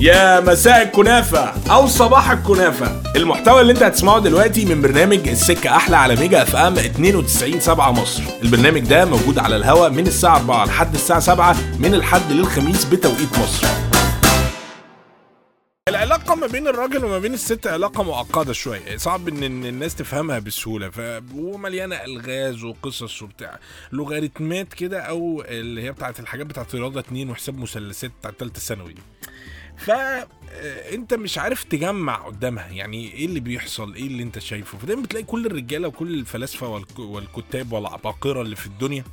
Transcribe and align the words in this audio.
يا 0.00 0.40
مساء 0.40 0.82
الكنافة 0.82 1.72
أو 1.72 1.86
صباح 1.86 2.30
الكنافة. 2.30 3.02
المحتوى 3.16 3.60
اللي 3.60 3.72
انت 3.72 3.82
هتسمعه 3.82 4.20
دلوقتي 4.20 4.64
من 4.64 4.82
برنامج 4.82 5.28
السكة 5.28 5.76
أحلى 5.76 5.96
على 5.96 6.16
ميجا 6.16 6.42
FM 6.42 6.78
92 6.78 7.60
7 7.60 7.92
مصر. 7.92 8.22
البرنامج 8.42 8.80
ده 8.80 9.04
موجود 9.04 9.38
على 9.38 9.56
الهوا 9.56 9.88
من 9.88 10.06
الساعة 10.06 10.36
4 10.36 10.64
لحد 10.66 10.94
الساعة 10.94 11.20
7 11.20 11.56
من 11.78 11.94
الحد 11.94 12.32
للخميس 12.32 12.84
بتوقيت 12.84 13.38
مصر. 13.38 13.66
العلاقة 15.88 16.34
ما 16.34 16.46
بين 16.46 16.68
الراجل 16.68 17.04
وما 17.04 17.18
بين 17.18 17.34
الست 17.34 17.66
علاقة 17.66 18.02
معقدة 18.02 18.52
شوية. 18.52 18.96
صعب 18.96 19.28
إن 19.28 19.64
الناس 19.64 19.94
تفهمها 19.94 20.38
بسهولة. 20.38 20.90
ومليانة 21.34 21.96
ألغاز 21.96 22.64
وقصص 22.64 23.22
وبتاع. 23.22 23.58
لوغاريتمات 23.92 24.74
كده 24.74 25.00
أو 25.00 25.44
اللي 25.48 25.82
هي 25.82 25.92
بتاعت 25.92 26.20
الحاجات 26.20 26.46
بتاعت 26.46 26.74
رياضة 26.74 27.00
اتنين 27.00 27.30
وحساب 27.30 27.58
مثلثات 27.58 28.10
بتاعت 28.20 28.34
تالتة 28.38 28.60
ثانوي. 28.60 28.94
فانت 29.78 31.14
مش 31.14 31.38
عارف 31.38 31.64
تجمع 31.64 32.14
قدامها. 32.26 32.68
يعني 32.68 33.12
إيه 33.12 33.26
اللي 33.26 33.40
بيحصل؟ 33.40 33.94
إيه 33.94 34.06
اللي 34.06 34.22
انت 34.22 34.38
شايفه؟ 34.38 34.78
فدايما 34.78 35.02
بتلاقي 35.02 35.24
كل 35.24 35.46
الرجالة 35.46 35.88
وكل 35.88 36.14
الفلاسفة 36.14 36.68
والك- 36.68 36.98
والكتاب 36.98 37.72
والعباقرة 37.72 38.42
اللي 38.42 38.56
في 38.56 38.66
الدنيا 38.66 39.04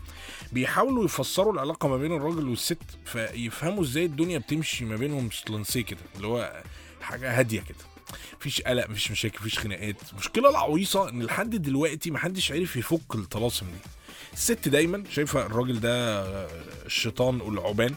بيحاولوا 0.51 1.05
يفسروا 1.05 1.53
العلاقة 1.53 1.87
ما 1.87 1.97
بين 1.97 2.11
الراجل 2.13 2.47
والست 2.49 2.77
فيفهموا 3.05 3.83
إزاي 3.83 4.05
الدنيا 4.05 4.37
بتمشي 4.37 4.85
ما 4.85 4.95
بينهم 4.95 5.29
سلانسيه 5.31 5.81
كده 5.81 5.99
اللي 6.15 6.27
هو 6.27 6.63
حاجة 7.01 7.39
هادية 7.39 7.59
كده. 7.61 7.77
مفيش 8.39 8.61
قلق 8.61 8.89
مفيش 8.89 9.11
مشاكل 9.11 9.37
مفيش 9.39 9.59
خناقات. 9.59 9.95
المشكلة 10.13 10.49
العويصة 10.49 11.09
ان 11.09 11.23
لحد 11.23 11.49
دلوقتي 11.55 12.11
محدش 12.11 12.51
عارف 12.51 12.75
يفك 12.75 13.15
الطلاسم 13.15 13.65
دي. 13.65 13.89
الست 14.33 14.67
دايما 14.69 15.03
شايفة 15.09 15.45
الراجل 15.45 15.79
ده 15.79 16.21
الشيطان 16.85 17.41
والتعبان 17.41 17.91
آه، 17.91 17.95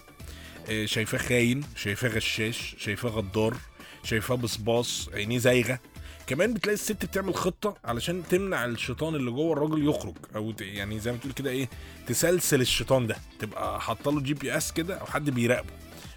شايفاه 0.85 1.19
خاين 1.19 1.63
شايفاه 1.77 2.09
غشاش 2.09 2.77
شايفاه 2.79 3.11
غدار 3.11 3.57
شايفاه 4.05 4.35
بصباص 4.35 5.09
عينيه 5.15 5.39
زايغة. 5.39 5.79
كمان 6.27 6.55
بتلاقي 6.55 6.75
الست 6.75 7.05
بتعمل 7.05 7.35
خطة 7.35 7.77
علشان 7.85 8.23
تمنع 8.31 8.65
الشيطان 8.65 9.15
اللي 9.15 9.31
جوه 9.31 9.53
الراجل 9.53 9.89
يخرج 9.89 10.15
أو 10.37 10.55
يعني 10.61 11.01
زي 11.01 11.13
ما 11.13 11.19
تقول 11.19 11.33
كده 11.33 11.51
إيه 11.51 11.69
تسلسل 12.07 12.61
الشيطان 12.61 13.07
ده. 13.07 13.17
تبقى 13.39 13.81
حاطة 13.81 14.13
له 14.13 14.21
GPS 14.21 14.73
كده 14.73 14.95
أو 14.95 15.07
حد 15.07 15.31
بيراقبه. 15.31 15.71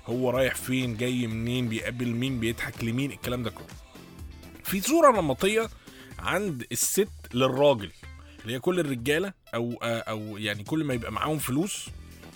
هو 0.05 0.29
رايح 0.29 0.55
فين 0.55 0.97
جاي 0.97 1.27
منين 1.27 1.69
بيقابل 1.69 2.07
مين 2.07 2.39
بيضحك 2.39 2.83
لمين 2.83 3.11
الكلام 3.11 3.43
ده 3.43 3.49
كله. 3.49 3.67
في 4.63 4.81
صورة 4.81 5.21
نمطيه 5.21 5.69
عند 6.19 6.65
الست 6.71 7.09
للراجل 7.33 7.91
اللي 8.41 8.53
هي 8.53 8.59
كل 8.59 8.79
الرجالة 8.79 9.33
أو 9.55 9.77
أو 9.83 10.37
يعني 10.37 10.63
كل 10.63 10.83
ما 10.83 10.93
يبقى 10.93 11.11
معاهم 11.11 11.37
فلوس 11.37 11.85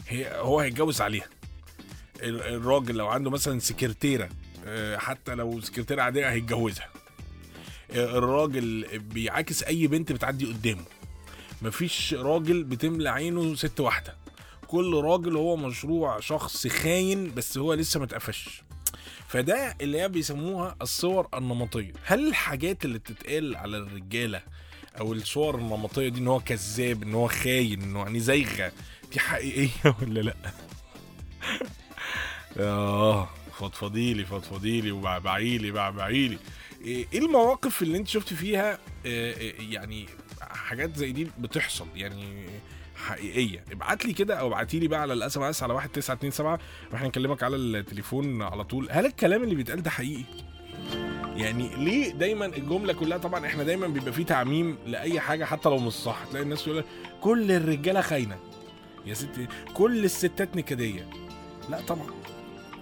هي 0.07 0.31
هو 0.39 0.59
هيتجوز 0.59 1.01
عليها. 1.01 1.27
الراجل 2.21 2.95
لو 2.95 3.07
عنده 3.07 3.29
مثلا 3.31 3.59
سكرتيرة 3.59 4.29
آه، 4.65 4.97
حتى 4.97 5.35
لو 5.35 5.61
سكرتيرة 5.61 6.01
عادية 6.01 6.31
هيتجوزها. 6.31 6.89
آه، 7.91 8.17
الراجل 8.17 8.99
بيعاكس 8.99 9.63
أي 9.63 9.87
بنت 9.87 10.11
بتعدي 10.11 10.45
قدامه. 10.45 10.83
مفيش 11.61 12.13
راجل 12.13 12.63
بتملى 12.63 13.09
عينه 13.09 13.55
ست 13.55 13.79
واحدة. 13.79 14.15
كل 14.67 14.93
راجل 15.03 15.35
هو 15.35 15.55
مشروع 15.55 16.19
شخص 16.19 16.67
خاين 16.67 17.33
بس 17.35 17.57
هو 17.57 17.73
لسه 17.73 17.99
ما 17.99 18.05
اتقفش. 18.05 18.63
فده 19.27 19.75
اللي 19.81 20.01
هي 20.01 20.09
بيسموها 20.09 20.75
الصور 20.81 21.27
النمطية. 21.33 21.93
هل 22.03 22.27
الحاجات 22.27 22.85
اللي 22.85 22.99
بتتقال 22.99 23.55
على 23.55 23.77
الرجالة 23.77 24.41
أو 24.99 25.13
الصور 25.13 25.55
النمطية 25.55 26.09
دي 26.09 26.19
إن 26.19 26.27
هو 26.27 26.39
كذاب 26.39 27.03
إن 27.03 27.13
هو 27.13 27.27
خاين 27.27 27.81
انه 27.81 27.99
يعني 27.99 28.19
زيغه 28.19 28.71
دي 29.13 29.19
حقيقية 29.19 29.69
ولا 30.01 30.19
لأ؟ 30.19 30.35
آه 32.59 33.27
فضفضيلي 33.59 34.25
فضفضيلي 34.25 34.91
وبعبعيلي 34.91 35.71
بعبعيلي 35.71 36.37
إيه 36.81 37.05
إيه 37.13 37.19
المواقف 37.19 37.81
اللي 37.81 37.97
أنت 37.97 38.07
شفت 38.07 38.33
فيها 38.33 38.73
آه، 39.05 39.33
آه، 39.33 39.53
يعني 39.69 40.05
حاجات 40.41 40.95
زي 40.95 41.11
دي 41.11 41.27
بتحصل؟ 41.39 41.87
يعني 41.95 42.45
حقيقية. 42.95 43.63
ابعت 43.71 44.05
لي 44.05 44.13
كده 44.13 44.35
أو 44.35 44.47
ابعتي 44.47 44.79
لي 44.79 44.87
بقى 44.87 45.01
على 45.01 45.13
ال 45.13 45.37
SMS 45.37 45.63
على 45.63 45.73
1927 45.73 46.57
وإحنا 46.91 47.07
نكلمك 47.07 47.43
على 47.43 47.55
التليفون 47.55 48.41
على 48.41 48.63
طول. 48.63 48.87
هل 48.91 49.05
الكلام 49.05 49.43
اللي 49.43 49.55
بيتقال 49.55 49.83
ده 49.83 49.89
حقيقي؟ 49.89 50.23
يعني 51.35 51.69
ليه 51.75 52.11
دايما 52.13 52.45
الجملة 52.45 52.93
كلها؟ 52.93 53.17
طبعا 53.17 53.45
إحنا 53.45 53.63
دايما 53.63 53.87
بيبقى 53.87 54.13
فيه 54.13 54.25
تعميم 54.25 54.77
لأي 54.85 55.19
حاجة 55.19 55.45
حتى 55.45 55.69
لو 55.69 55.77
مش 55.77 55.93
صح. 55.93 56.17
تلاقي 56.29 56.43
الناس 56.43 56.63
تقول 56.63 56.83
كل 57.21 57.51
الرجالة 57.51 58.01
خاينة. 58.01 58.37
يا 59.05 59.13
ستي 59.13 59.47
كل 59.73 60.05
الستات 60.05 60.55
نكدية. 60.55 61.09
لا 61.69 61.81
طبعا. 61.81 62.07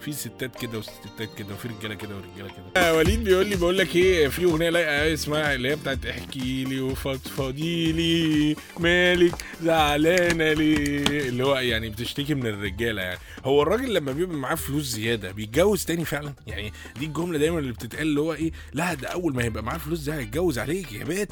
في 0.05 0.11
ستات 0.13 0.55
كده 0.61 0.77
وستات 0.77 1.29
كده 1.37 1.53
وفي 1.53 1.67
رجالة 1.67 1.95
كده 1.95 2.15
ورجالة 2.15 2.53
كده. 2.55 2.81
آه 2.83 2.93
وليد 2.93 3.23
بيقول 3.23 3.45
لي 3.47 3.55
بقول 3.55 3.77
لك 3.77 3.95
إيه 3.95 4.27
في 4.27 4.43
أغنية 4.45 4.69
لايقة 4.69 4.99
قوي 5.01 5.13
اسمها 5.13 5.53
اللي 5.55 5.69
هي 5.71 5.75
بتاعت 5.75 6.05
احكي 6.05 6.63
لي 6.63 6.81
وفضفضي 6.81 7.91
لي 7.91 8.55
مالك 8.79 9.33
زعلانة 9.63 10.53
ليه؟ 10.53 11.29
اللي 11.29 11.43
هو 11.45 11.55
يعني 11.55 11.89
بتشتكي 11.89 12.33
من 12.33 12.47
الرجالة 12.47 13.01
يعني. 13.01 13.19
هو 13.45 13.61
الراجل 13.63 13.93
لما 13.93 14.11
بيبقى 14.11 14.35
معاه 14.37 14.55
فلوس 14.55 14.85
زيادة 14.85 15.31
بيتجوز 15.31 15.85
تاني 15.85 16.05
فعلا؟ 16.05 16.33
يعني 16.47 16.73
دي 16.99 17.05
الجملة 17.05 17.37
دايما 17.37 17.59
اللي 17.59 17.71
بتتقال 17.73 18.07
اللي 18.07 18.19
هو 18.21 18.33
إيه 18.33 18.51
لا 18.73 18.93
ده 18.93 19.07
أول 19.07 19.35
ما 19.35 19.43
يبقى 19.43 19.63
معاه 19.63 19.77
فلوس 19.77 19.99
ده 19.99 20.17
هيتجوز 20.17 20.59
عليك 20.59 20.91
يا 20.93 21.03
بيت. 21.03 21.29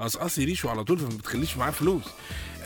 قصقصي 0.00 0.44
ريشه 0.44 0.68
على 0.70 0.84
طول 0.84 0.98
فما 0.98 1.08
بتخليش 1.18 1.56
معاه 1.56 1.70
فلوس. 1.70 2.02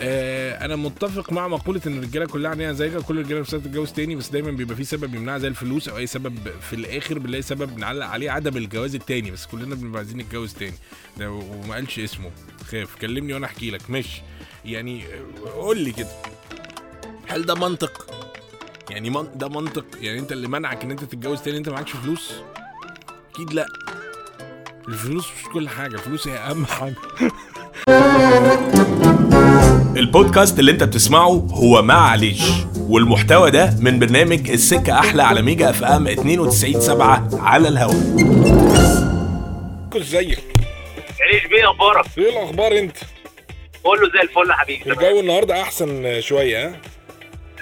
آه 0.03 0.65
أنا 0.65 0.77
متفق 0.77 1.33
مع 1.33 1.49
مقولة 1.49 1.81
إن 1.87 1.99
الرجالة 1.99 2.27
كلها 2.27 2.51
عينيها 2.51 2.73
زايغه 2.73 3.01
كل 3.01 3.19
الرجاله 3.19 3.41
نفسها 3.41 3.59
تتجوز 3.59 3.93
تاني 3.93 4.15
بس 4.17 4.29
دايما 4.29 4.51
بيبقى 4.51 4.77
في 4.77 4.85
سبب 4.85 5.15
يمنعها 5.15 5.39
زي 5.39 5.49
الفلوس 5.49 5.89
أو 5.89 5.97
أي 5.97 6.07
سبب 6.07 6.39
في 6.61 6.73
الآخر 6.77 7.19
بنلاقي 7.19 7.43
سبب 7.43 7.79
نعلق 7.79 8.07
عليه 8.07 8.31
عدم 8.31 8.57
الجواز 8.57 8.95
التاني 8.95 9.31
بس 9.31 9.47
كلنا 9.47 9.75
بنبقى 9.75 9.99
عايزين 9.99 10.17
نتجوز 10.19 10.55
تاني. 10.55 10.75
وما 11.21 11.75
قالش 11.75 11.99
اسمه. 11.99 12.31
خاف 12.71 12.95
كلمني 13.01 13.35
وأنا 13.35 13.47
أحكي 13.47 13.71
لك. 13.71 13.91
ماشي. 13.91 14.23
يعني 14.65 15.03
آه، 15.47 15.51
قول 15.51 15.79
لي 15.81 15.93
كده. 15.93 16.09
هل 17.29 17.47
ده 17.47 17.55
منطق؟ 17.55 18.07
يعني 18.91 19.11
من 19.11 19.27
ده 19.35 19.49
منطق؟ 19.49 19.85
يعني 20.01 20.19
أنت 20.19 20.33
اللي 20.33 20.49
منعك 20.49 20.85
إن 20.85 20.91
أنت 20.91 21.05
تتجوز 21.05 21.41
تاني 21.43 21.59
أنت 21.59 21.69
معكش 21.69 21.91
فلوس؟ 21.93 22.33
أكيد 23.35 23.53
لأ. 23.53 23.67
الفلوس 24.89 25.27
مش 25.39 25.45
كل 25.53 25.69
حاجة 25.69 25.95
الفلوس 25.95 26.29
هي 26.29 26.39
أهم 26.39 26.67
حاجة. 26.67 26.95
البودكاست 30.01 30.59
اللي 30.59 30.71
انت 30.73 30.85
بتسمعه 30.85 31.47
هو 31.53 31.83
معليش 31.83 32.43
والمحتوى 32.81 33.51
ده 33.51 33.75
من 33.81 33.99
برنامج 33.99 34.51
السكة 34.51 34.99
أحلى 34.99 35.23
على 35.23 35.43
ميجا 35.43 35.71
FM 35.71 36.09
92 36.09 36.81
7 36.81 37.29
على 37.33 37.69
الهواء 37.69 37.97
كل 39.93 40.03
زيك 40.03 40.39
عيش 41.21 41.47
بيه 41.47 41.71
أخبارك 41.71 42.05
إيه 42.19 42.31
الأخبار 42.43 42.79
أنت؟ 42.79 42.97
كله 43.83 44.11
زي 44.15 44.21
الفل 44.23 44.51
يا 44.51 44.55
حبيبي. 44.55 44.91
الجو 44.93 45.21
النهاردة 45.21 45.63
أحسن 45.63 46.21
شوية 46.21 46.67
ها؟ 46.69 46.73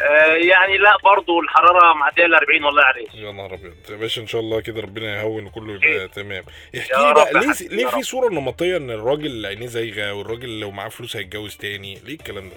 آه 0.02 0.34
يعني 0.34 0.78
لا 0.78 0.96
برضو 1.04 1.40
الحرارة 1.40 1.92
معديه 1.94 2.24
ال 2.26 2.34
40 2.34 2.64
والله 2.64 2.82
عليك. 2.82 3.14
يا 3.14 3.32
نهار 3.32 3.54
أبيض. 3.54 3.74
يا 3.90 3.96
باشا 3.96 4.20
إن 4.22 4.26
شاء 4.26 4.40
الله 4.40 4.60
كده 4.60 4.80
ربنا 4.80 5.20
يهون 5.20 5.44
وكله 5.46 5.74
يبقى 5.74 6.08
تمام. 6.08 6.44
احكي 6.78 6.92
لي 7.06 7.14
بقى 7.14 7.32
ليه 7.32 7.68
ليه 7.76 7.86
في 7.86 7.96
رب. 7.96 8.02
صورة 8.02 8.28
نمطية 8.32 8.76
إن 8.76 8.90
الراجل 8.90 9.46
عينيه 9.46 9.66
زايغة 9.66 10.12
والراجل 10.12 10.60
لو 10.60 10.70
معاه 10.70 10.88
فلوس 10.88 11.16
هيتجوز 11.16 11.56
تاني؟ 11.56 11.98
ليه 12.04 12.14
الكلام 12.14 12.48
ده؟ 12.48 12.56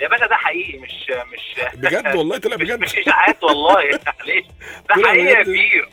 يا 0.00 0.08
باشا 0.08 0.26
ده 0.26 0.36
حقيقي 0.36 0.78
مش 0.78 0.92
مش 1.32 1.60
بجد 1.80 2.14
والله؟ 2.16 2.38
طلع 2.38 2.56
بجد. 2.56 2.80
مش 2.80 2.98
إشاعات 2.98 3.44
والله. 3.44 3.74
معلش. 4.06 4.44
ده 4.88 5.06
حقيقي 5.08 5.26
يا. 5.26 5.42
كبير. 5.42 5.88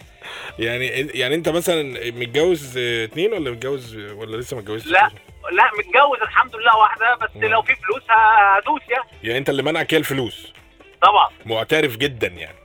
يعني 0.59 0.87
يعني 1.13 1.35
أنت 1.35 1.49
مثلا 1.49 2.11
متجوز 2.11 2.77
اتنين 2.77 3.33
ولا 3.33 3.51
متجوز 3.51 3.95
ولا 3.97 4.37
لسه 4.37 4.55
ما 4.55 4.61
اتجوزتش؟ 4.61 4.91
لا. 4.91 5.09
لا 5.51 5.71
متجوز 5.79 6.21
الحمد 6.21 6.55
لله 6.55 6.77
واحدة 6.77 7.15
بس 7.15 7.29
مم. 7.35 7.45
لو 7.45 7.61
في 7.61 7.75
فلوس 7.75 8.03
هدوس 8.09 8.81
يعني. 8.89 9.03
يعني 9.23 9.37
انت 9.37 9.49
اللي 9.49 9.63
منعك 9.63 9.93
هي 9.93 9.97
الفلوس. 9.97 10.53
طبعا. 11.01 11.29
معترف 11.45 11.97
جدا 11.97 12.27
يعني. 12.27 12.55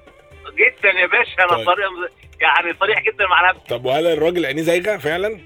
جدا 0.54 0.90
يا 0.90 1.06
باشا 1.06 1.44
أنا 1.44 1.48
طيب. 1.56 1.66
صريح 1.66 1.86
يعني 2.40 2.74
صريح 2.80 3.00
جدا 3.02 3.26
مع 3.26 3.50
نفسي. 3.50 3.62
طب 3.68 3.84
وهل 3.84 4.06
الراجل 4.06 4.46
عينيه 4.46 4.62
زايغة 4.62 4.96
فعلا؟ 4.96 5.40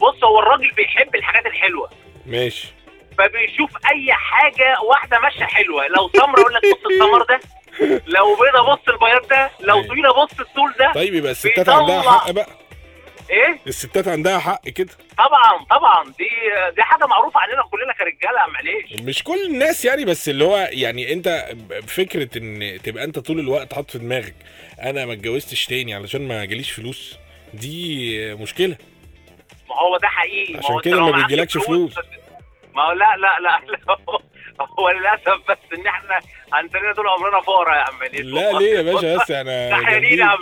بص 0.00 0.24
هو 0.24 0.38
الراجل 0.38 0.70
بيحب 0.70 1.14
الحاجات 1.14 1.46
الحلوة. 1.46 1.90
ماشي. 2.26 2.68
فبيشوف 3.18 3.70
أي 3.92 4.12
حاجة 4.12 4.80
واحدة 4.80 5.18
ماشية 5.18 5.44
حلوة. 5.44 5.86
لو 5.86 6.10
سمره 6.16 6.40
يقول 6.40 6.54
لك 6.54 6.62
بص 6.62 6.86
السمر 6.92 7.22
ده. 7.22 7.40
لو 8.16 8.34
بيضة 8.36 8.72
بص 8.72 8.88
البياض 8.88 9.28
ده. 9.28 9.50
لو. 9.60 9.82
طويلة 9.82 10.12
بص 10.24 10.40
الطول 10.40 10.72
ده. 10.78 10.92
طيب 10.92 11.14
يبقى 11.14 11.30
الستات. 11.32 11.68
عندها 11.68 12.02
حق 12.02 12.30
بقى. 12.30 12.46
إيه؟ 13.30 13.58
الستات 13.66 14.08
عندها 14.08 14.38
حق 14.38 14.68
كده. 14.68 14.88
طبعا 15.18 15.64
طبعا. 15.70 16.04
دي 16.04 16.28
دي 16.76 16.82
حاجة 16.82 17.06
معروفة 17.06 17.40
عننا 17.40 17.62
كلنا 17.70 17.92
كرجالة 17.92 18.46
معلش 18.52 19.02
مش 19.02 19.22
كل 19.22 19.46
الناس 19.46 19.84
يعني 19.84 20.04
بس 20.04 20.28
اللي 20.28 20.44
هو 20.44 20.68
يعني 20.72 21.12
أنت 21.12 21.46
فكرة 21.86 22.38
إن 22.38 22.78
تبقى 22.84 23.04
أنت 23.04 23.18
طول 23.18 23.38
الوقت 23.40 23.74
حاطط 23.74 23.90
في 23.90 23.98
دماغك 23.98 24.34
أنا 24.82 25.06
ما 25.06 25.12
اتجوزتش 25.12 25.66
تاني 25.66 25.94
علشان 25.94 26.28
ما 26.28 26.44
جاليش 26.44 26.70
فلوس 26.70 27.16
دي 27.54 28.34
مشكلة. 28.34 28.76
ما 29.68 29.74
هو 29.76 29.96
ده 29.96 30.08
حقيقي. 30.08 30.58
عشان 30.58 30.80
كده 30.80 31.00
ما 31.00 31.10
بيجيلكش 31.10 31.58
فلوس. 31.58 31.94
ما 32.74 32.82
هو 32.82 32.92
لا 32.92 33.16
لا 33.16 33.40
لا, 33.40 33.60
لا. 33.72 33.98
هو 34.78 34.90
للأسف 34.90 35.50
بس 35.50 35.58
إن 35.78 35.86
إحنا 35.86 36.20
عندنا 36.52 36.92
طول 36.92 37.08
عمرنا 37.08 37.40
فقراء 37.40 37.76
يا 37.76 37.82
عم 37.82 38.02
لا 38.12 38.58
ليه 38.58 38.74
يا 38.78 38.82
باشا؟ 38.82 39.16
بس 39.16 39.30
إحنا 39.30 39.90
جامدين. 39.90 40.18
يا 40.18 40.36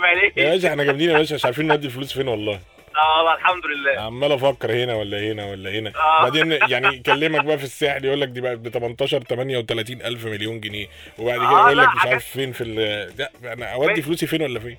باشا 0.51 0.69
إحنا 0.69 0.83
جامدين 0.83 1.09
يا 1.09 1.17
باشا 1.17 1.33
مش 1.35 1.45
عارفين 1.45 1.67
نودي 1.67 1.87
الفلوس 1.87 2.13
فين 2.13 2.27
والله. 2.27 2.59
آه 2.97 3.17
والله 3.17 3.33
الحمد 3.33 3.65
لله 3.65 4.01
عمال 4.01 4.31
أفكر 4.31 4.73
هنا 4.83 4.95
ولا 4.95 5.19
هنا 5.19 5.45
ولا 5.45 5.69
هنا 5.71 5.89
آه. 5.95 6.21
بعدين 6.23 6.51
يعني 6.51 6.87
يكلمك 6.87 7.45
بقى 7.45 7.57
في 7.57 7.63
الساحل 7.63 8.05
يقول 8.05 8.21
لك 8.21 8.27
دي 8.27 8.41
بقت 8.41 8.57
ب 8.57 8.69
18 8.69 9.23
38 9.23 10.01
ألف 10.01 10.25
مليون 10.25 10.59
جنيه 10.59 10.87
وبعد 11.19 11.37
كده 11.39 11.47
آه، 11.49 11.65
يقول 11.65 11.77
لك 11.77 11.87
مش 11.95 12.05
عارف 12.05 12.25
فين 12.25 12.51
في 12.51 12.63
ال 12.63 12.75
لا 13.17 13.31
أنا 13.53 13.73
أودي. 13.73 14.01
فلوسي 14.01 14.27
فين 14.27 14.41
ولا 14.41 14.59
فين 14.59 14.77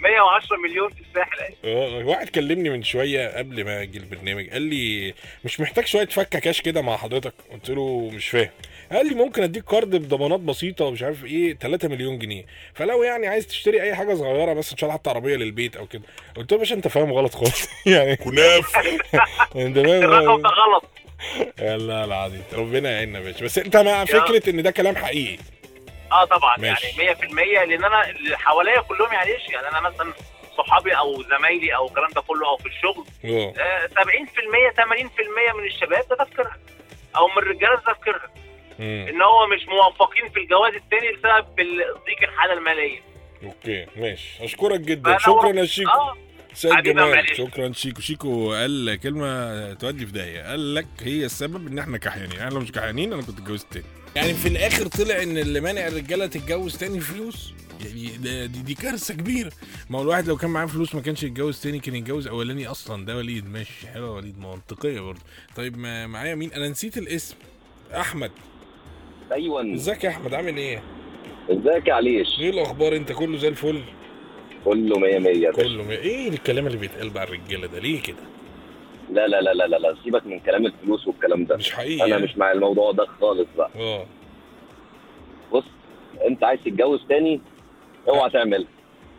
110 0.00 0.56
مليون 0.56 0.90
في 0.90 1.00
الساحل. 1.00 1.54
آه 1.64 2.04
واحد 2.04 2.28
كلمني 2.28 2.70
من 2.70 2.82
شوية 2.82 3.38
قبل 3.38 3.64
ما 3.64 3.82
أجي 3.82 3.98
البرنامج 3.98 4.50
قال 4.50 4.62
لي 4.62 5.14
مش 5.44 5.60
محتاج 5.60 5.86
شوية 5.86 6.06
فكة 6.06 6.38
كاش 6.38 6.60
كده 6.60 6.82
مع 6.82 6.96
حضرتك؟ 6.96 7.32
قلت 7.52 7.70
له 7.70 8.10
مش 8.14 8.28
فاهم. 8.28 8.50
قال 8.92 9.06
لي 9.08 9.14
ممكن 9.14 9.42
أديك 9.42 9.64
كارد 9.64 9.90
بضمانات 9.96 10.40
بسيطة 10.40 10.84
ومش 10.84 11.02
عارف 11.02 11.24
إيه 11.24 11.54
3 11.54 11.88
مليون 11.88 12.18
جنيه. 12.18 12.44
فلو 12.74 13.02
يعني 13.02 13.26
عايز 13.26 13.46
تشتري 13.46 13.82
أي 13.82 13.94
حاجة 13.94 14.14
صغيرة 14.14 14.52
بس 14.52 14.72
إن 14.72 14.78
شاء 14.78 14.88
الله 14.90 14.98
حتى 14.98 15.10
عربية 15.10 15.36
للبيت 15.36 15.76
أو 15.76 15.86
كده. 15.86 16.02
قلت 16.36 16.52
له 16.52 16.56
يا 16.58 16.62
باشا 16.62 16.74
أنت 16.74 16.88
فاهم 16.88 17.12
غلط 17.12 17.34
خالص. 17.34 17.68
يعني 17.86 18.16
كناف. 18.16 18.76
أنت 19.56 19.76
الرقم 19.76 20.00
ده 20.00 20.20
فاهم 20.20 20.46
غلط. 20.46 20.84
لا 21.58 22.04
العظيم. 22.04 22.42
ربنا 22.52 22.90
يعيننا 22.90 23.18
يا 23.18 23.24
باشا. 23.24 23.44
بس 23.44 23.58
أنت 23.58 23.76
مع 23.76 24.04
فكرة 24.04 24.50
إن 24.50 24.62
ده 24.62 24.70
كلام 24.70 24.96
حقيقي. 24.96 25.38
آه 26.12 26.24
طبعا 26.24 26.56
ماشي. 26.58 27.02
يعني 27.02 27.14
100% 27.14 27.24
لأن 27.68 27.84
أنا 27.84 28.10
اللي 28.10 28.38
حواليا 28.38 28.80
كلهم 28.80 29.12
يعني 29.12 29.30
إيش؟ 29.34 29.48
يعني 29.48 29.68
أنا 29.68 29.80
مثلا 29.80 30.12
صحابي 30.58 30.92
أو 30.92 31.22
زمايلي 31.22 31.76
أو 31.76 31.86
الكلام 31.88 32.10
ده 32.14 32.20
كله 32.20 32.48
أو 32.48 32.56
في 32.56 32.66
الشغل 32.66 33.04
آه 33.24 33.86
70% 33.86 33.90
80% 35.50 35.56
من 35.56 35.64
الشباب 35.66 36.04
ده 36.10 36.24
تفكيرها 36.24 36.56
أو 37.16 37.28
من 37.28 37.38
الرجالة 37.38 37.74
ده 37.74 37.92
تفكيرها. 37.92 38.30
إن 38.80 39.22
هو 39.22 39.46
مش 39.46 39.66
موفقين 39.68 40.28
في 40.28 40.40
الجواز 40.40 40.74
التاني 40.74 41.12
بسبب 41.12 41.46
ضيق 42.06 42.22
الحالة 42.28 42.52
المالية. 42.52 43.00
okay 43.44 43.86
ماشي. 43.96 44.44
أشكرك 44.44 44.80
جدا. 44.80 45.18
شكرا 45.18 45.52
يا 45.52 45.64
شيكو. 45.64 45.90
آه. 45.90 46.16
سيد 46.54 46.82
جمال. 46.82 47.36
شكرا 47.36 47.72
شيكو. 47.72 48.00
شيكو 48.00 48.52
قال 48.52 49.00
كلمة 49.02 49.72
تودي 49.74 50.06
في 50.06 50.12
داهية. 50.12 50.42
قال 50.50 50.74
لك 50.74 50.86
هي 51.02 51.24
السبب 51.24 51.66
إن 51.66 51.78
إحنا 51.78 51.98
كحيانين. 51.98 52.38
إحنا 52.38 52.50
لو 52.50 52.60
مش 52.60 52.72
كحيانين 52.72 53.12
أنا 53.12 53.22
كنت 53.22 53.38
اتجوزت 53.38 53.72
تاني. 53.72 53.86
يعني 54.16 54.34
في 54.34 54.48
الآخر 54.48 54.86
طلع 54.86 55.22
إن 55.22 55.38
اللي 55.38 55.60
مانع 55.60 55.88
الرجالة 55.88 56.26
تتجوز 56.26 56.76
تاني 56.76 57.00
فلوس؟ 57.00 57.52
يعني 57.86 58.16
ده 58.16 58.46
دي, 58.46 58.62
دي 58.62 58.74
كارثة 58.74 59.14
كبيرة. 59.14 59.52
ما 59.90 59.98
هو 59.98 60.02
الواحد 60.02 60.28
لو 60.28 60.36
كان 60.36 60.50
معاه 60.50 60.66
فلوس 60.66 60.94
ما 60.94 61.00
كانش 61.00 61.22
يتجوز 61.22 61.60
تاني 61.60 61.78
كان 61.78 61.94
يتجوز 61.94 62.26
أولاني 62.26 62.66
أصلا. 62.66 63.06
ده 63.06 63.16
وليد. 63.16 63.48
ماشي. 63.50 63.86
حلو 63.88 64.06
يا 64.06 64.10
وليد. 64.10 64.38
منطقية 64.38 65.00
برضه. 65.00 65.20
طيب 65.56 65.76
ما 65.78 66.06
معايا 66.06 66.34
مين؟ 66.34 66.52
أنا 66.52 66.68
نسيت 66.68 66.98
الاسم. 66.98 67.36
أحمد. 67.94 68.30
أيوه. 69.32 69.74
إزيك 69.74 70.04
يا 70.04 70.08
أحمد؟ 70.10 70.34
عامل 70.34 70.56
إيه؟ 70.56 70.82
إزيك 71.50 71.86
يا 71.88 71.94
عليش؟ 71.94 72.28
إيه 72.40 72.50
الأخبار؟ 72.50 72.96
أنت 72.96 73.12
كله 73.12 73.38
زي 73.38 73.48
الفل. 73.48 73.82
كله 74.64 74.98
مية 74.98 75.18
مية 75.18 75.30
يا 75.42 75.50
باشا. 75.50 75.62
كله 75.62 75.82
م... 75.84 75.90
إيه 75.90 76.28
الكلام 76.28 76.66
اللي 76.66 76.78
بيتقال 76.78 77.10
بقى 77.10 77.24
الرجالة 77.24 77.66
ده؟ 77.66 77.78
ليه 77.78 78.02
كده؟ 78.02 78.16
لا 79.10 79.26
لا 79.28 79.40
لا 79.40 79.54
لا 79.54 79.66
لا 79.66 79.76
لا 79.76 79.94
سيبك 80.04 80.26
من 80.26 80.40
كلام 80.40 80.66
الفلوس 80.66 81.06
والكلام 81.08 81.44
ده. 81.44 81.56
مش 81.56 81.72
حقيقي 81.72 82.00
أنا 82.00 82.06
يعني. 82.06 82.22
مش 82.22 82.36
مع 82.38 82.52
الموضوع 82.52 82.92
ده 82.92 83.06
خالص 83.20 83.48
بقى. 83.56 83.70
آه. 83.76 84.06
بص 85.52 85.64
أنت 86.26 86.44
عايز 86.44 86.60
تتجوز 86.64 87.00
تاني 87.08 87.40
اوعى 88.08 88.30
تعمل. 88.30 88.66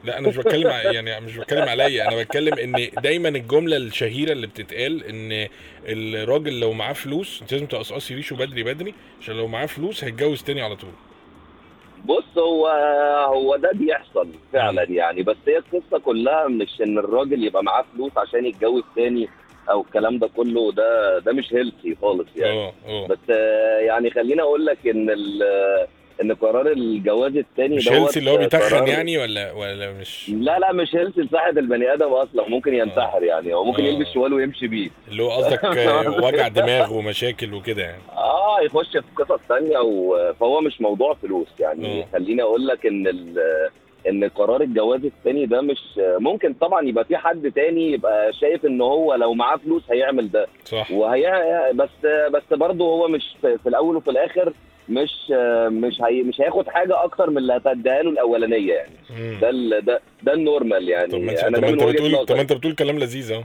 لا 0.03 0.17
أنا 0.17 0.27
مش 0.27 0.37
بتكلم 0.37 0.67
يعني 0.69 1.25
مش 1.25 1.37
بتكلم 1.37 1.69
عليا. 1.69 2.07
أنا 2.07 2.21
بتكلم 2.23 2.53
إن 2.53 2.89
دايما 3.03 3.29
الجملة 3.29 3.77
الشهيرة 3.77 4.31
اللي 4.31 4.47
بتتقال 4.47 5.03
إن 5.03 5.47
الراجل 5.85 6.59
لو 6.59 6.73
معاه 6.73 6.93
فلوس 6.93 7.41
أنت 7.41 7.51
لازم 7.53 7.65
تقصقصي 7.65 8.15
ريشه 8.15 8.35
بدري 8.35 8.63
بدري 8.63 8.93
عشان 9.21 9.35
لو 9.37 9.47
معاه 9.47 9.65
فلوس 9.65 10.03
هيتجوز 10.03 10.43
تاني 10.43 10.61
على 10.61 10.75
طول. 10.75 10.89
بص 12.05 12.37
هو 12.37 12.67
هو 13.27 13.55
ده 13.55 13.69
بيحصل 13.73 14.27
فعلا 14.53 14.83
يعني. 14.83 15.23
بس 15.23 15.37
هي 15.47 15.57
القصة 15.57 15.99
كلها 15.99 16.47
مش 16.47 16.81
إن 16.81 16.97
الراجل 16.97 17.43
يبقى 17.43 17.63
معاه 17.63 17.85
فلوس 17.95 18.11
عشان 18.17 18.45
يتجوز 18.45 18.83
تاني. 18.95 19.29
أو 19.71 19.81
الكلام 19.81 20.17
ده 20.17 20.29
كله 20.37 20.71
ده 20.71 21.19
ده 21.19 21.33
مش 21.33 21.53
healthy 21.53 21.97
خالص 22.01 22.27
يعني. 22.35 22.53
آه 22.65 22.73
آه. 22.87 23.07
بس 23.07 23.17
آه، 23.29 23.79
يعني 23.79 24.09
خليني 24.11 24.41
أقول 24.41 24.65
لك 24.65 24.87
إن 24.87 25.09
ال- 25.09 25.87
إن 26.21 26.33
قرار 26.33 26.67
الجواز 26.71 27.37
التاني 27.37 27.75
مش 27.75 27.91
healthy 27.91 28.19
اللي 28.19 28.31
هو 28.31 28.37
بيتخن 28.37 28.75
قرار- 28.75 28.87
يعني 28.87 29.17
ولا 29.17 29.51
ولا 29.51 29.91
مش؟ 29.91 30.29
لا 30.29 30.59
لا 30.59 30.71
مش 30.73 30.95
healthy 30.95 31.21
لصحة 31.21 31.49
البني 31.49 31.93
آدم 31.93 32.07
أصلا 32.13 32.49
ممكن 32.49 32.73
ينتحر 32.73 33.23
يعني 33.23 33.53
هو 33.53 33.63
ممكن 33.63 33.83
آه. 33.83 33.87
يلبس 33.87 34.07
شوال 34.13 34.33
ويمشي 34.33 34.67
بيه. 34.67 34.89
اللي 35.07 35.23
هو 35.23 35.29
قصدك 35.31 35.65
آه، 35.65 36.25
وجع 36.25 36.47
دماغ 36.47 36.93
ومشاكل 36.93 37.53
وكده 37.53 37.81
يعني. 37.83 38.01
آه 38.17 38.57
يخش 38.61 38.91
في 38.91 39.03
قصص 39.23 39.39
تانية 39.49 39.77
و... 39.79 40.33
فهو 40.39 40.61
مش 40.61 40.81
موضوع 40.81 41.13
فلوس 41.21 41.47
يعني. 41.59 42.01
آه. 42.01 42.05
خليني 42.13 42.41
أقول 42.41 42.67
لك 42.67 42.85
إن 42.85 43.07
ال... 43.07 43.39
ان 44.09 44.23
قرار 44.29 44.61
الجواز 44.61 45.05
التاني 45.05 45.45
ده 45.45 45.61
مش 45.61 45.79
ممكن 45.97 46.53
طبعا 46.53 46.87
يبقى 46.87 47.05
في 47.05 47.17
حد 47.17 47.51
تاني 47.51 47.91
يبقى 47.91 48.33
شايف 48.33 48.65
إن 48.65 48.81
هو 48.81 49.15
لو 49.15 49.33
معاه 49.33 49.57
فلوس 49.57 49.83
هيعمل 49.91 50.31
ده. 50.31 50.47
صح. 50.65 50.91
وهي 50.91 51.31
بس 51.73 51.89
بس 52.33 52.43
برضه 52.57 52.85
هو 52.85 53.07
مش 53.07 53.23
في 53.41 53.67
الأول 53.69 53.95
وفي 53.95 54.09
الآخر 54.09 54.53
مش 54.89 55.31
مش 55.69 56.01
هي 56.01 56.23
مش 56.23 56.41
هياخد 56.41 56.67
حاجة 56.67 57.03
أكتر 57.03 57.29
من 57.29 57.37
اللي 57.37 57.53
هتديها 57.53 58.01
له 58.03 58.09
الأولانية 58.09 58.73
يعني. 58.73 58.91
ده. 59.41 59.79
ده 59.79 60.01
ده 60.23 60.33
النورمال 60.33 60.89
يعني. 60.89 61.11
طب 61.11 61.19
ما 61.19 61.31
انت 61.31 61.39
طب 61.55 61.63
انت 61.63 61.83
بتقول 61.83 62.25
طب 62.25 62.35
ما 62.35 62.41
انت 62.41 62.53
بتقول 62.53 62.73
كلام 62.75 62.99
لذيذ 62.99 63.31
أهو. 63.31 63.43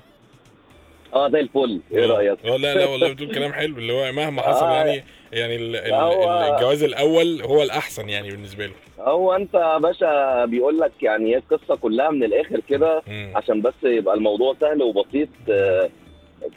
آه 1.15 1.29
زي 1.29 1.41
الفل 1.41 1.81
إيه. 1.93 2.07
رأيك؟ 2.07 2.39
آه 2.47 2.57
لا 2.57 2.75
لا 2.75 2.87
والله 2.87 3.13
بتقول 3.13 3.35
كلام 3.35 3.53
حلو 3.53 3.79
اللي 3.79 3.93
هو 3.93 4.13
مهما 4.13 4.43
حصل 4.49 4.67
آه. 4.67 4.75
يعني 4.75 5.05
يعني 5.33 5.57
ال- 5.57 5.77
ال- 5.77 5.95
هو- 5.95 6.55
الجواز 6.55 6.83
الأول 6.83 7.43
هو 7.43 7.63
الأحسن 7.63 8.09
يعني 8.09 8.31
بالنسبة 8.31 8.67
له 8.67 8.73
هو 8.99 9.33
انت 9.33 9.55
يا 9.55 9.79
باشا 9.79 10.45
بيقول 10.45 10.79
لك 10.79 10.93
يعني 11.03 11.31
هي 11.31 11.37
القصة 11.37 11.77
كلها 11.77 12.11
من 12.11 12.25
الآخر 12.25 12.61
كده. 12.69 13.03
عشان 13.35 13.61
بس 13.63 13.75
يبقى 13.85 14.15
الموضوع 14.15 14.55
سهل 14.61 14.83
وبسيط 14.83 15.29
آه، 15.51 15.91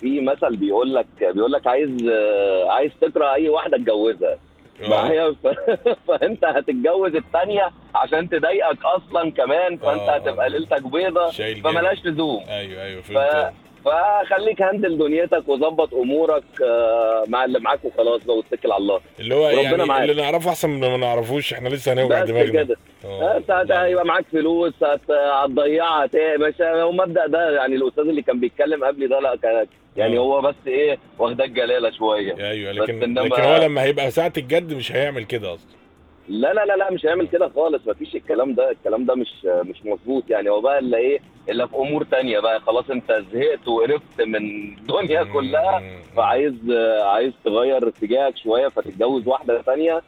في 0.02 0.22
مثل 0.22 0.56
بيقول 0.56 0.96
لك 0.96 1.06
بيقول 1.22 1.52
لك 1.52 1.68
عايز 1.68 1.90
آه، 2.12 2.70
عايز 2.72 2.92
تكره 3.02 3.34
أي 3.34 3.50
واحدة 3.50 3.78
اتجوزها 3.78 4.38
آه. 4.84 4.90
معايا 4.90 5.36
ف- 5.44 5.48
فأنت 6.08 6.46
هتتجوز 6.46 7.16
الثانية 7.16 7.72
عشان 7.96 8.30
تضايقك 8.30 8.78
أصلا 8.86 9.32
كمان 9.32 9.78
فأنت. 9.78 10.02
هتبقى 10.02 10.50
ليلتك 10.50 10.84
بيضة. 10.84 11.30
فملاش 11.64 12.06
لزوم 12.06 12.44
أيوه 12.50 12.84
أيوه 12.84 13.02
ف... 13.02 13.12
فخليك 13.86 14.62
هندل 14.62 14.98
دنيتك 14.98 15.44
وظبط 15.50 15.94
أمورك 15.94 16.44
آه، 16.64 17.24
مع 17.28 17.46
اللي 17.46 17.60
معاك 17.60 17.86
وخلاص 17.86 18.24
بقى 18.24 18.38
واتكل 18.38 18.72
على 18.72 18.82
الله. 18.82 19.00
اللي 19.20 19.36
هو 19.36 19.50
يعني 19.50 19.86
معاك. 19.86 20.10
اللي 20.10 20.22
نعرفه 20.22 20.50
أحسن 20.50 20.70
من 20.70 20.80
ما 20.80 20.98
نعرفوش 20.98 21.54
إحنا 21.54 21.70
لسه 21.70 21.94
هنوجع 21.94 22.24
دماغنا. 22.24 22.64
كده. 22.64 22.78
انت 23.38 23.52
هت- 23.52 23.72
هيبقى 23.72 24.06
معاك 24.06 24.26
فلوس 24.32 24.74
هت- 24.84 25.12
هتضيعها 25.12 26.06
بس 26.40 26.62
هو 26.62 26.90
المبدا 26.90 27.28
ده 27.28 27.50
يعني 27.56 27.76
الأستاذ 27.76 28.04
اللي 28.08 28.22
كان 28.22 28.40
بيتكلم 28.40 28.84
قبلي 28.86 29.08
ده 29.08 29.20
لا 29.20 29.36
كان 29.36 29.66
يعني 29.98 30.18
آه. 30.18 30.22
هو 30.22 30.42
بس 30.42 30.56
إيه 30.68 30.98
واخداه 31.20 31.46
الجلالة 31.46 31.92
شوية. 31.92 32.50
أيوه 32.50 32.72
لكن 32.72 33.00
إنما- 33.16 33.20
لكن 33.26 33.42
هو 33.42 33.58
لما 33.58 33.84
هيبقى 33.84 34.12
ساعة 34.12 34.34
الجد 34.38 34.74
مش 34.74 34.92
هيعمل 34.92 35.24
كده 35.24 35.54
أصلا. 35.54 35.70
لا 36.28 36.54
لا 36.54 36.66
لا 36.66 36.78
لا 36.78 36.92
مش 36.92 37.06
هيعمل 37.06 37.28
كده 37.28 37.50
خالص 37.56 37.88
مفيش 37.88 38.16
الكلام 38.16 38.54
ده 38.54 38.72
الكلام 38.72 39.06
ده 39.06 39.16
مش 39.16 39.46
مش 39.46 39.86
مظبوط 39.86 40.24
يعني 40.30 40.50
هو 40.50 40.62
بقى 40.62 40.80
اللي 40.80 40.98
إيه 40.98 41.20
الا 41.50 41.68
في 41.68 41.76
أمور 41.76 42.04
تانية 42.04 42.40
بقى 42.40 42.60
خلاص 42.60 42.90
أنت 42.90 43.24
زهقت 43.34 43.68
وقرفت 43.68 44.22
من 44.22 44.36
الدنيا. 44.36 45.24
كلها. 45.24 45.84
فعايز 46.16 46.54
عايز 47.04 47.34
تغير 47.46 47.88
اتجاهك 47.88 48.38
شوية 48.38 48.68
فتتجوز 48.68 49.28
واحدة 49.28 49.62
ثانية 49.62 50.02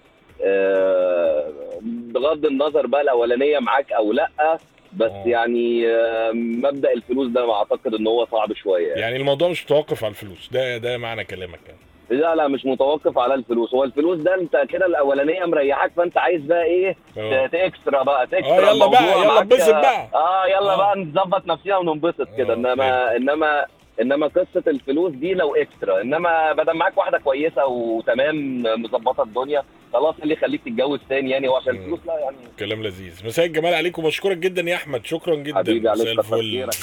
بغض 1.81 2.45
النظر 2.45 2.87
بقى 2.87 3.01
الأولانية 3.01 3.59
معاك 3.59 3.91
أو 3.91 4.11
لأ 4.13 4.57
بس 4.93 5.11
آه. 5.11 5.23
يعني 5.27 5.87
آه، 5.87 6.31
مبدأ 6.31 6.93
الفلوس 6.93 7.27
ده 7.31 7.53
أعتقد 7.53 7.93
إن 7.93 8.07
هو 8.07 8.25
صعب 8.25 8.53
شوية 8.53 8.87
يعني. 8.87 9.01
يعني 9.01 9.15
الموضوع 9.15 9.49
مش 9.49 9.65
متوقف 9.65 10.03
على 10.03 10.11
الفلوس 10.11 10.49
ده 10.51 10.77
ده 10.77 10.97
معنى 10.97 11.23
كلامك 11.23 11.59
يعني 11.67 11.79
لا 12.09 12.35
لا 12.35 12.47
مش 12.47 12.65
متوقف 12.65 13.17
على 13.17 13.33
الفلوس. 13.33 13.73
هو 13.73 13.83
الفلوس 13.83 14.19
ده 14.19 14.35
انت 14.35 14.57
كده 14.69 14.85
الأولانية 14.85 15.45
مريحاك 15.45 15.91
فأنت 15.97 16.17
عايز 16.17 16.41
بقى 16.41 16.63
إيه. 16.63 16.95
ت- 17.15 17.49
تكسترا 17.55 18.03
بقى 18.03 18.27
تكسترا 18.27 18.51
آه، 18.57 18.59
يلا 18.61 18.71
الموضوع 18.71 18.99
بقى، 18.99 19.21
يلا. 19.21 19.39
اتبسط 19.41 19.69
بقى. 19.71 20.07
آه 20.15 20.45
يلا 20.47 20.73
آه. 20.73 20.77
بقى 20.77 20.97
نظبط 20.99 21.47
نفسنا 21.47 21.77
وننبسط 21.77 22.27
كده. 22.37 22.53
آه، 22.53 22.55
إنما 22.57 23.15
إنما 23.15 23.65
إنما 24.01 24.27
قصة 24.27 24.63
الفلوس 24.67 25.11
دي 25.13 25.33
لو 25.33 25.55
extra. 25.55 26.01
إنما 26.01 26.53
بدل 26.53 26.73
معاك 26.73 26.97
واحدة 26.97 27.17
كويسة 27.17 27.65
وتمام 27.65 28.63
مظبطة 28.63 29.23
الدنيا 29.23 29.63
خلاص 29.93 30.15
إيه 30.15 30.23
اللي 30.23 30.33
يخليك 30.33 30.61
تتجوز 30.65 30.99
تاني 31.09 31.29
يعني. 31.29 31.47
هو 31.47 31.55
عشان 31.55 31.73
مم. 31.75 31.79
الفلوس 31.81 31.99
لا 32.07 32.19
يعني 32.19 32.37
كلام 32.59 32.83
لذيذ. 32.83 33.25
مساء 33.25 33.45
الجمال 33.45 33.73
عليكم. 33.73 34.03
وبشكرك 34.05 34.37
جدا 34.37 34.61
يا 34.71 34.75
أحمد. 34.75 35.05
شكرا 35.05 35.35
جدا. 35.35 35.57
حبيبي، 35.57 35.89
عليك 35.89 36.19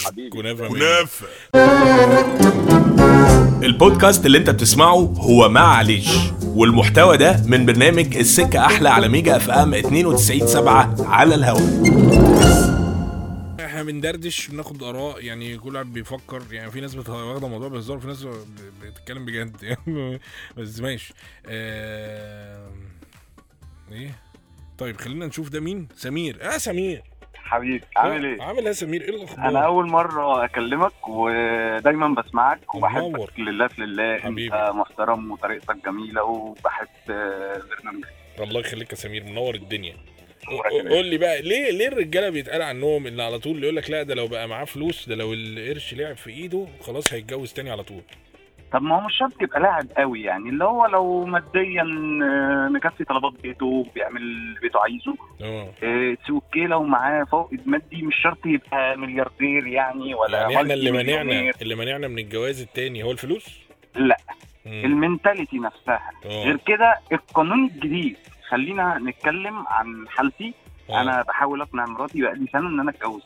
حبيبي. 0.06 0.30
كنافة. 0.30 0.68
كنافة. 0.68 1.26
البودكاست 3.62 4.26
اللي 4.26 4.38
انت 4.38 4.50
بتسمعه 4.50 4.94
هو 5.18 5.48
معلش 5.48 6.16
والمحتوى 6.44 7.16
ده 7.16 7.42
من 7.46 7.66
برنامج 7.66 8.16
السكة 8.16 8.66
أحلى 8.66 8.88
على 8.88 9.08
ميجا 9.08 9.36
FM 9.36 9.74
92.7 9.82 11.00
على 11.00 11.34
الهواء 11.34 11.96
إحنا 13.64 13.82
بندردش 13.82 14.48
بناخد 14.48 14.82
آراء 14.82 15.24
يعني 15.24 15.58
كل 15.58 15.74
واحد 15.74 15.92
بيفكر 15.92 16.42
يعني 16.50 16.70
في 16.70 16.80
ناس 16.80 16.96
واخدة 16.96 17.46
الموضوع 17.46 17.68
بهزار 17.68 17.96
وفي 17.96 18.06
ناس 18.06 18.26
بتتكلم 18.82 19.24
بجد. 19.24 19.56
يعني 19.62 20.20
بس 20.56 20.80
ماشي. 20.80 21.14
آه... 21.46 22.70
إيه؟ 23.92 24.18
طيب 24.78 25.00
خلينا 25.00 25.26
نشوف 25.26 25.48
ده 25.48 25.60
مين؟ 25.60 25.88
سمير. 25.96 26.54
آه 26.54 26.58
سمير. 26.58 27.02
حبيبي 27.46 27.84
عامل 27.96 28.24
إيه؟ 28.26 28.42
عامل 28.42 28.58
إيه 28.58 28.66
يا 28.66 28.72
سمير 28.72 29.02
إيه 29.02 29.08
الأخبار 29.10 29.48
أنا 29.48 29.64
أول 29.64 29.86
مرة 29.88 30.44
أكلمك 30.44 31.08
ودايما 31.08 32.08
بسمعك 32.08 32.74
منور. 32.74 33.02
وبحبك 33.02 33.40
لله 33.40 33.66
في 33.68 33.80
لله 33.82 34.18
حبيبي. 34.18 34.44
انت 34.56 34.70
محترم 34.74 35.30
وطريقتك 35.30 35.76
جميلة 35.86 36.22
وبحب 36.24 36.86
برنامجك 37.06 38.08
الله 38.40 38.60
يخليك 38.60 38.90
يا 38.90 38.96
سمير 38.96 39.24
منور 39.24 39.54
الدنيا. 39.54 39.96
قول 40.90 41.06
لي 41.06 41.18
بقى 41.18 41.42
ليه 41.42 41.70
ليه 41.70 41.88
الرجالة 41.88 42.28
بيتقال 42.30 42.62
عنهم 42.62 43.06
إن 43.06 43.20
على 43.20 43.38
طول 43.38 43.62
يقول 43.62 43.76
لك 43.76 43.90
لا 43.90 44.02
ده 44.02 44.14
لو 44.14 44.26
بقى 44.28 44.48
معاه 44.48 44.64
فلوس 44.64 45.08
ده 45.08 45.14
لو 45.14 45.32
القرش 45.34 45.94
لعب 45.94 46.16
في 46.16 46.30
إيده 46.30 46.66
خلاص 46.80 47.12
هيتجوز 47.12 47.52
تاني 47.52 47.70
على 47.70 47.82
طول 47.82 48.02
طب 48.72 48.82
ما 48.82 48.96
هو 48.96 49.00
مش 49.00 49.16
شرط 49.18 49.42
يبقى 49.42 49.60
لاعب 49.60 49.86
قوي 49.96 50.22
يعني 50.22 50.48
اللي 50.48 50.64
هو 50.64 50.86
لو 50.86 51.24
ماديا 51.24 51.82
آه، 51.82 52.68
مكفي 52.68 53.04
طلبات 53.04 53.32
بيته 53.42 53.86
بيعمل 53.94 54.22
اللي 54.22 54.60
بيته 54.60 54.80
عايزه. 54.80 55.16
آه. 55.42 56.16
okay 56.30 56.66
لو 56.66 56.82
معاه 56.82 57.24
فائض 57.24 57.60
مادي 57.66 58.02
مش 58.02 58.16
شرط 58.22 58.46
يبقى 58.46 58.96
ملياردير 58.96 59.66
يعني 59.66 60.14
ولا 60.14 60.38
يعني 60.40 60.56
إحنا 60.56 60.74
اللي 60.74 60.90
منعنا. 60.90 61.52
اللي 61.62 61.74
منعنا 61.74 62.08
من 62.08 62.18
الجواز 62.18 62.60
التاني 62.62 63.02
هو 63.02 63.10
الفلوس؟ 63.10 63.60
لا. 63.94 64.16
ال 64.66 64.75
mentality 64.75 65.58
نفسها. 65.58 66.10
آه. 66.26 66.44
غير 66.44 66.56
كده 66.66 66.94
القانون 67.12 67.64
الجديد 67.64 68.16
خلينا 68.48 68.98
نتكلم 68.98 69.64
عن 69.68 70.08
حالتي. 70.08 70.54
آه. 70.90 71.00
أنا 71.00 71.22
بحاول 71.22 71.60
أقنع 71.60 71.84
مراتي 71.86 72.22
بقالي 72.22 72.46
سنة 72.52 72.68
إن 72.68 72.80
أنا 72.80 72.90
أتجوز. 72.90 73.22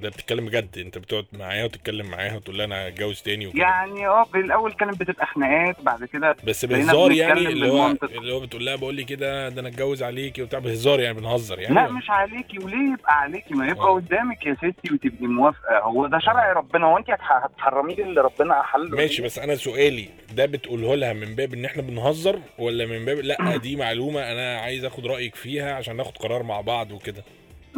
ده 0.00 0.08
بتتكلم 0.08 0.46
بجد. 0.46 0.78
انت 0.78 0.98
بتقعد 0.98 1.26
معاها 1.32 1.64
وتتكلم 1.64 2.06
معاها 2.10 2.36
وتقول 2.36 2.58
لها 2.58 2.66
أنا 2.66 2.88
هتجوز 2.88 3.22
تاني 3.22 3.46
وكده. 3.46 3.62
يعني 3.62 4.06
آه 4.06 4.24
في 4.24 4.38
الأول 4.38 4.72
كانت 4.72 5.00
بتبقى 5.00 5.26
خناقات 5.26 5.80
بعد 5.82 6.04
كده 6.04 6.36
بس 6.44 6.64
بهزار 6.64 7.12
يعني 7.12 7.40
اللي 7.48 7.66
هو 7.68 7.72
بالمنطق. 7.82 8.10
اللي 8.10 8.32
هو 8.32 8.40
بتقول 8.40 8.66
لها 8.66 8.76
بقول 8.76 8.94
لي 8.94 9.04
كده 9.04 9.48
ده 9.48 9.60
أنا 9.60 9.68
اتجوز 9.68 10.02
عليكي 10.02 10.42
وبتاع. 10.42 10.58
بهزار 10.58 11.00
يعني 11.00 11.16
بنهزر 11.20 11.58
يعني. 11.60 11.74
لا 11.74 11.88
مش 11.88 12.10
عليكي 12.10 12.58
وليه 12.58 12.92
يبقى 12.92 13.20
عليكي؟ 13.20 13.54
ما 13.54 13.66
يبقى 13.68 13.86
آه. 13.86 13.94
قدامك 13.94 14.46
يا 14.46 14.54
ستي 14.54 14.94
وتبقي 14.94 15.26
موافقة. 15.26 15.78
هو 15.78 16.06
ده 16.06 16.18
شرع 16.18 16.52
ربنا. 16.52 16.86
هو 16.86 16.98
انت 16.98 17.10
هتح- 17.10 17.44
هتحرميه 17.44 17.94
اللي 18.02 18.20
ربنا 18.20 18.60
احله 18.60 18.88
ماشي 18.96 19.22
بس 19.22 19.38
أنا 19.38 19.54
سؤالي 19.54 20.08
ده 20.34 20.46
بتقوله 20.46 20.94
لها 20.94 21.12
من 21.12 21.34
باب 21.34 21.54
ان 21.54 21.64
إحنا 21.64 21.82
بنهزر 21.82 22.40
ولا 22.58 22.86
من 22.86 23.04
باب 23.04 23.18
لا 23.18 23.56
دي 23.64 23.76
معلومة 23.76 24.32
أنا 24.32 24.58
عايز 24.60 24.84
اخد 24.84 25.06
رأيك 25.06 25.34
فيها 25.34 25.74
عشان 25.74 25.96
ناخد 25.96 26.16
قرار 26.18 26.42
مع 26.42 26.60
بعض 26.60 26.92
وكده. 26.92 27.24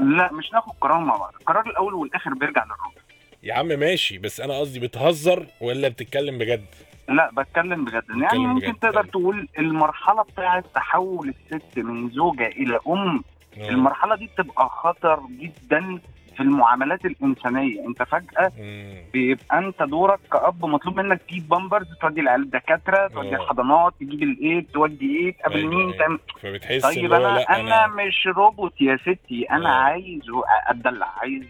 لا 0.00 0.32
مش 0.32 0.52
ناخد 0.52 0.72
قرار 0.80 0.98
مع 0.98 1.16
بعض. 1.16 1.34
القرار 1.40 1.66
الأول 1.66 1.94
والآخر 1.94 2.34
بيرجع 2.34 2.64
للراجل. 2.64 3.00
يا 3.42 3.54
عم 3.54 3.66
ماشي 3.66 4.18
بس 4.18 4.40
أنا 4.40 4.58
قصدي 4.58 4.80
بتهزر 4.80 5.46
ولا 5.60 5.88
بتتكلم 5.88 6.38
بجد؟ 6.38 6.64
لا 7.08 7.30
بتكلم 7.36 7.84
بجد. 7.84 8.04
يعني 8.08 8.24
بتكلم 8.26 8.42
ممكن 8.54 8.66
بجد. 8.72 8.78
تقدر 8.80 9.04
تقول 9.04 9.48
المرحلة 9.58 10.22
بتاعة 10.22 10.64
تحول 10.74 11.28
الست 11.52 11.78
من 11.78 12.10
زوجة 12.10 12.46
إلى 12.46 12.78
أم. 12.88 13.22
آه. 13.58 13.68
المرحلة 13.68 14.16
دي 14.16 14.26
بتبقى 14.26 14.68
خطر 14.68 15.20
جدا. 15.40 15.98
في 16.36 16.40
المعاملات 16.42 17.04
الإنسانية 17.04 17.86
أنت 17.86 18.02
فجأة. 18.02 18.52
بيبقى 19.12 19.58
أنت 19.58 19.82
دورك 19.82 20.18
كأب 20.32 20.64
مطلوب 20.64 20.96
منك 21.00 21.22
تجيب 21.22 21.48
بامبرز 21.48 21.86
تودي 22.00 22.20
العيال 22.20 22.42
الدكاترة 22.42 23.08
تودي. 23.08 23.36
الحضانات 23.36 23.94
تجيب 24.00 24.22
الايه 24.22 24.66
تودي 24.74 25.16
إيه 25.18 25.32
تقابل 25.36 25.56
أيوة، 25.56 25.70
مين 25.70 25.80
أيوة. 25.80 25.98
تعمل 25.98 26.18
فبتحس 26.42 26.82
طيب 26.82 27.12
أنا 27.12 27.40
أنا 27.42 27.86
مش 27.86 28.26
روبوت 28.26 28.80
يا 28.80 28.96
ستي 28.96 29.44
أنا. 29.50 29.70
عايز 29.70 30.22
أتدلع 30.66 31.08
عايز 31.20 31.42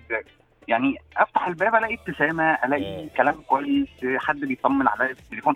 يعني 0.68 0.94
أفتح 1.16 1.46
الباب 1.48 1.74
ألاقي 1.74 1.94
ابتسامة 1.94 2.44
ألاقي. 2.64 3.08
كلام 3.16 3.34
كويس 3.46 3.88
حد 4.16 4.40
بيطمن 4.40 4.88
عليا 4.88 5.14
في 5.14 5.20
التليفون 5.20 5.54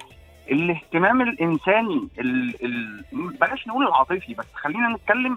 الاهتمام 0.50 1.22
الإنساني 1.22 2.08
ال... 2.18 2.54
ال... 2.64 3.04
بلاش 3.40 3.68
نقول 3.68 3.86
العاطفي 3.86 4.34
بس 4.34 4.46
خلينا 4.54 4.88
نتكلم 4.88 5.36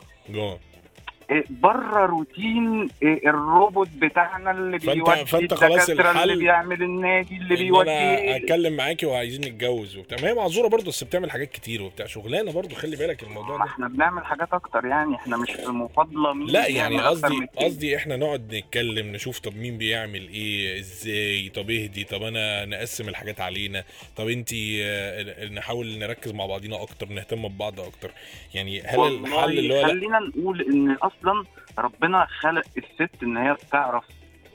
بره 1.50 2.06
روتين 2.06 2.90
إيه، 3.04 3.30
الروبوت 3.30 3.90
بتاعنا 3.98 4.52
اللي 4.52 4.78
بيودي 4.78 5.26
فأنت 5.26 5.54
خلاص 5.54 5.90
الحل 5.90 6.24
اللي 6.32 6.44
بيعمل 6.44 6.84
النادي 6.84 7.38
اللي 7.38 7.54
إن 7.54 7.60
بيودي 7.60 7.92
أنا 7.92 8.36
أتكلم 8.36 8.74
معاكي 8.78 9.06
وعايزين 9.06 9.42
نتجوز 9.42 9.98
وبتاع. 9.98 10.18
ما 10.22 10.30
هي 10.30 10.34
معذورة 10.34 10.68
برضه 10.68 10.86
بس 10.88 11.04
بتعمل 11.04 11.32
حاجات 11.32 11.52
كتير 11.52 11.82
وبتاع. 11.82 12.06
شغلانة 12.06 12.52
برضه 12.52 12.76
خلي 12.76 12.96
بالك 12.96 13.24
الموضوع 13.24 13.58
ده. 13.58 13.64
إحنا 13.64 13.88
بنعمل 13.88 14.26
حاجات 14.26 14.54
أكتر 14.54 14.86
يعني. 14.86 15.16
إحنا 15.16 15.38
مش 15.38 15.52
في 15.52 15.68
مفاضله 15.68 16.34
مين 16.34 16.48
لا 16.48 16.68
يعني 16.68 17.00
قصدي. 17.02 17.48
قصدي 17.58 17.96
إحنا 17.98 18.16
نقعد 18.18 18.56
نتكلم 18.56 19.12
نشوف 19.12 19.40
طب 19.40 19.58
مين 19.58 19.78
بيعمل 19.78 20.28
إيه 20.30 20.80
إزاي 20.80 21.50
طب 21.50 21.70
اهدي 21.70 22.04
طب 22.04 22.24
أنا 22.24 22.66
نقسم 22.66 23.10
الحاجات 23.10 23.42
علينا. 23.42 23.84
طب 24.16 24.30
انتي 24.30 24.80
آه، 24.84 25.46
نحاول 25.46 25.98
نركز 26.00 26.32
مع 26.32 26.46
بعضينا 26.46 26.82
أكتر 26.82 27.10
نهتم 27.10 27.48
ببعض 27.48 27.80
أكتر. 27.80 28.12
يعني 28.54 28.82
هل 28.82 29.00
الحل 29.00 29.60
اللي 29.60 29.80
هو 29.80 29.88
خلينا 29.88 30.20
نقول 30.20 30.62
إن 30.62 30.92
أصلا 30.92 31.17
ربنا 31.80 32.26
خلق 32.40 32.64
الست 32.78 33.24
إن 33.24 33.38
هي 33.38 33.54
بتعرف 33.54 34.04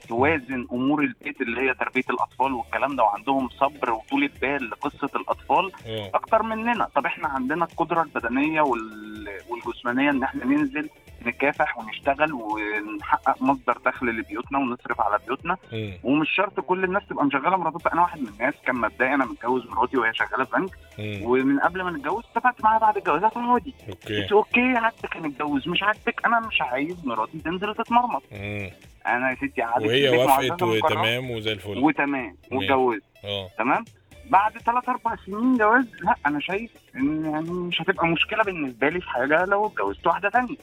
توازن 0.09 0.67
أمور 0.73 1.01
البيت 1.03 1.41
اللي 1.41 1.61
هي 1.61 1.73
تربية 1.73 2.03
الأطفال 2.09 2.53
والكلام 2.53 2.95
ده 2.95 3.03
وعندهم 3.03 3.49
صبر 3.49 3.91
وطولة 3.91 4.29
بال 4.41 4.69
لقصة 4.69 5.09
الأطفال 5.15 5.71
أكتر 6.13 6.43
مننا. 6.43 6.87
طب 6.95 7.05
إحنا 7.05 7.27
عندنا 7.27 7.65
القدرة 7.65 8.01
البدنية 8.01 8.61
وال- 8.61 9.29
والجسمانية 9.49 10.09
إن 10.09 10.23
إحنا 10.23 10.45
ننزل 10.45 10.89
نكافح 11.25 11.77
ونشتغل 11.77 12.33
ونحقق 12.33 13.41
مصدر 13.41 13.77
دخل 13.85 14.05
لبيوتنا 14.05 14.59
ونصرف 14.59 15.01
على 15.01 15.19
بيوتنا. 15.27 15.57
مم. 15.73 15.93
ومش 16.03 16.29
شرط 16.35 16.59
كل 16.59 16.83
الناس 16.83 17.03
تبقى 17.09 17.25
مشغلة 17.25 17.57
مراتها 17.57 17.93
أنا 17.93 18.01
واحد 18.01 18.19
من 18.19 18.27
الناس 18.27 18.53
كان 18.65 18.75
مبدئيا 18.75 19.15
أنا 19.15 19.25
متجوز 19.25 19.67
مراتي 19.67 19.97
وهي 19.97 20.13
شغالة 20.13 20.43
بنك. 20.43 20.71
مم. 20.99 21.19
ومن 21.23 21.59
قبل 21.59 21.81
ما 21.81 21.91
نتجوز 21.91 22.23
اتفقت 22.35 22.63
معاها 22.63 22.79
بعد 22.79 22.97
الجواز 22.97 23.23
هتقعدي 23.23 23.73
okay. 23.89 24.31
okay 24.31 24.61
عاجبك 24.77 25.17
نتجوز 25.17 25.67
مش 25.67 25.83
عاجبك 25.83 26.25
أنا 26.25 26.39
مش 26.39 26.61
عايز 26.61 27.05
مراتي 27.07 27.39
تنزل 27.39 27.75
تتمرمط. 27.75 28.23
مم. 28.31 28.69
أنا 29.07 29.29
يا 29.29 29.35
ستي 29.35 29.61
قعدت 29.61 29.85
وهي 29.85 30.09
وافقت 30.09 30.63
وتمام 30.63 31.31
وزي 31.31 31.51
الفل. 31.51 31.77
وتمام. 31.77 32.37
واتجوزت. 32.51 33.03
آه. 33.25 33.49
تمام؟ 33.57 33.85
بعد 34.29 34.57
ثلاث 34.57 34.89
أربع 34.89 35.15
سنين 35.25 35.57
جواز 35.57 35.85
لا 36.01 36.15
أنا 36.25 36.39
شايف 36.39 36.71
إن 36.95 37.25
يعني 37.25 37.49
مش 37.49 37.81
هتبقى 37.81 38.07
مشكلة 38.07 38.43
بالنسبة 38.43 38.89
لي 38.89 39.01
في 39.01 39.09
حاجة 39.09 39.45
لو 39.45 39.65
اتجوزت 39.67 40.07
واحدة 40.07 40.29
ثانية 40.29 40.55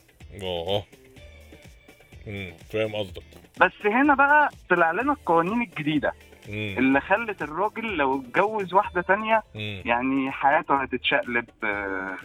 آه 0.43 0.83
مم. 2.27 2.53
فاهم 2.73 2.97
قصدك 2.97 3.23
بس 3.61 3.73
هنا 3.87 4.15
بقى 4.15 4.49
طلع 4.71 4.91
لنا 4.91 5.13
القوانين 5.13 5.63
الجديدة 5.63 6.13
مم. 6.49 6.75
اللي 6.79 7.01
خلت 7.01 7.43
الراجل 7.43 7.97
لو 7.97 8.21
اتجوز 8.21 8.75
واحدة 8.75 9.03
ثانية 9.03 9.43
مم. 9.55 9.83
يعني 9.87 10.31
حياته 10.31 10.83
هتتشقلب 10.83 11.45
آه، 11.65 12.17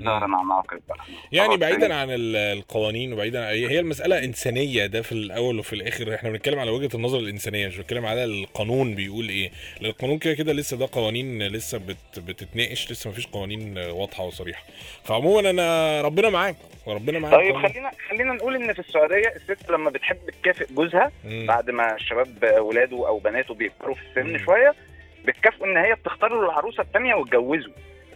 ظهرا 0.00 0.24
عن 0.36 0.50
عقب 0.52 0.80
بقى 0.88 0.98
يعني 1.32 1.56
بعيدا 1.56 1.94
عن 1.94 2.10
ال- 2.10 2.36
القوانين 2.36 3.12
وبعيدا 3.12 3.46
عن 3.46 3.54
هي 3.54 3.80
المسألة 3.80 4.24
إنسانية 4.24 4.86
ده 4.86 5.02
في 5.02 5.12
الأول 5.12 5.58
وفي 5.58 5.72
الآخر 5.72 6.14
إحنا 6.14 6.30
بنتكلم 6.30 6.58
على 6.58 6.70
وجهة 6.70 6.96
النظر 6.96 7.18
الإنسانية 7.18 7.66
مش 7.66 7.76
بنتكلم 7.76 8.06
على 8.06 8.24
القانون 8.24 8.94
بيقول 8.94 9.28
إيه 9.28 9.50
لأن 9.80 9.90
القانون 9.90 10.18
كده 10.18 10.34
كده 10.34 10.52
لسه 10.52 10.76
ده 10.76 10.88
قوانين 10.92 11.42
لسه 11.46 11.78
بت 11.78 12.18
بتتناقش 12.18 12.90
لسه 12.92 13.10
مفيش 13.10 13.26
قوانين 13.26 13.78
واضحة 13.78 14.24
وصريحة 14.24 14.64
فعموما 15.04 15.50
أنا 15.50 16.00
ربنا 16.02 16.30
معاك 16.30 16.56
وربنا 16.86 17.18
معاك 17.18 17.34
طيب. 17.34 17.56
خلينا 17.66 17.90
خلينا 18.10 18.32
نقول 18.34 18.54
إن 18.54 18.72
في 18.72 18.78
السعودية 18.78 19.32
الست 19.36 19.70
لما 19.70 19.90
بتحب 19.90 20.18
تكافئ 20.42 20.74
جوزها 20.74 21.12
مم. 21.24 21.46
بعد 21.46 21.70
ما 21.70 21.94
الشباب 21.94 22.54
ولاده 22.58 23.08
أو 23.08 23.18
بناته 23.18 23.54
بيكبروا 23.54 23.94
في 23.94 24.00
السن 24.10 24.32
مم. 24.32 24.38
شوية 24.38 24.74
بتكافئوا 25.24 25.66
إن 25.66 25.76
هي 25.76 25.94
بتختار 25.94 26.30
له 26.34 26.44
العروسة 26.44 26.82
الثانية 26.82 27.14
وتجوزه 27.14 27.70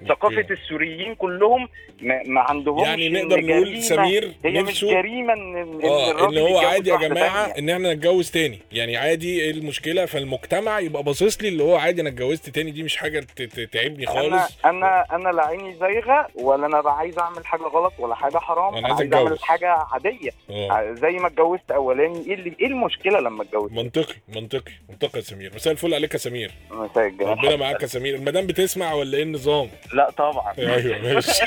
ثقافة. 0.09 0.47
السوريين 0.51 1.15
كلهم 1.15 1.69
ما, 2.03 2.23
ما 2.27 2.41
عندهمش 2.41 2.87
يعني 2.87 3.09
نقدر 3.09 3.41
نقول 3.41 3.83
سمير 3.83 4.33
هي 4.45 4.63
مش 4.63 4.69
نفسه 4.69 4.91
جريمة 4.91 5.33
ان 5.33 5.81
آه 5.85 6.29
إن 6.29 6.39
هو 6.39 6.59
عادي 6.59 6.91
يا 6.91 6.97
جماعة. 6.97 7.45
إن 7.59 7.71
إحنا 7.71 7.95
نتجوز 7.95 8.31
تاني. 8.31 8.59
يعني 8.73 8.97
عادي 8.97 9.41
إيه 9.41 9.51
المشكلة؟ 9.51 10.07
فالمجتمع 10.07 10.81
يبقى 10.81 11.03
باصص 11.03 11.43
لي 11.43 11.49
اللي 11.49 11.63
هو 11.63 11.77
عادي 11.77 12.01
أنا 12.01 12.09
اتجوزت 12.09 12.51
تاني 12.51 12.71
دي 12.71 12.83
مش 12.83 12.97
حاجة 12.97 13.27
تعبني 13.73 14.09
أنا 14.09 14.13
خالص. 14.21 14.59
أنا 14.65 15.05
أنا 15.13 15.29
لا 15.29 15.47
عيني 15.47 15.75
زايغة 15.75 16.29
ولا 16.35 16.67
أنا 16.67 16.91
عايز 16.91 17.19
أعمل 17.19 17.47
حاجة 17.47 17.63
غلط 17.63 17.93
ولا 17.99 18.15
حاجة 18.15 18.39
حرام. 18.39 18.75
أنا 18.75 18.89
عايز 18.89 19.01
عايز 19.01 19.15
أعمل. 19.15 19.39
حاجة 19.43 19.69
عادية. 19.93 20.31
آه 20.51 20.93
زي 20.93 21.11
ما 21.13 21.27
اتجوزت 21.27 21.71
أولاني. 21.71 22.27
إيه 22.27 22.35
اللي 22.35 22.53
إيه 22.61 22.67
المشكلة 22.67 23.21
لما 23.21 23.43
اتجوزت؟ 23.43 23.73
منطقي 23.73 24.15
منطقي 24.29 24.73
منطقي 24.89 25.19
يا 25.19 25.25
سمير. 25.25 25.53
مساء 25.55 25.73
الفل 25.73 25.95
عليك 25.95 26.13
يا 26.13 26.19
سمير. 26.19 26.51
مساء 26.71 27.07
الجمال. 27.07 27.29
ربنا 27.31 27.57
معاك 27.57 27.83
يا 27.83 27.87
سمير. 27.87 28.15
المدام 28.15 28.47
بتسمع 28.47 28.93
ولا 28.93 29.17
إيه 29.17 29.23
النظام؟ 29.23 29.69
لا 29.93 30.11
طبعا. 30.11 30.55
أيوه 30.59 30.99
ماشي. 31.03 31.47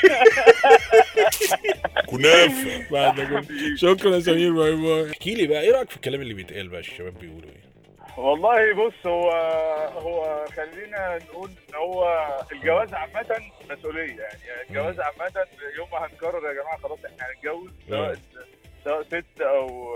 كنافة. 2.10 2.90
بعد 2.90 3.20
كله. 3.20 3.76
شكرا 3.76 4.14
يا 4.14 4.20
سمير 4.20 4.52
باي 4.52 4.72
باي. 4.76 5.10
احكي 5.10 5.34
لي 5.34 5.46
بقى 5.46 5.60
إيه 5.60 5.72
رأيك 5.72 5.90
في 5.90 5.96
الكلام 5.96 6.20
اللي 6.20 6.34
بيتقال 6.34 6.68
بقى 6.68 6.80
الشباب 6.80 7.18
بيقولوا 7.18 7.48
إيه؟ 7.50 7.72
والله 8.16 8.74
بص 8.74 9.06
هو 9.06 9.30
هو 9.98 10.44
خلينا 10.56 11.18
نقول 11.24 11.50
إن 11.68 11.74
هو 11.74 12.28
الجواز 12.52 12.94
عامة 12.94 13.26
مسؤولية 13.70 14.20
يعني. 14.20 14.38
الجواز 14.70 15.00
عامة 15.00 15.32
يوم 15.76 15.88
ما 15.92 15.98
هنقرر 16.06 16.48
يا 16.48 16.52
جماعة 16.62 16.78
خلاص 16.82 16.98
إحنا 17.04 17.26
هنتجوز 17.30 17.70
سواء 17.88 18.16
سواء 18.84 19.02
ست 19.02 19.40
أو 19.40 19.94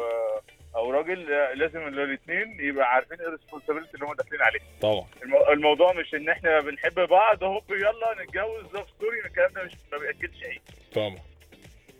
أو 0.76 0.90
راجل 0.90 1.32
آه، 1.32 1.52
لازم 1.54 1.86
الاثنين 1.88 2.56
يبقى 2.60 2.92
عارفين 2.94 3.20
إيه 3.20 3.26
ال 3.26 3.31
responsibility 3.31 3.94
اللي 3.94 4.06
هم 4.06 4.14
داخلين 4.14 4.42
عليه. 4.42 4.60
طبعا. 4.80 5.06
المو- 5.22 5.52
الموضوع 5.52 5.92
مش 5.92 6.14
إن 6.14 6.28
إحنا 6.28 6.60
بنحب 6.60 6.94
بعض 7.08 7.44
هوب 7.44 7.62
يلا 7.70 8.22
نتجوز 8.24 8.74
love 8.74 8.90
story 8.90 9.20
الكلام 9.26 9.52
ده 9.52 9.64
مش 9.64 9.72
ما 9.92 9.98
بيأكلش 9.98 10.44
عيش. 10.44 10.58
طبعا. 10.94 11.16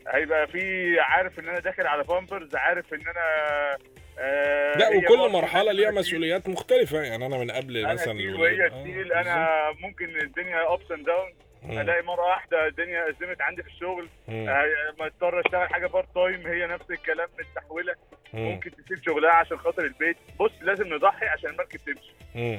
هيبقى 0.09 0.47
في 0.47 0.97
عارف 1.01 1.39
إن 1.39 1.49
أنا 1.49 1.59
داخل 1.61 1.87
على 1.87 2.03
بامبرز 2.03 2.57
عارف 2.57 2.95
إن 2.95 3.01
أنا 3.01 3.77
آه 4.19 4.79
لا 4.79 4.89
وكل 4.97 5.33
مرحلة 5.33 5.73
ليها 5.73 5.89
أنا 5.89 5.99
مسؤوليات 6.01 6.49
مختلفة. 6.49 7.03
يعني 7.03 7.27
أنا 7.27 7.39
من 7.39 7.51
قبل 7.51 7.77
أنا 7.77 7.93
مثلا 7.93 8.13
تقيل 8.15 8.29
الولاد. 8.29 8.53
وهي 8.53 8.67
آه، 8.67 8.69
تقيل 8.69 9.13
أنا 9.13 9.49
ممكن 9.81 10.17
الدنيا 10.21 10.75
ups 10.75 10.91
and 10.93 11.07
down. 11.07 11.33
ألاقي 11.81 12.03
مرة 12.03 12.23
واحدة 12.23 12.67
الدنيا 12.67 13.09
أزمت 13.11 13.41
عندي 13.43 13.63
في 13.63 13.69
الشغل. 13.69 14.09
آه، 14.29 14.65
ما 14.99 15.07
اضطر 15.07 15.41
أشتغل 15.41 15.69
حاجة 15.69 15.87
part 15.87 16.07
time 16.15 16.47
هي 16.47 16.67
نفس 16.67 16.91
الكلام 16.91 17.29
مش 17.41 17.61
تحوله 17.61 17.95
مم. 18.13 18.19
ممكن 18.33 18.71
تسيب 18.71 19.05
شغلها 19.07 19.31
عشان 19.33 19.59
خاطر 19.59 19.85
البيت 19.85 20.17
بص 20.41 20.51
لازم 20.63 20.95
نضحي 20.95 21.27
عشان 21.27 21.51
المركب 21.51 21.81
تمشي. 21.87 22.15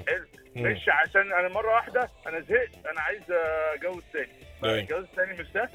حلو. 0.08 0.26
مش 0.56 0.90
عشان 0.90 1.34
أنا 1.34 1.48
مرة 1.48 1.74
واحدة 1.76 2.10
أنا 2.28 2.40
زهقت 2.40 2.86
أنا 2.92 3.02
عايز 3.02 3.22
أتجوز 3.32 4.04
تاني. 4.14 4.80
الجواز 4.80 5.04
التاني 5.04 5.34
مش 5.42 5.48
سهل. 5.54 5.70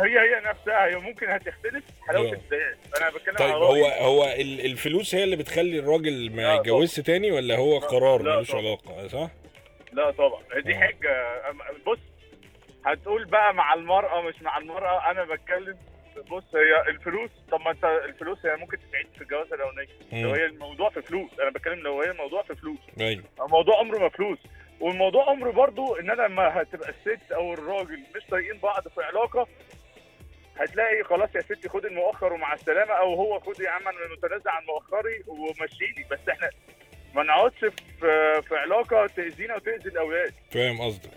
هي 0.00 0.18
هي 0.20 0.40
نفسها 0.44 0.86
هي 0.86 0.96
ممكن 0.96 1.28
هتختلف 1.30 1.84
حلاوة. 2.08 2.32
البدايات 2.32 2.76
أنا 3.00 3.10
بتكلم 3.10 3.34
طيب 3.36 3.50
على 3.50 3.64
هو. 3.64 3.86
هو 3.86 4.24
ال- 4.24 4.66
الفلوس 4.66 5.14
هي 5.14 5.24
اللي 5.24 5.36
بتخلي 5.36 5.78
الراجل 5.78 6.32
ما 6.36 6.54
يتجوزش 6.54 6.96
تاني 7.00 7.30
ولا 7.32 7.56
هو 7.56 7.78
قرار 7.78 8.22
ملوش. 8.22 8.54
علاقة 8.54 9.08
صح؟ 9.08 9.30
لا 9.92 10.10
طبعا 10.10 10.42
دي. 10.64 10.74
حاجة 10.74 11.40
بص 11.86 11.98
هتقول 12.86 13.24
بقى 13.24 13.54
مع 13.54 13.74
المرأة 13.74 14.20
مش 14.22 14.42
مع 14.42 14.58
المرأة 14.58 15.10
أنا 15.10 15.24
بتكلم 15.24 15.76
بص 16.18 16.54
هي 16.54 16.90
الفلوس 16.90 17.30
طب 17.50 17.60
ما 17.60 17.70
أنت 17.70 17.84
الفلوس 17.84 18.46
هي 18.46 18.56
ممكن 18.56 18.78
تساعد 18.78 19.06
في 19.16 19.22
الجوازة 19.22 19.54
الأولانية 19.56 19.88
لو. 20.12 20.32
هي 20.34 20.44
الموضوع 20.46 20.90
في 20.90 21.02
فلوس 21.02 21.40
أنا 21.40 21.50
بتكلم 21.50 21.78
لو 21.78 22.00
هي 22.02 22.10
الموضوع 22.10 22.42
في 22.42 22.54
فلوس. 22.54 22.78
أيوه. 23.00 23.24
الموضوع 23.42 23.78
عمره 23.78 23.98
ما 23.98 24.08
فلوس. 24.08 24.38
والموضوع 24.80 25.30
عمره 25.30 25.50
برضو 25.50 25.96
إن 25.96 26.10
أنا 26.10 26.22
لما 26.22 26.62
هتبقى 26.62 26.88
الست 26.90 27.32
أو 27.32 27.52
الراجل 27.54 28.00
مش 28.16 28.22
طايقين 28.30 28.58
بعض 28.60 28.88
في 28.88 29.02
علاقة 29.02 29.46
هتلاقي 30.56 31.04
خلاص 31.04 31.34
يا 31.34 31.40
ستي 31.40 31.68
خد 31.68 31.84
المؤخر 31.84 32.32
ومع 32.32 32.54
السلامة 32.54 32.92
أو 32.92 33.14
هو 33.14 33.40
خد 33.40 33.60
يا 33.60 33.70
عم 33.70 33.88
أنا 33.88 33.96
متنازع 34.16 34.50
عن 34.50 34.64
مؤخري 34.64 35.22
ومشيني. 35.26 36.06
بس 36.10 36.18
إحنا 36.30 36.50
ما 37.14 37.22
نقعدش 37.22 37.58
في 37.60 38.42
في 38.48 38.56
علاقة 38.56 39.06
تأذينا 39.06 39.54
وتأذي 39.56 39.88
الأولاد. 39.88 40.34
فاهم 40.50 40.80
قصدك. 40.80 41.10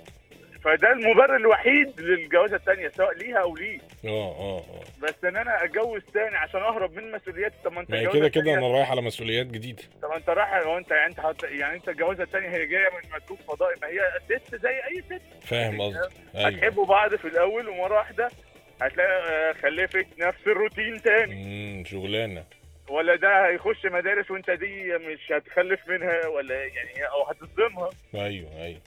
فده 0.66 0.92
المبرر 0.92 1.36
الوحيد 1.36 2.02
للجوازة 2.02 2.56
الثانية 2.56 2.90
سواء 2.90 3.14
ليها 3.18 3.38
أو 3.42 3.56
ليه 3.56 3.80
آه 4.06 4.10
آه 4.10 4.58
آه. 4.60 4.84
بس 5.02 5.26
إن 5.26 5.36
أنا 5.38 5.64
أتجوز 5.64 6.02
تاني 6.14 6.36
عشان 6.38 6.60
أهرب 6.62 6.94
من 6.94 7.12
مسؤولياتي 7.12 7.56
طب 7.66 7.72
ما 7.74 7.82
أنت 7.82 7.92
ما 7.92 8.12
كده 8.14 8.28
كده 8.30 8.54
أنا 8.54 8.68
رايح 8.68 8.92
على 8.92 9.02
مسؤوليات 9.02 9.46
جديدة. 9.48 9.84
طب 10.02 10.12
أنت 10.12 10.30
رايح 10.30 10.54
هو 10.54 10.78
أنت 10.78 10.92
يعني 10.92 11.06
أنت 11.12 11.20
هت... 11.20 11.44
يعني 11.44 11.76
أنت 11.76 11.90
الجوازة 11.90 12.24
الثانية 12.24 12.50
هي 12.50 12.66
جاية 12.66 12.90
من 12.90 13.10
مكتوب 13.16 13.38
فضائي 13.48 13.76
ما 13.82 13.88
هي 13.88 14.00
ست 14.40 14.56
زي 14.56 14.70
أي 14.70 15.02
ست. 15.02 15.48
فاهم 15.48 15.82
قصدك. 15.82 16.12
أيوه. 16.36 16.48
هتحبوا 16.50 16.86
بعض 16.86 17.16
في 17.16 17.26
الأول 17.28 17.70
ومرة 17.70 17.94
واحدة 17.98 18.30
هتلاقي 18.82 19.10
آه، 19.50 19.54
خلفت 19.54 20.08
نفس 20.20 20.48
الروتين 20.48 21.02
تاني. 21.02 21.34
امم 21.34 21.86
شغلانة. 21.86 22.44
ولا 22.90 23.16
ده 23.16 23.48
هيخش 23.48 23.86
مدارس 23.86 24.32
وأنت 24.32 24.52
دي 24.52 24.98
مش 24.98 25.32
هتخلف 25.32 25.88
منها 25.88 26.28
ولا 26.28 26.56
يعني 26.64 27.06
أو 27.12 27.24
هتصدمها 27.24 27.90
أيوه 28.16 28.50
أيوه. 28.64 28.80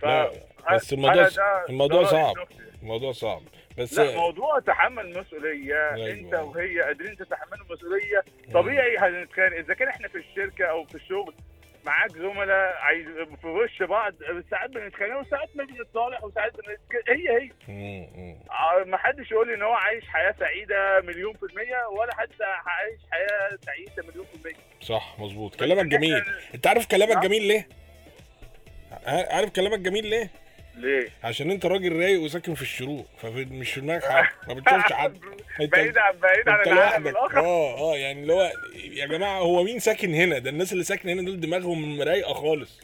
ف 0.00 0.04
لا، 0.04 0.30
بس 0.72 0.92
الموضوع 0.92 1.28
الموضوع 1.68 2.04
صعب. 2.04 2.34
الموضوع 2.82 3.12
صعب. 3.12 3.42
بس 3.78 3.98
لا 3.98 4.16
موضوع 4.16 4.58
تحمل 4.60 5.18
مسؤولية 5.20 5.94
أيوة. 5.94 6.10
أنت 6.10 6.34
وهي 6.34 6.80
قادرين 6.80 7.16
تتحملوا 7.16 7.66
مسؤولية 7.70 8.24
طبيعي 8.54 8.96
هنتخانق. 8.98 9.56
إذا 9.56 9.74
كان 9.74 9.88
إحنا 9.88 10.08
في 10.08 10.18
الشركة 10.18 10.64
أو 10.64 10.84
في 10.84 10.94
الشغل 10.94 11.34
معاك 11.84 12.10
زملاء 12.10 12.76
عايز 12.76 13.06
في 13.40 13.46
وش 13.46 13.82
بعض 13.82 14.14
ساعات 14.50 14.70
بنتخانق 14.70 15.20
وساعات 15.20 15.48
ما 15.54 15.64
بنتصالح 15.64 16.24
وساعات 16.24 16.52
بنتك... 16.56 17.08
هي 17.08 17.28
هي. 17.28 17.50
آه، 18.50 18.84
ما 18.84 18.96
حدش 18.96 19.30
يقول 19.30 19.48
لي 19.48 19.54
إن 19.54 19.62
هو 19.62 19.72
عايش 19.72 20.04
حياة 20.08 20.34
سعيدة 20.40 21.00
مليون 21.00 21.34
في 21.34 21.42
المية 21.42 21.86
ولا 21.98 22.14
حد 22.14 22.28
عايش 22.42 23.00
حياة 23.10 23.58
سعيدة 23.66 24.02
مليون 24.10 24.26
في 24.26 24.34
المية. 24.34 24.56
صح 24.80 25.16
مظبوط. 25.18 25.54
كلامك 25.60 25.86
جميل. 25.86 26.24
أنت 26.54 26.66
عارف 26.66 26.86
كلامك 26.86 27.12
نعم. 27.12 27.22
جميل 27.22 27.42
ليه؟ 27.42 27.68
عارف 29.06 29.50
كلامك 29.50 29.78
جميل 29.78 30.06
ليه؟ 30.06 30.30
ليه؟ 30.76 31.08
عشان 31.24 31.50
انت 31.50 31.66
راجل 31.66 31.92
رايق 31.96 32.20
وساكن 32.20 32.54
في 32.54 32.62
الشروق 32.62 33.06
فمش 33.18 33.72
في 33.72 33.80
دماغك 33.80 34.04
حاجة 34.04 34.28
ما 34.48 34.54
بتشوفش 34.54 34.92
حد. 34.92 35.16
انت 35.60 35.72
بعيد 35.72 35.98
عن 35.98 36.14
بعيد 36.22 36.48
عن 36.48 36.72
العالم 36.72 37.08
الأخر. 37.08 37.38
آه 37.38 37.78
آه 37.92 37.96
يعني 37.96 38.22
اللي 38.22 38.32
هو 38.32 38.52
يا 38.92 39.06
جماعة 39.06 39.38
هو 39.38 39.62
مين 39.64 39.78
ساكن 39.78 40.14
هنا؟ 40.14 40.38
ده 40.38 40.50
الناس 40.50 40.72
اللي 40.72 40.84
ساكنة 40.84 41.12
هنا 41.12 41.22
دول 41.22 41.40
دماغهم 41.40 42.02
رايقة 42.02 42.34
خالص. 42.34 42.80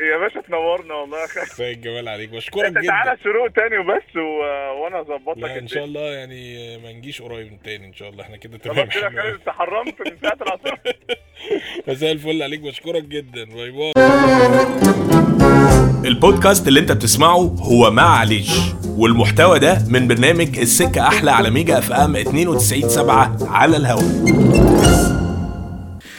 يا 0.00 0.16
باشا 0.16 0.40
تنورنا 0.40 0.94
والله 0.94 1.18
يا 1.20 1.24
أخي. 1.24 1.40
كفايه 1.50 1.72
الجمال 1.74 2.08
عليك 2.08 2.28
بشكرك 2.30 2.64
انت 2.64 2.86
تعالى 2.86 3.02
جدا 3.10 3.12
الشروق 3.12 3.48
تاني 3.48 3.78
وبس 3.78 4.16
و... 4.16 4.20
وأنا 4.82 5.00
اظبط 5.00 5.36
لك 5.38 5.50
إن 5.50 5.68
شاء. 5.68 5.84
الله 5.84 6.00
يعني 6.00 6.78
ما 6.78 6.92
نجيش 6.92 7.22
قريب 7.22 7.62
تاني 7.64 7.86
إن 7.86 7.94
شاء 7.94 8.08
الله. 8.08 8.24
إحنا 8.24 8.36
كده 8.36 8.58
خلاص 8.64 8.74
تمام. 8.94 9.12
كده 9.12 9.28
انت 9.34 9.48
حرمت 9.48 10.00
من 10.08 10.16
ساعة 10.22 10.38
العصر. 10.42 10.76
مساء 11.88 12.12
الفل 12.12 12.42
عليك 12.42 12.60
بشكرك 12.60 13.02
جدا. 13.04 13.44
باي 13.44 13.70
باي. 13.70 15.19
البودكاست 16.04 16.68
اللي 16.68 16.80
انت 16.80 16.92
بتسمعه 16.92 17.36
هو 17.60 17.90
معلش 17.90 18.58
والمحتوى 18.86 19.58
ده 19.58 19.84
من 19.88 20.08
برنامج 20.08 20.58
السكة 20.58 21.08
أحلى 21.08 21.30
على 21.30 21.50
ميجا 21.50 21.78
FM 21.78 22.16
92.7 22.24 23.42
على 23.42 23.76
الهواء 23.76 24.04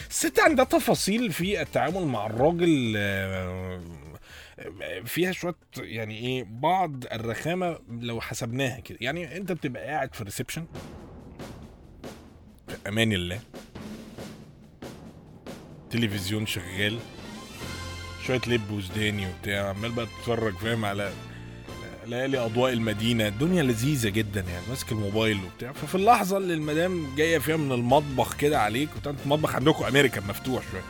الست 0.09 0.39
عندها 0.39 0.65
تفاصيل 0.65 1.31
في 1.31 1.61
التعامل 1.61 2.05
مع 2.05 2.25
الراجل 2.25 2.93
آه، 2.97 3.79
فيها 5.05 5.31
شوية 5.31 5.55
يعني 5.77 6.17
إيه 6.17 6.45
بعض 6.49 7.03
الرخامة 7.11 7.77
لو 8.01 8.21
حسبناها 8.21 8.79
كده. 8.79 8.97
يعني 9.01 9.37
أنت 9.37 9.51
بتبقى 9.51 9.83
قاعد 9.87 10.13
في 10.15 10.21
الريسبشن. 10.21 10.65
في 12.67 12.75
أمان 12.87 13.13
الله. 13.13 13.39
تلفزيون 15.89 16.45
شغال. 16.45 16.97
شوية 18.27 18.41
لب 18.47 18.71
وسوداني 18.71 19.27
وبتاع 19.27 19.69
عمال 19.69 19.91
بقى 19.91 20.05
تتفرج 20.05 20.53
فاهم؟ 20.53 20.85
على 20.85 21.11
ليالي 22.05 22.37
أضواء 22.37 22.73
المدينة. 22.73 23.27
الدنيا 23.27 23.63
لذيذة 23.63 24.09
جدا 24.09 24.41
يعني 24.41 24.65
ماسك 24.69 24.91
الموبايل 24.91 25.39
وبتاع. 25.45 25.71
ففي 25.71 25.95
اللحظة 25.95 26.37
اللي 26.37 26.53
المدام 26.53 27.15
جاية 27.15 27.37
فيها 27.37 27.57
من 27.57 27.71
المطبخ 27.71 28.35
كده 28.35 28.59
عليك 28.61 28.89
وانت 28.95 29.19
المطبخ 29.25 29.55
عندكم 29.55 29.83
امريكان 29.85 30.23
مفتوح 30.27 30.63
شوية. 30.71 30.81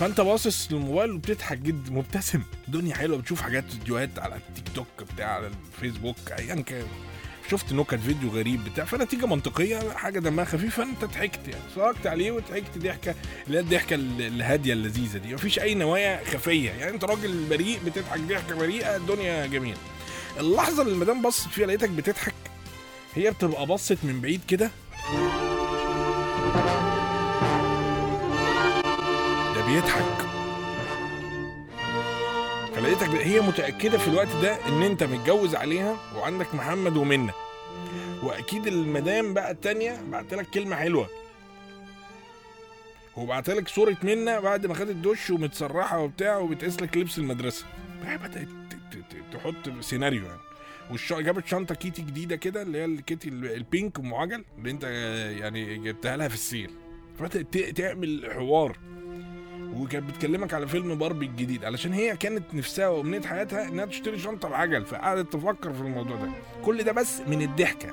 فأنت 0.00 0.20
باصص 0.20 0.72
للموبايل 0.72 1.10
وبتضحك 1.10 1.58
جدا 1.58 1.92
مبتسم. 1.92 2.42
الدنيا 2.68 2.94
حلوة 2.94 3.18
بتشوف 3.18 3.40
حاجات 3.40 3.64
فيديوهات 3.72 4.18
على 4.18 4.36
التيك 4.36 4.64
توك 4.74 4.86
بتاع 5.14 5.26
على 5.34 5.46
الفيسبوك 5.46 6.16
ايا 6.38 6.54
كان. 6.54 6.86
شفت 7.50 7.72
نكت 7.72 7.94
فيديو 7.94 8.30
غريب 8.30 8.64
بتاع 8.64 8.84
فنتيجة 8.84 9.26
منطقية 9.26 9.90
حاجة 9.92 10.18
دمها 10.18 10.44
خفيف 10.44 10.76
فأنت 10.76 11.04
ضحكت 11.04 11.48
يعني. 11.48 11.62
اتفرجت 11.68 12.06
عليه 12.06 12.32
وضحكت 12.32 12.78
ضحكة 12.78 13.14
اللي 13.46 13.58
هي 13.58 13.62
الضحكة 13.62 13.94
ال- 13.94 14.22
الهادية 14.22 14.72
اللذيذة 14.72 15.18
دي. 15.18 15.34
مفيش 15.34 15.58
أي 15.58 15.74
نوايا 15.74 16.20
خفية 16.24 16.70
يعني. 16.70 16.94
أنت 16.94 17.04
راجل 17.04 17.44
بريء 17.50 17.78
بتضحك 17.86 18.20
ضحكة 18.20 18.54
بريئة 18.56 18.96
الدنيا 18.96 19.46
جميلة. 19.46 19.78
اللحظة 20.40 20.82
اللي 20.82 20.92
المدام 20.94 21.22
بصت 21.22 21.48
فيها 21.48 21.66
لقيتك 21.66 21.90
بتضحك؟ 21.90 22.34
هي 23.14 23.30
بتبقى 23.30 23.66
بصت 23.66 23.98
من 24.02 24.20
بعيد 24.20 24.40
كده؟ 24.48 24.70
ده 29.54 29.66
بيضحك. 29.66 30.23
فلقيتك 32.84 33.08
ب- 33.08 33.14
هي 33.14 33.40
متأكدة 33.40 33.98
في 33.98 34.08
الوقت 34.08 34.28
ده 34.42 34.68
إن 34.68 34.82
أنت 34.82 35.02
متجوز 35.02 35.54
عليها 35.54 35.96
وعندك 36.16 36.54
محمد 36.54 36.96
ومنى 36.96 37.32
وأكيد 38.22 38.66
المدام 38.66 39.34
بقى 39.34 39.50
التانية 39.50 40.02
بعت 40.10 40.34
لك 40.34 40.46
كلمة 40.50 40.76
حلوة. 40.76 41.08
وبعت 43.16 43.50
لك 43.50 43.68
صورة 43.68 43.96
منى 44.02 44.40
بعد 44.40 44.66
ما 44.66 44.74
خدت 44.74 44.96
دش 44.96 45.30
ومتسرحة 45.30 45.98
وبتاع 46.00 46.36
وبتقيس 46.38 46.82
لك 46.82 46.96
لبس 46.96 47.18
المدرسة. 47.18 47.64
بدات 48.02 48.48
تحط 49.32 49.68
سيناريو 49.80 50.24
يعني. 50.24 50.38
والش... 50.90 51.12
جابت 51.12 51.46
شنطة 51.46 51.74
كيتي 51.74 52.02
جديدة 52.02 52.36
كده 52.36 52.62
اللي 52.62 52.78
هي 52.78 52.84
الكيتي 52.84 53.28
ال- 53.28 53.52
ال 53.54 53.63
pink 53.63 53.98
ام 53.98 54.14
عجل 54.14 54.44
اللي 54.58 54.70
أنت 54.70 54.84
يعني 55.40 55.78
جبتها 55.78 56.16
لها 56.16 56.28
في 56.28 56.34
السيل 56.34 56.70
فبدأت 57.18 57.58
تعمل 57.58 58.30
حوار. 58.34 58.76
وكانت 59.76 60.10
بتكلمك 60.10 60.54
على 60.54 60.66
فيلم 60.68 60.94
باربي 60.94 61.26
الجديد 61.26 61.64
علشان 61.64 61.92
هي 61.92 62.16
كانت 62.16 62.54
نفسها 62.54 62.88
وأمنية 62.88 63.20
حياتها 63.20 63.68
إنها 63.68 63.84
تشتري 63.84 64.18
شنطة 64.18 64.48
بعجل 64.48 64.84
فقعدت 64.84 65.32
تفكر 65.32 65.72
في 65.72 65.80
الموضوع 65.80 66.16
ده. 66.16 66.28
كل 66.64 66.82
ده 66.84 66.92
بس 66.92 67.20
من 67.26 67.42
الضحكة. 67.42 67.90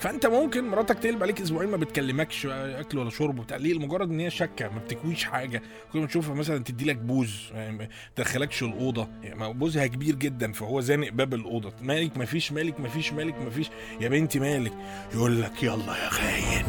فأنت 0.00 0.26
ممكن 0.26 0.68
مراتك 0.68 0.98
تقلب 0.98 1.22
عليك 1.22 1.40
أسبوعين 1.40 1.70
ما 1.70 1.76
بتكلمكش 1.76 2.46
أكل 2.46 2.98
ولا 2.98 3.10
شرب 3.10 3.38
وبتاع 3.38 3.56
ليه 3.56 3.74
لمجرد 3.74 4.10
إن 4.10 4.20
هي 4.20 4.30
شاكة 4.30 4.68
ما 4.68 4.78
بتكويش 4.78 5.24
حاجة. 5.24 5.62
كل 5.92 5.98
ما 5.98 6.06
تشوفها 6.06 6.34
مثلا 6.34 6.64
تدي 6.64 6.84
لك 6.84 6.96
بوز 6.96 7.50
يعني 7.54 7.76
ما 7.78 7.88
تدخلكش 8.16 8.62
الأوضة. 8.62 9.08
يعني 9.22 9.52
بوزها 9.54 9.86
كبير 9.86 10.14
جدا 10.14 10.52
فهو 10.52 10.80
زانق 10.80 11.08
باب 11.08 11.34
الأوضة. 11.34 11.72
مالك 11.82 12.16
ما 12.16 12.24
فيش 12.24 12.52
مالك 12.52 12.80
ما 12.80 12.88
فيش 12.88 13.12
مالك 13.12 13.34
ما 13.42 13.50
فيش. 13.50 13.70
يا 14.00 14.08
بنتي 14.08 14.38
مالك؟ 14.38 14.72
يقول 15.14 15.42
لك 15.42 15.62
يلا 15.62 15.96
يا 16.04 16.08
خاين 16.08 16.64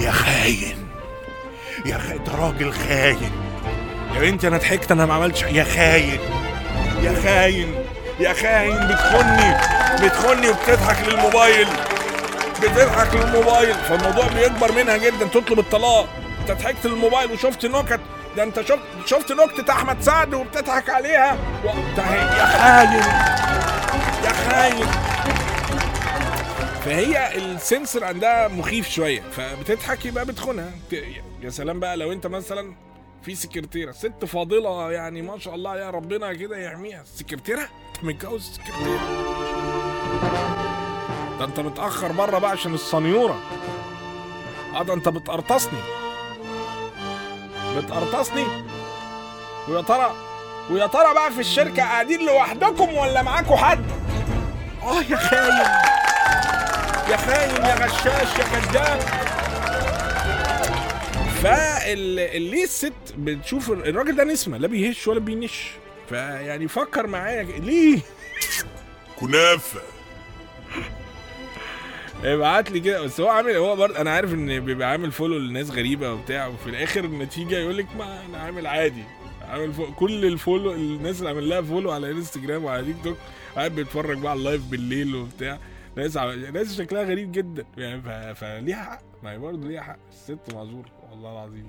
يا 0.00 0.10
خاين. 0.10 0.85
يا 1.84 1.98
خاين 1.98 2.24
ده 2.24 2.32
راجل 2.34 2.72
خاين. 2.72 3.32
يا 4.14 4.20
بنتي 4.20 4.48
أنا 4.48 4.56
ضحكت 4.56 4.90
أنا 4.92 5.06
ما 5.06 5.14
عملتش 5.14 5.42
يا 5.42 5.64
خاين. 5.64 6.20
يا 7.02 7.22
خاين. 7.24 7.74
يا 8.20 8.32
خاين. 8.32 8.88
بتخني. 8.88 9.54
بتخني 10.02 10.48
وبتضحك 10.48 11.08
للموبايل. 11.08 11.68
بتضحك 12.62 13.14
للموبايل. 13.14 13.74
فالموضوع 13.74 14.26
بيكبر 14.26 14.72
منها 14.72 14.96
جدا. 14.96 15.26
تطلب 15.26 15.58
الطلاق. 15.58 16.08
انت 16.40 16.50
ضحكت 16.50 16.86
للموبايل 16.86 17.32
وشفت 17.32 17.66
نكت. 17.66 18.00
ده 18.36 18.42
انت 18.42 18.60
شفت 18.60 18.78
شفت 19.06 19.32
نكتة 19.32 19.72
أحمد 19.72 20.02
سعد 20.02 20.34
وبتضحك 20.34 20.90
عليها. 20.90 21.36
و... 21.64 21.68
يا 21.68 22.46
خاين. 22.46 23.02
يا 24.24 24.32
خاين. 24.50 24.86
فهي 26.84 27.36
السنسور 27.36 28.04
عندها 28.04 28.48
مخيف 28.48 28.88
شوية. 28.88 29.22
فبتضحك 29.36 30.06
يبقى 30.06 30.24
بتخونها. 30.24 30.70
يا 31.46 31.50
سلام 31.50 31.80
بقى 31.80 31.96
لو 31.96 32.12
انت 32.12 32.26
مثلا 32.26 32.74
في 33.22 33.34
سكرتيرة 33.34 33.92
ست 33.92 34.24
فاضلة 34.24 34.92
يعني 34.92 35.22
ما 35.22 35.38
شاء 35.38 35.54
الله 35.54 35.76
يا 35.76 35.90
ربنا 35.90 36.32
كده 36.34 36.56
يحميها. 36.58 37.04
سكرتيرة؟ 37.04 37.60
انت 37.60 38.04
متجوز 38.04 38.42
سكرتيرة. 38.52 39.00
ده 41.38 41.44
انت 41.44 41.60
متأخر 41.60 42.12
بره 42.12 42.38
بقى 42.38 42.50
عشان 42.50 42.74
السنيوره 42.74 43.38
آه 44.74 44.82
ده 44.82 44.94
انت 44.94 45.08
بتقرطصني 45.08 45.78
بتقرطصني 47.76 48.46
ويا 49.68 49.82
ترى 49.82 50.12
ويا 50.70 50.86
ترى 50.86 51.14
بقى 51.14 51.30
في 51.32 51.40
الشركة 51.40 51.82
قاعدين 51.82 52.26
لوحدكم 52.26 52.94
ولا 52.94 53.22
معاكوا 53.22 53.56
حد؟ 53.56 53.84
آه 54.82 55.02
يا 55.02 55.16
خاين. 55.16 55.66
يا 57.10 57.16
خاين 57.16 57.50
يا 57.64 57.74
غشاش 57.74 58.38
يا 58.38 58.44
كذاب 58.44 59.02
فاللي 61.42 62.64
الست 62.64 62.92
بتشوف 63.18 63.70
الراجل 63.70 64.16
ده 64.16 64.24
نسمة 64.24 64.58
لا 64.58 64.66
بيهش 64.68 65.08
ولا 65.08 65.20
بينش. 65.20 65.70
فيعني 66.08 66.68
فكر 66.68 67.06
معايا 67.06 67.42
ليه؟ 67.42 67.98
كنافة. 69.20 69.80
ابعت 72.24 72.70
لي 72.70 72.80
كده. 72.80 73.00
بس 73.02 73.20
هو 73.20 73.28
عامل 73.28 73.50
هو 73.56 73.76
برضه 73.76 74.00
أنا 74.00 74.10
عارف 74.10 74.32
إن 74.34 74.60
بيبقى 74.60 74.90
عامل 74.90 75.12
فولو 75.12 75.38
لناس 75.38 75.70
غريبة 75.70 76.12
وبتاع 76.12 76.46
وفي 76.46 76.70
الآخر 76.70 77.04
النتيجة 77.04 77.58
يقول 77.58 77.78
لك 77.78 77.86
ما 77.98 78.24
أنا 78.24 78.38
عامل 78.38 78.66
عادي. 78.66 79.02
عامل 79.42 79.72
follow 79.72 79.94
كل 79.94 80.24
ال 80.24 80.31
follow 80.31 80.72
الناس 80.72 81.18
اللي 81.18 81.28
عامل 81.28 81.48
لها 81.48 81.62
follow 81.62 81.90
على 81.90 82.10
انستجرام 82.10 82.64
وعلى 82.64 82.84
تيك 82.84 82.96
توك 83.04 83.16
قاعد 83.56 83.74
بيتفرج 83.74 84.18
بقى 84.18 84.30
على 84.30 84.38
ال 84.38 84.43
live 84.43 84.62
بالليل 84.62 85.14
وبتاع. 85.14 85.58
ناس 85.96 86.16
ع... 86.16 86.34
ناس 86.34 86.78
شكلها 86.78 87.02
غريب 87.02 87.32
جدا. 87.32 87.66
يعني 87.76 88.02
ف... 88.02 88.08
فليها 88.40 88.84
حق؟ 88.84 89.00
ما 89.22 89.32
هي 89.32 89.38
برضه 89.38 89.68
ليها 89.68 89.82
حق. 89.82 89.98
الست 90.12 90.54
معذورة. 90.54 90.95
والله 91.16 91.32
العظيم. 91.32 91.68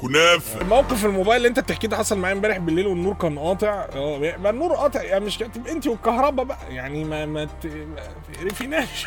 كنافة. 0.00 0.64
موقف 0.64 1.04
الموبايل 1.04 1.36
اللي 1.36 1.48
انت 1.48 1.60
بتحكيه 1.60 1.88
ده 1.88 1.96
حصل 1.96 2.18
معايا 2.18 2.34
امبارح 2.36 2.58
بالليل 2.58 2.86
والنور 2.86 3.14
كان 3.14 3.38
قاطع. 3.38 3.88
آه 3.92 4.36
ما 4.36 4.50
النور 4.50 4.74
قاطع 4.74 5.02
يعني 5.02 5.24
مش 5.24 5.42
انت 5.42 5.86
والكهرباء 5.86 6.44
بقى؟ 6.44 6.74
يعني 6.74 7.04
ما 7.04 7.26
ما 7.26 7.48
ما 7.64 8.08
تقرفيناش. 8.32 9.04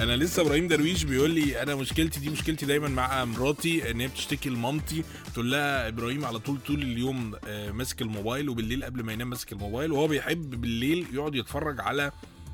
أنا 0.00 0.16
لسه 0.16 0.42
إبراهيم 0.42 0.68
درويش 0.68 1.02
بيقول 1.04 1.30
لي 1.30 1.62
أنا 1.62 1.74
مشكلتي 1.74 2.20
دي 2.20 2.30
مشكلتي 2.30 2.66
دايما 2.66 2.88
مع 2.88 3.24
مراتي 3.24 3.90
إن 3.90 4.00
هي 4.00 4.08
بتشتكي 4.08 4.48
لمامتي. 4.50 5.04
تقول 5.34 5.50
لها 5.50 5.88
إبراهيم 5.88 6.24
على 6.24 6.38
طول 6.38 6.58
طول 6.66 6.82
اليوم 6.82 7.34
آه، 7.46 7.70
ماسك 7.70 8.02
الموبايل 8.02 8.48
وبالليل 8.48 8.84
قبل 8.84 9.02
ما 9.02 9.12
ينام 9.12 9.30
ماسك 9.30 9.52
الموبايل. 9.52 9.92
وهو 9.92 10.06
بيحب 10.06 10.50
بالليل 10.60 11.06
يقعد 11.12 11.34
يتفرج 11.34 11.80
على 11.80 12.12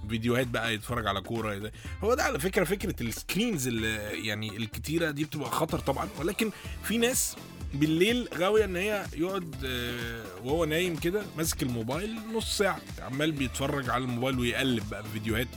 فيديوهات 0.09 0.47
بقى 0.47 0.75
يتفرج 0.75 1.07
على 1.07 1.21
كورة. 1.21 1.73
هو 2.05 2.15
ده 2.15 2.23
على 2.23 2.39
فكرة 2.41 2.65
فكرة 2.65 3.03
ال 3.03 3.11
screens 3.11 3.67
اللي 3.67 3.95
يعني 4.29 4.57
الكتيرة 4.57 5.11
دي 5.11 5.25
بتبقى 5.25 5.51
خطر 5.51 5.79
طبعا. 5.79 6.09
ولكن 6.19 6.51
في 6.85 6.99
ناس 6.99 7.37
بالليل 7.75 8.29
غاوية 8.35 8.65
إن 8.65 8.77
هي 8.77 9.07
يقعد 9.17 9.55
آه، 9.65 10.25
وهو 10.45 10.65
نايم 10.65 10.97
كده 10.97 11.23
ماسك 11.37 11.63
الموبايل 11.63 12.17
نص 12.35 12.59
ساعة 12.59 12.81
عمال 12.99 13.33
بيتفرج 13.33 13.91
على 13.91 14.05
الموبايل 14.05 14.39
ويقلب 14.39 14.91
بقى 14.91 15.03
في 15.03 15.09
فيديوهات 15.13 15.49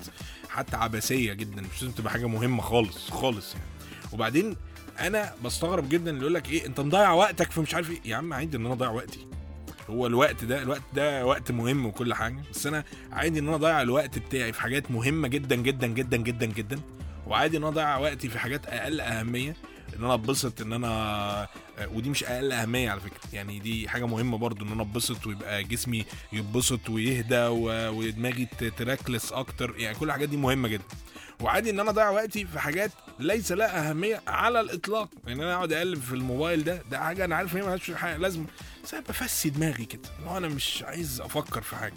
حتى 0.50 0.76
عبثيه 0.78 1.34
جدا. 1.34 1.62
مش 1.62 1.82
لازم 1.82 1.92
تبقى 1.96 2.12
حاجة 2.12 2.28
مهمة 2.28 2.62
خالص 2.62 3.10
خالص 3.12 3.54
يعني. 3.54 3.66
وبعدين 4.12 4.56
أنا 5.00 5.34
بستغرب 5.46 5.90
جدا 5.90 6.10
اللي 6.12 6.22
يقول 6.22 6.34
لك 6.34 6.50
إيه 6.50 6.66
أنت 6.66 6.80
مضيع 6.80 7.12
وقتك 7.12 7.52
في 7.52 7.62
مش 7.62 7.76
عارف 7.76 7.90
إيه. 7.92 8.00
يا 8.06 8.16
عم 8.16 8.34
عادي 8.34 8.58
إن 8.58 8.66
أنا 8.66 8.74
أضيع 8.74 8.90
وقتي. 8.90 9.28
هو 9.90 10.08
الوقت 10.08 10.44
ده 10.46 10.62
الوقت 10.62 10.82
ده 10.94 11.26
وقت 11.26 11.52
مهم 11.52 11.86
وكل 11.86 12.14
حاجة 12.14 12.36
بس 12.52 12.68
أنا 12.68 12.84
عادي 13.12 13.40
إن 13.40 13.48
أنا 13.48 13.56
أضيع 13.56 13.82
الوقت 13.82 14.20
بتاعي 14.20 14.54
في 14.54 14.62
حاجات 14.62 14.92
مهمة 14.92 15.28
جدا 15.28 15.56
جدا 15.56 15.88
جدا 15.88 16.18
جدا 16.18 16.46
جدا 16.46 16.80
وعادي 17.28 17.58
إن 17.58 17.64
أنا 17.64 17.72
أضيع 17.72 17.98
وقتي 17.98 18.30
في 18.30 18.40
حاجات 18.40 18.66
أقل 18.66 19.02
أهمية. 19.02 19.56
إن 19.96 20.04
أنا 20.04 20.14
أتبسط 20.14 20.62
إن 20.62 20.74
أنا 20.74 21.48
ودي 21.94 22.10
مش 22.10 22.24
أقل 22.24 22.52
أهمية 22.52 22.90
على 22.92 23.00
فكرة. 23.00 23.20
يعني 23.34 23.60
دي 23.60 23.90
حاجة 23.90 24.08
مهمة 24.08 24.38
برضو 24.38 24.66
إن 24.66 24.72
أنا 24.72 24.82
أتبسط 24.82 25.28
ويبقى 25.28 25.64
جسمي 25.64 26.06
يتبسط 26.34 26.90
ويهدى 26.90 27.46
ودماغي 27.48 28.46
تركلس 28.78 29.32
أكتر. 29.32 29.76
يعني 29.78 29.98
كل 29.98 30.08
الحاجات 30.08 30.30
دي 30.30 30.38
مهمة 30.38 30.68
جدا. 30.68 30.84
وعادي 31.40 31.70
إن 31.70 31.80
أنا 31.80 31.90
أضيع 31.90 32.10
وقتي 32.10 32.46
في 32.46 32.60
حاجات 32.60 32.92
ليس 33.20 33.52
لها 33.52 33.90
أهمية 33.90 34.22
على 34.28 34.60
الإطلاق. 34.60 35.10
يعني 35.28 35.44
أنا 35.44 35.56
أقعد 35.56 35.74
أقلب 35.74 36.02
في 36.02 36.14
الموبايل 36.14 36.64
ده 36.64 36.82
ده 36.92 37.00
حاجة 37.00 37.26
أنا 37.26 37.36
عارف 37.36 37.54
إن 37.54 37.58
هي 37.62 37.64
مالهاش 37.68 37.90
لازمه 38.18 38.46
بس 38.84 38.94
أنا 38.94 39.04
بفسي 39.10 39.50
دماغي 39.50 39.86
كده. 39.86 40.38
أنا 40.38 40.48
مش 40.48 40.84
عايز 40.84 41.22
أفكر 41.22 41.62
في 41.62 41.76
حاجة. 41.76 41.94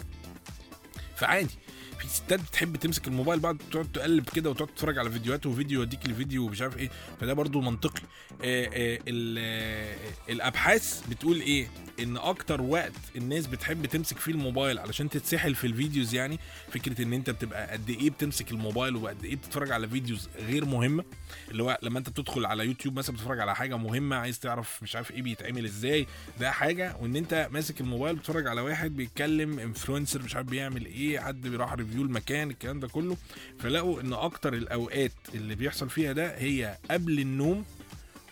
فعادي. 1.15 1.55
في 2.03 2.09
ستات 2.09 2.39
بتحب 2.39 2.75
تمسك 2.75 3.07
الموبايل 3.07 3.39
بعد 3.39 3.57
تقعد 3.71 3.91
تقلب 3.93 4.29
كده 4.29 4.49
وتقعد 4.49 4.67
تتفرج 4.67 4.97
على 4.97 5.11
فيديوهات 5.11 5.45
وفيديو 5.45 5.79
يوديك 5.79 6.09
لفيديو 6.09 6.45
ومش 6.45 6.61
عارف 6.61 6.77
إيه. 6.77 6.89
فده 7.21 7.33
برضو 7.33 7.61
منطقي. 7.61 8.01
آه 8.43 8.69
آه 8.73 8.99
آه، 9.37 9.95
الأبحاث 10.29 11.01
بتقول 11.09 11.41
إيه؟ 11.41 11.67
إن 11.99 12.17
أكتر 12.17 12.61
وقت 12.61 12.91
الناس 13.15 13.47
بتحب 13.47 13.85
تمسك 13.85 14.17
فيه 14.17 14.31
الموبايل 14.31 14.79
علشان 14.79 15.09
تتسحل 15.09 15.55
في 15.55 15.67
ال 15.67 15.74
videos 15.74 16.13
يعني 16.15 16.39
فكرة 16.73 17.01
إن 17.03 17.13
أنت 17.13 17.29
بتبقى 17.29 17.71
قد 17.71 17.89
إيه 17.89 18.09
بتمسك 18.09 18.51
الموبايل 18.51 18.95
وقد 18.95 19.25
إيه 19.25 19.35
بتتفرج 19.35 19.71
على 19.71 19.87
videos 19.89 20.29
غير 20.47 20.65
مهمة. 20.65 21.03
اللي 21.51 21.63
هو 21.63 21.77
لما 21.83 21.99
أنت 21.99 22.09
بتدخل 22.09 22.45
على 22.45 22.65
يوتيوب 22.65 22.97
مثلا 22.99 23.15
بتتفرج 23.15 23.39
على 23.39 23.55
حاجة 23.55 23.77
مهمة 23.77 24.15
عايز 24.15 24.39
تعرف 24.39 24.79
مش 24.83 24.95
عارف 24.95 25.11
إيه 25.11 25.21
بيتعمل 25.21 25.65
إزاي 25.65 26.07
ده 26.39 26.51
حاجة. 26.51 26.95
وإن 26.99 27.15
أنت 27.15 27.49
ماسك 27.51 27.81
الموبايل 27.81 28.15
بتتفرج 28.15 28.47
على 28.47 28.61
واحد 28.61 28.95
بيتكلم 28.95 29.59
influencer 29.59 30.21
مش 30.21 30.35
عارف 30.35 30.47
بيعمل 30.47 30.85
إيه 30.85 31.19
حد 31.19 31.41
بيروح 31.41 31.73
review 31.73 31.92
المكان 32.01 32.49
الكلام 32.49 32.79
ده 32.79 32.87
كله. 32.87 33.17
فلقوا 33.59 34.01
إن 34.01 34.13
أكتر 34.13 34.53
الأوقات 34.53 35.11
اللي 35.33 35.55
بيحصل 35.55 35.89
فيها 35.89 36.11
ده 36.13 36.37
هي 36.37 36.77
قبل 36.91 37.19
النوم 37.19 37.65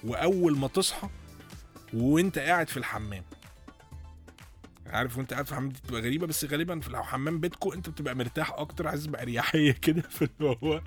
وأول 0.04 0.58
ما 0.58 0.68
تصحى 0.68 1.10
وأنت 1.94 2.40
قاعد 2.40 2.70
في 2.70 2.78
الحمام. 2.78 3.24
عارف 4.88 5.18
وانت 5.18 5.34
قاعد 5.34 5.46
في 5.46 5.52
الحمام 5.52 5.70
دي 5.70 5.80
بتبقى 5.84 6.02
غريبة 6.02 6.28
بس 6.28 6.46
غالبا 6.46 6.82
لو 6.90 7.04
حمام 7.04 7.40
بيتكو 7.40 7.74
انت 7.74 7.90
بتبقى 7.90 8.16
مرتاح 8.16 8.52
أكتر 8.54 8.88
حاسس 8.90 9.06
باريحيه 9.06 9.72
كده 9.82 10.02
في 10.02 10.22
اللي 10.40 10.50
هو 10.64 10.82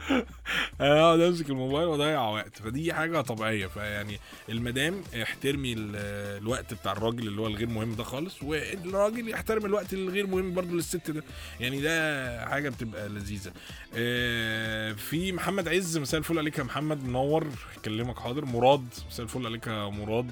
اقعد 0.80 1.20
أمسك 1.20 1.50
الموبايل 1.50 1.87
وأضيع 1.88 2.28
وقت. 2.28 2.57
فدي 2.59 2.92
حاجة 2.94 3.20
طبيعية. 3.20 3.66
فيعني 3.66 4.18
المدام 4.48 5.02
احترمي 5.22 5.72
ال- 5.72 5.96
الوقت 6.42 6.74
بتاع 6.74 6.92
الراجل 6.92 7.28
اللي 7.28 7.40
هو 7.40 7.46
الغير 7.46 7.68
مهم 7.68 7.94
ده 7.94 8.04
خالص 8.04 8.42
والراجل 8.42 9.28
يحترم 9.28 9.64
الوقت 9.66 9.92
الغير 9.92 10.26
مهم 10.26 10.54
برضو 10.54 10.74
للست 10.74 11.11
ده. 11.11 11.24
يعني 11.61 11.80
ده 11.80 12.48
حاجة 12.48 12.68
بتبقى 12.68 13.09
لذيذة. 13.09 13.52
آه، 13.96 14.92
في 14.92 15.33
محمد 15.33 15.68
عز 15.68 15.98
مساء 15.98 16.18
الفل 16.18 16.38
عليك 16.38 16.59
يا 16.59 16.64
محمد. 16.64 17.04
منور 17.04 17.46
اكلمك 17.80 18.18
حاضر. 18.18 18.44
مراد 18.44 18.87
مساء 19.09 19.24
الفل 19.24 19.46
عليك 19.46 19.66
يا 19.66 19.88
مراد. 19.88 20.30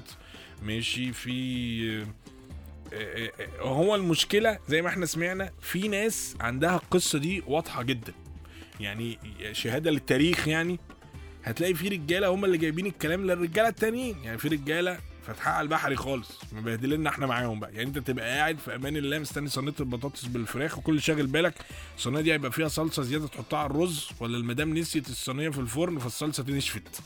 ماشي. 0.63 1.13
في 1.13 2.05
هو 3.59 3.95
المشكلة 3.95 4.59
زي 4.67 4.81
ما 4.81 4.89
إحنا 4.89 5.05
سمعنا 5.05 5.51
في 5.61 5.87
ناس 5.87 6.35
عندها 6.39 6.75
القصة 6.75 7.19
دي 7.19 7.43
واضحة 7.47 7.83
جدا. 7.83 8.13
يعني 8.79 9.19
شهادة 9.51 9.91
للتاريخ 9.91 10.47
يعني 10.47 10.79
هتلاقي 11.43 11.73
في 11.73 11.87
رجالة 11.87 12.27
هم 12.27 12.45
اللي 12.45 12.57
جايبين 12.57 12.85
الكلام 12.85 13.25
للرجالة 13.25 13.67
التانيين. 13.67 14.17
يعني 14.23 14.37
في 14.37 14.47
رجالة 14.47 14.99
فاتحة 15.27 15.51
على 15.51 15.61
البحري 15.65 15.95
خالص 15.95 16.39
مبهدلنا 16.51 17.09
إحنا 17.09 17.25
معاهم 17.25 17.59
بقى. 17.59 17.71
يعني 17.73 17.83
انت 17.83 17.97
تبقى 17.97 18.25
قاعد 18.37 18.57
في 18.57 18.75
أمان 18.75 18.97
الله 18.97 19.19
مستني 19.19 19.49
صينية 19.49 19.73
البطاطس 19.79 20.25
بالفراخ 20.25 20.77
وكل 20.77 21.01
شاغل 21.01 21.27
بالك. 21.27 21.53
الصينية 21.97 22.21
دي 22.21 22.33
هيبقى 22.33 22.51
فيها 22.51 22.67
صلصة 22.67 23.03
زيادة 23.03 23.27
تحطها 23.27 23.59
على 23.59 23.69
الرز 23.71 24.09
ولا 24.19 24.37
المدام 24.37 24.77
نسيت 24.77 25.09
الصينية 25.09 25.49
في 25.49 25.59
الفرن 25.59 25.99
فالصلصة 25.99 26.43
دي 26.43 26.53
نشفت. 26.53 27.01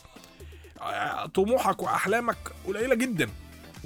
طموحك 1.34 1.84
وأحلامك 1.84 2.38
قليلة 2.68 2.96
جدا. 2.96 3.30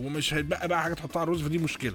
ومش 0.06 0.34
هيتبقى 0.34 0.68
بقى 0.68 0.82
حاجة 0.84 0.94
تحطها 0.94 1.20
على 1.20 1.28
الرز 1.28 1.42
فدي 1.42 1.58
مشكلة. 1.58 1.94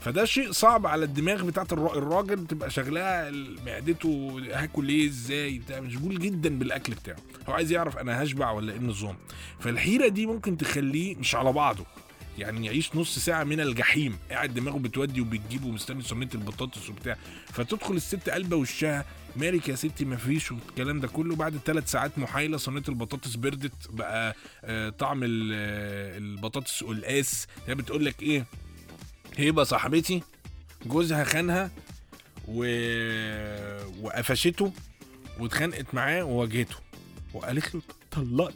فده 0.00 0.24
شيء 0.24 0.52
صعب 0.52 0.86
على 0.86 1.04
الدماغ 1.04 1.44
بتاعت 1.44 1.72
الر- 1.72 1.98
الراجل 1.98 2.46
تبقى 2.46 2.70
شغلها 2.70 3.30
معدته 3.66 4.40
هاكل 4.52 4.88
إيه 4.88 5.08
إزاي 5.08 5.58
بتاع 5.58 5.80
مشغول 5.80 6.18
جدا 6.18 6.58
بالأكل 6.58 6.92
بتاعه. 6.94 7.16
هو 7.48 7.52
عايز 7.52 7.72
يعرف 7.72 7.96
أنا 7.98 8.22
هشبع 8.22 8.50
ولا 8.50 8.72
إيه 8.72 8.78
النظام. 8.78 9.16
فالحيرة 9.60 10.08
دي 10.08 10.26
ممكن 10.26 10.56
تخليه 10.56 11.16
مش 11.16 11.34
على 11.34 11.52
بعضه. 11.52 11.84
يعني 12.38 12.66
يعيش 12.66 12.96
نص 12.96 13.18
ساعة 13.18 13.44
من 13.44 13.60
الجحيم. 13.60 14.18
قاعد 14.30 14.54
دماغه 14.54 14.78
بتودي 14.78 15.20
وبتجيب 15.20 15.64
ومستني 15.64 16.02
صينية 16.02 16.28
البطاطس 16.34 16.90
وبتاع. 16.90 17.16
فتدخل 17.52 17.94
الست 17.94 18.28
قلبة 18.28 18.56
وشها 18.56 19.04
مالك 19.36 19.68
يا 19.68 19.74
ستي؟ 19.74 20.04
مفيش. 20.04 20.52
والكلام 20.52 21.00
ده 21.00 21.08
كله. 21.08 21.36
بعد 21.36 21.60
ثلاث 21.66 21.90
ساعات 21.90 22.18
محايلة 22.18 22.56
صينية 22.56 22.82
البطاطس 22.88 23.36
بردت. 23.36 23.90
بقى 23.90 24.36
آه، 24.64 24.88
طعم 24.88 25.22
آه، 25.22 25.28
البطاطس 26.18 26.84
قلقاس. 26.84 27.46
هي 27.66 27.74
بتقول 27.74 28.04
لك 28.04 28.22
إيه؟ 28.22 28.46
هيبه 29.36 29.64
صاحبتي 29.64 30.22
جوزها 30.86 31.24
خانها 31.24 31.70
و... 32.48 32.64
وقفشته 34.02 34.72
واتخانقت 35.38 35.86
معاه 35.94 36.22
وواجهته. 36.24 36.76
وقالت 37.34 37.74
له 37.74 37.82
طلقني 38.10 38.54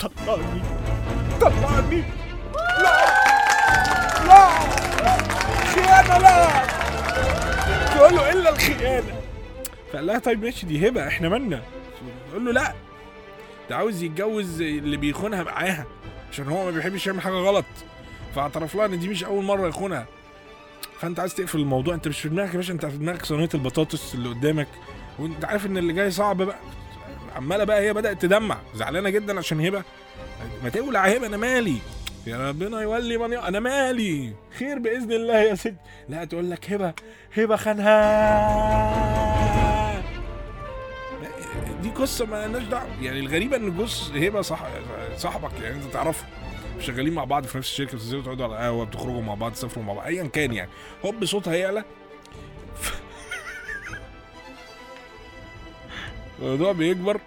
طلقني 0.00 0.62
طلقني. 1.40 2.04
لا! 2.82 2.89
خيانه 5.74 6.18
لا 6.18 6.48
تقول 7.94 8.14
له 8.14 8.32
الا 8.32 8.50
الخيانه 8.50 9.20
فقال 9.92 10.06
لها 10.06 10.18
طيب 10.18 10.44
ماشي 10.44 10.66
دي 10.66 10.88
هبة 10.88 11.08
إحنا 11.08 11.28
مالنا؟ 11.28 11.62
تقول 12.30 12.44
له 12.44 12.52
لا 12.52 12.74
ده 13.70 13.76
عاوز 13.76 14.02
يتجوز 14.02 14.60
اللي 14.62 14.96
بيخونها 14.96 15.42
معاها 15.42 15.86
عشان 16.32 16.48
هو 16.48 16.64
ما 16.64 16.70
بيحبش 16.70 17.06
يعمل 17.06 17.20
حاجة 17.20 17.32
غلط. 17.32 17.64
فاعترف 18.34 18.74
لها 18.74 18.86
إن 18.86 18.98
دي 18.98 19.08
مش 19.08 19.24
أول 19.24 19.44
مرة 19.44 19.68
يخونها. 19.68 20.06
فأنت 21.00 21.20
عايز 21.20 21.34
تقفل 21.34 21.58
الموضوع 21.58 21.94
أنت 21.94 22.08
مش 22.08 22.20
في 22.20 22.28
دماغك 22.28 22.50
يا 22.50 22.56
باشا 22.56 22.72
أنت 22.72 22.86
في 22.86 22.96
دماغك 22.96 23.24
صينية 23.26 23.48
البطاطس 23.54 24.14
اللي 24.14 24.28
قدامك. 24.28 24.68
وأنت 25.18 25.44
عارف 25.44 25.66
إن 25.66 25.76
اللي 25.78 25.92
جاي 25.92 26.10
صعب 26.10 26.42
بقى. 26.42 26.56
عمالة 27.36 27.64
بقى 27.64 27.80
هي 27.80 27.92
بدأت 27.92 28.22
تدمع 28.22 28.58
زعلانة 28.74 29.10
جدا 29.10 29.38
عشان 29.38 29.66
هبة. 29.66 29.82
ما 30.62 30.68
تولع 30.68 31.04
هبة 31.06 31.26
أنا 31.26 31.36
مالي. 31.36 31.76
يا 32.26 32.48
ربنا 32.48 32.80
يولي 32.80 33.18
من 33.18 33.32
ي... 33.32 33.38
أنا 33.38 33.60
مالي. 33.60 34.32
خير 34.58 34.78
بإذن 34.78 35.12
الله 35.12 35.38
يا 35.38 35.54
ست. 35.54 35.74
لا 36.08 36.24
تقول 36.24 36.50
لك 36.50 36.72
هبة 36.72 36.92
هبة 37.36 37.56
خانها. 37.56 38.00
دي 41.82 41.88
قصة 41.90 42.26
ما 42.26 42.46
لناش 42.46 42.62
دعوة. 42.62 42.88
يعني 43.02 43.20
الغريبة 43.20 43.56
إن 43.56 43.76
جوز 43.76 44.12
هبة 44.16 44.40
صح 44.42 44.60
صاحبك 45.16 45.50
يعني 45.62 45.74
أنت 45.76 45.92
تعرفه. 45.92 46.24
شغالين 46.80 47.14
مع 47.14 47.24
بعض 47.24 47.44
في 47.46 47.58
نفس 47.58 47.68
الشركة 47.70 47.90
بتنزلوا 47.96 48.22
تقعدوا 48.22 48.44
على 48.44 48.54
القهوة 48.54 48.84
بتخرجوا 48.84 49.22
مع 49.22 49.34
بعض 49.34 49.52
تسافروا 49.52 49.84
مع 49.84 49.92
بعض 49.92 50.06
ايا 50.06 50.24
كان 50.26 50.52
يعني. 50.52 50.70
هوب 51.04 51.24
صوتها 51.24 51.54
يعلى. 51.54 51.84
الموضوع 56.42 56.72
بيكبر. 56.72 57.20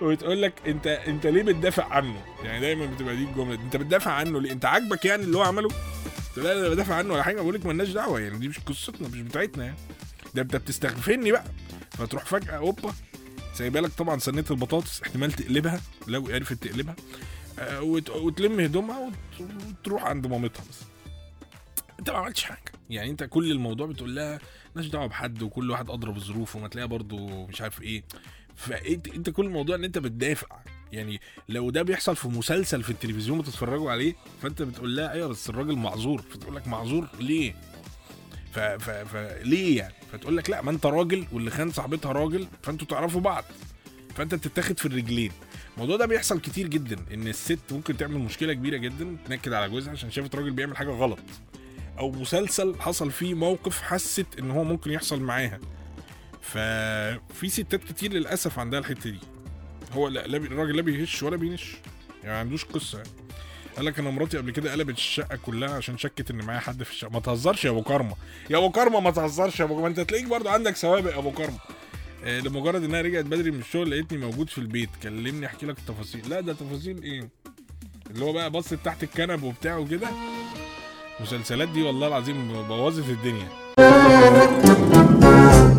وتقول 0.00 0.42
لك 0.42 0.54
انت 0.66 0.86
انت 0.86 1.26
ليه 1.26 1.42
بتدافع 1.42 1.84
عنه؟ 1.92 2.22
يعني 2.44 2.60
دايما 2.60 2.86
بتبقى 2.86 3.16
دي 3.16 3.24
الجملة. 3.24 3.54
انت 3.54 3.76
بتدافع 3.76 4.10
عنه 4.12 4.40
ليه؟ 4.40 4.52
انت 4.52 4.64
عاجبك 4.64 5.04
يعني 5.04 5.22
اللي 5.24 5.38
هو 5.38 5.42
عمله؟ 5.42 5.68
لا 6.36 6.52
أنا 6.60 6.68
بدافع 6.68 6.94
عنه 6.94 7.12
ولا 7.14 7.22
حاجة 7.22 7.40
بقول 7.40 7.54
لك 7.54 7.66
مالناش 7.66 7.88
دعوة 7.88 8.20
يعني 8.20 8.38
دي 8.38 8.48
مش 8.48 8.58
قصتنا 8.58 9.08
مش 9.08 9.20
بتاعتنا 9.20 9.64
يعني 9.64 9.76
ده 10.34 10.42
انت 10.42 10.56
بتستغفلني 10.56 11.32
بقى 11.32 11.44
فتروح 11.90 12.24
فجأة 12.24 12.56
اوبا 12.56 12.92
سايبة 13.54 13.80
لك 13.80 13.90
طبعا 13.92 14.18
صينية 14.18 14.44
البطاطس 14.50 15.02
احتمال 15.02 15.32
تقلبها 15.32 15.80
لو 16.06 16.28
عرفت 16.30 16.52
تقلبها 16.64 16.96
آه، 17.58 17.82
وت- 17.82 18.10
وتلم 18.10 18.60
هدومها 18.60 18.98
وت- 18.98 19.48
وتروح 19.80 20.04
عند 20.04 20.26
مامتها 20.26 20.62
بس 20.70 20.80
انت 21.98 22.10
ما 22.10 22.16
عملتش 22.18 22.44
حاجة 22.44 22.72
يعني 22.90 23.10
انت 23.10 23.24
كل 23.24 23.50
الموضوع 23.50 23.86
بتقول 23.86 24.16
لها 24.16 24.38
مالناش 24.74 24.92
دعوة 24.92 25.06
بحد 25.06 25.42
وكل 25.42 25.70
واحد 25.70 25.90
ادرى 25.90 26.12
بظروفه 26.12 26.58
وما 26.58 26.68
تلاقيها 26.68 26.86
برضه 26.88 27.46
مش 27.46 27.60
عارف 27.62 27.82
إيه 27.82 28.04
فانت 28.56 29.08
انت 29.08 29.30
كل 29.30 29.46
الموضوع 29.46 29.76
ان 29.76 29.84
انت 29.84 29.98
بتدافع. 29.98 30.46
يعني 30.92 31.20
لو 31.48 31.70
ده 31.70 31.82
بيحصل 31.82 32.16
في 32.16 32.28
مسلسل 32.28 32.82
في 32.82 32.90
التلفزيون 32.90 33.40
بتتفرجوا 33.40 33.90
عليه 33.90 34.14
فانت 34.42 34.62
بتقول 34.62 34.96
لها 34.96 35.12
أيوه 35.12 35.28
بس 35.28 35.48
الراجل 35.48 35.76
معذور. 35.76 36.22
فتقول 36.22 36.56
لك 36.56 36.68
معذور 36.68 37.08
ليه؟ 37.20 37.54
ف... 38.52 38.58
ف... 38.58 38.90
ف... 38.90 39.16
ليه 39.42 39.78
يعني؟ 39.78 39.94
فتقول 40.12 40.36
لك 40.36 40.50
لا 40.50 40.62
ما 40.62 40.70
انت 40.70 40.86
راجل 40.86 41.26
واللي 41.32 41.50
خان 41.50 41.72
صاحبتها 41.72 42.12
راجل 42.12 42.48
فانتوا 42.62 42.86
تعرفوا 42.86 43.20
بعض. 43.20 43.44
فانت 44.14 44.34
بتتاخد 44.34 44.78
في 44.78 44.86
الرجلين. 44.86 45.32
الموضوع 45.74 45.96
ده 45.96 46.06
بيحصل 46.06 46.40
كتير 46.40 46.68
جدا 46.68 46.96
إن 47.14 47.28
الست 47.28 47.72
ممكن 47.72 47.96
تعمل 47.96 48.18
مشكلة 48.18 48.52
كبيرة 48.52 48.76
جدا 48.76 49.16
تنكد 49.26 49.52
على 49.52 49.68
جوزها 49.68 49.92
عشان 49.92 50.10
شافت 50.10 50.34
راجل 50.34 50.50
بيعمل 50.50 50.76
حاجة 50.76 50.90
غلط. 50.90 51.18
أو 51.98 52.10
مسلسل 52.10 52.74
حصل 52.80 53.10
فيه 53.10 53.34
موقف 53.34 53.82
حست 53.82 54.26
إن 54.38 54.50
هو 54.50 54.64
ممكن 54.64 54.90
يحصل 54.90 55.20
معاها. 55.20 55.60
ففي 56.46 57.48
ستات 57.48 57.84
كتير 57.84 58.12
للأسف 58.12 58.58
عندها 58.58 58.78
الحتة 58.78 59.10
دي. 59.10 59.18
هو 59.92 60.08
لا, 60.08 60.26
لا 60.26 60.36
الراجل 60.36 60.76
لا 60.76 60.82
بيهش 60.82 61.22
ولا 61.22 61.36
بينش. 61.36 61.76
يعني 62.22 62.34
ما 62.34 62.38
عندوش 62.38 62.64
قصة. 62.64 63.02
قال 63.76 63.84
لك 63.84 63.98
أنا 63.98 64.10
مراتي 64.10 64.38
قبل 64.38 64.50
كده 64.50 64.72
قلبت 64.72 64.96
الشقة 64.96 65.36
كلها 65.36 65.74
عشان 65.74 65.98
شكت 65.98 66.30
إن 66.30 66.44
معايا 66.44 66.60
حد 66.60 66.82
في 66.82 66.90
الشقة. 66.90 67.10
ما 67.10 67.20
تهزرش 67.20 67.64
يا 67.64 67.70
أبو 67.70 67.82
كرمة. 67.82 68.14
يا 68.50 68.56
أبو 68.58 68.70
كرمة 68.70 69.00
ما 69.00 69.10
تهزرش 69.10 69.60
يا 69.60 69.64
أبو 69.64 69.74
كرمة. 69.76 69.86
أنت 69.86 70.00
تلاقيك 70.00 70.26
برضو 70.26 70.48
عندك 70.48 70.76
سوابق 70.76 71.12
يا 71.12 71.18
أبو 71.18 71.30
كرمة. 71.30 71.58
آه، 72.24 72.40
لمجرد 72.40 72.84
إنها 72.84 73.02
رجعت 73.02 73.24
بدري 73.24 73.50
من 73.50 73.60
الشغل 73.60 73.90
لقيتني 73.90 74.18
موجود 74.18 74.48
في 74.50 74.58
البيت. 74.58 74.90
كلمني 75.02 75.46
أحكي 75.46 75.66
لك 75.66 75.78
التفاصيل. 75.78 76.28
لا 76.28 76.40
ده 76.40 76.52
تفاصيل 76.52 77.02
إيه؟ 77.02 77.28
اللي 78.10 78.24
هو 78.24 78.32
بقى 78.32 78.50
بصت 78.50 78.78
تحت 78.84 79.02
الكنب 79.02 79.42
وبتاع 79.42 79.76
وكده. 79.76 80.08
المسلسلات 81.20 81.68
دي 81.68 81.82
والله 81.82 82.08
العظيم 82.08 82.68
بوظت 82.68 83.04
الدنيا. 83.08 83.48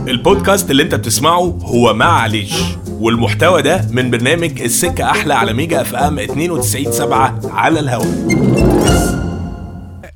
البودكاست 0.08 0.72
اللي 0.72 0.84
انت 0.84 0.96
بتسمعه 0.96 1.40
هو 1.64 1.94
معلش 1.94 2.54
والمحتوى 2.88 3.62
ده 3.62 3.88
من 3.92 4.12
برنامج 4.12 4.62
السكة 4.62 5.12
أحلى 5.12 5.34
على 5.34 5.54
ميجا 5.54 5.82
FM 5.82 6.20
92.7 6.20 7.46
على 7.46 7.80
الهواء. 7.80 8.08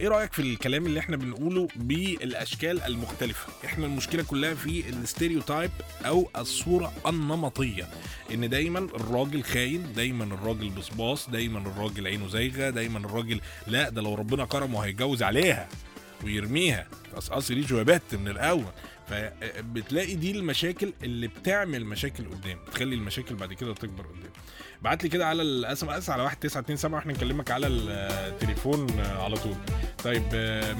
إيه 0.01 0.07
رأيك 0.07 0.33
في 0.33 0.41
الكلام 0.41 0.85
اللي 0.85 0.99
إحنا 0.99 1.17
بنقوله 1.17 1.67
بالأشكال 1.75 2.81
المختلفة؟ 2.81 3.47
إحنا 3.65 3.85
المشكلة 3.85 4.23
كلها 4.23 4.53
في 4.53 4.83
ال 4.89 4.97
stereotype 4.97 5.71
أو 6.05 6.29
الصورة 6.37 6.91
النمطية 7.07 7.87
إن 8.33 8.49
دايما 8.49 8.79
الراجل 8.79 9.43
خاين 9.43 9.83
دايما 9.95 10.23
الراجل 10.23 10.69
بصباص 10.69 11.29
دايما 11.29 11.59
الراجل 11.59 12.07
عينه 12.07 12.27
زايغة 12.27 12.69
دايما 12.69 12.99
الراجل 12.99 13.41
لا 13.67 13.89
ده 13.89 14.01
لو 14.01 14.15
ربنا 14.15 14.45
كرمه 14.45 14.79
هيتجوز 14.79 15.23
عليها 15.23 15.67
ويرميها. 16.23 16.85
قصقصي 17.15 17.51
ريشه 17.51 17.71
بقى 17.71 18.01
من 18.21 18.27
الأول؟ 18.27 18.65
فبتلاقي 19.11 20.15
دي 20.15 20.31
المشاكل 20.31 20.93
اللي 21.03 21.27
بتعمل 21.27 21.85
مشاكل 21.85 22.25
قدام 22.25 22.57
بتخلي 22.67 22.95
المشاكل 22.95 23.35
بعد 23.35 23.53
كده 23.53 23.73
تكبر 23.73 24.03
قدام. 24.03 24.31
بعت 24.81 25.03
لي 25.03 25.09
كده 25.09 25.27
على 25.27 25.41
ال 25.41 25.83
SMS 25.83 26.09
على 26.09 26.23
1927 26.23 26.93
وإحنا 26.93 27.13
نكلمك 27.13 27.51
على 27.51 27.67
التليفون 27.67 28.87
على 28.99 29.35
طول. 29.35 29.55
طيب 30.03 30.23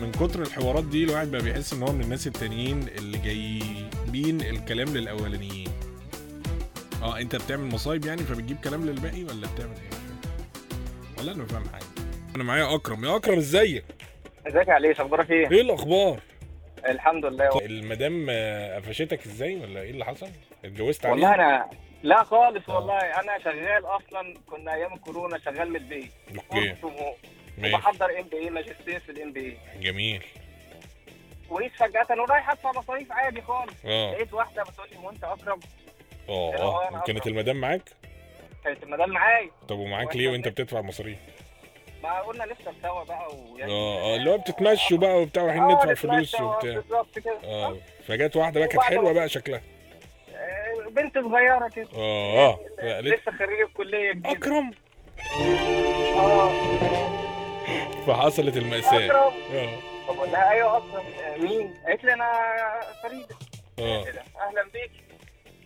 من 0.02 0.12
كتر 0.12 0.42
الحوارات 0.42 0.84
دي 0.84 1.04
الواحد 1.04 1.32
بقى 1.32 1.42
بيحس 1.42 1.74
إن 1.74 1.84
هو 1.84 1.92
من 1.92 2.02
الناس 2.02 2.28
التانيين 2.28 2.88
اللي 2.88 3.18
جايبين 3.18 4.42
الكلام 4.42 4.88
للأولانيين. 4.88 5.70
آه 7.02 7.20
أنت 7.20 7.36
بتعمل 7.36 7.66
مصايب 7.66 8.06
يعني 8.06 8.22
فبتجيب 8.24 8.58
كلام 8.58 8.86
للباقي 8.86 9.24
ولا 9.24 9.48
بتعمل 9.56 9.76
إيه؟ 9.76 10.00
ولا 11.20 11.32
أنا 11.32 11.44
مش 11.44 11.52
فاهم 11.52 11.70
حاجة. 11.70 11.86
أنا 12.36 12.44
معايا 12.44 12.76
أكرم. 12.76 13.06
يا 13.06 13.16
أكرم 13.16 13.38
إزيك؟ 13.38 13.86
إزيك 14.48 14.68
يا 14.68 14.74
علي؟ 14.74 14.92
أخبارك 14.92 15.32
إيه؟ 15.32 15.52
إيه 15.52 15.62
الأخبار؟ 15.62 16.20
الحمد 16.90 17.26
لله 17.26 17.60
المدام 17.60 18.28
آه، 18.30 18.76
قفشتك 18.80 19.26
إزاي 19.26 19.56
ولا 19.56 19.82
إيه 19.82 19.92
اللي 19.92 20.06
حصل؟ 20.06 20.30
اتجوزت 20.66 21.06
والله 21.06 21.28
عليها؟ 21.28 21.56
أنا 21.56 21.70
لا 22.04 22.24
خالص 22.24 22.70
والله 22.70 22.98
أنا 22.98 23.40
شغال 23.44 23.86
أصلا 23.86 24.34
كنا 24.48 24.74
أيام 24.74 24.94
الكورونا 24.94 25.40
شغال 25.40 25.70
من 25.70 25.76
البيت. 25.76 26.12
okay. 26.36 26.76
وبحضر 27.58 28.20
MBA 28.20 28.50
ماجستير 28.50 29.00
في 29.00 29.12
ال 29.12 29.34
MBA 29.34 29.58
جميل. 29.82 30.24
لقيت 31.50 31.72
فجأة 31.72 32.22
ورايح 32.22 32.50
أدفع 32.50 32.72
مصاريف 32.72 33.12
عادي 33.12 33.42
خالص. 33.42 33.74
آه. 33.86 34.12
لقيت 34.12 34.34
واحدة 34.34 34.64
بتقول 34.64 34.88
لي 34.92 34.98
هو 34.98 35.10
أنت 35.10 35.24
أكرم؟ 35.24 35.60
آه 36.30 36.56
آه. 36.56 36.96
وكانت 36.98 37.28
المدام 37.28 37.56
معاك؟ 37.56 37.82
كانت 38.64 38.84
المدام 38.84 39.10
معايا. 39.10 39.50
طب 39.68 39.80
ومعاك 39.80 40.16
ليه 40.16 40.30
وأنت 40.30 40.48
بتدفع 40.48 40.82
مصاريف؟ 40.82 41.18
ما 42.04 42.20
قلنا 42.22 42.46
نفطر 42.46 42.74
سوا 42.84 43.04
بقى 43.04 43.28
ويعني 43.36 43.72
آه 43.72 44.00
آه 44.14 44.16
اللي 44.16 44.32
هو 44.32 44.38
بتتمشوا 44.38 44.98
بقى 44.98 45.22
وبتاع 45.22 45.44
رايحين 45.44 45.62
آه، 45.64 45.68
ندفع 45.72 45.84
نتمشى 45.92 46.08
فلوس 46.08 46.42
وبتاع. 46.42 46.74
بالظبط 46.74 47.20
كده. 47.20 47.38
آه 47.44 47.78
فجت 48.08 48.36
واحدة 48.36 48.60
بقى 48.60 48.68
كانت 48.70 48.82
وبعد 48.84 48.90
حلوة 49.00 49.14
بقى 49.14 49.30
شكلها. 49.30 49.62
آه، 50.36 50.90
بنت 50.90 51.18
صغيرة 51.20 51.68
كده. 51.70 51.88
آه 51.96 52.60
آه 52.80 53.02
لسه 53.02 53.32
خريجة 53.40 53.64
الكلية 53.66 54.12
جديدة. 54.12 54.32
أكرم. 54.32 54.72
آه. 56.18 56.52
فحصلت 58.08 58.58
المأساة. 58.58 59.06
أكرم. 59.06 59.34
آه. 59.54 59.70
بقول 60.14 60.32
لها 60.32 60.50
أيوه 60.52 60.78
أكرم. 60.78 61.04
آه، 61.26 61.38
مين؟ 61.38 61.74
قالت 61.88 62.04
لي 62.04 62.14
أنا 62.14 62.32
فريدة 63.04 63.36
آه. 63.80 64.04
أهلا 64.48 64.64
بيك 64.74 64.92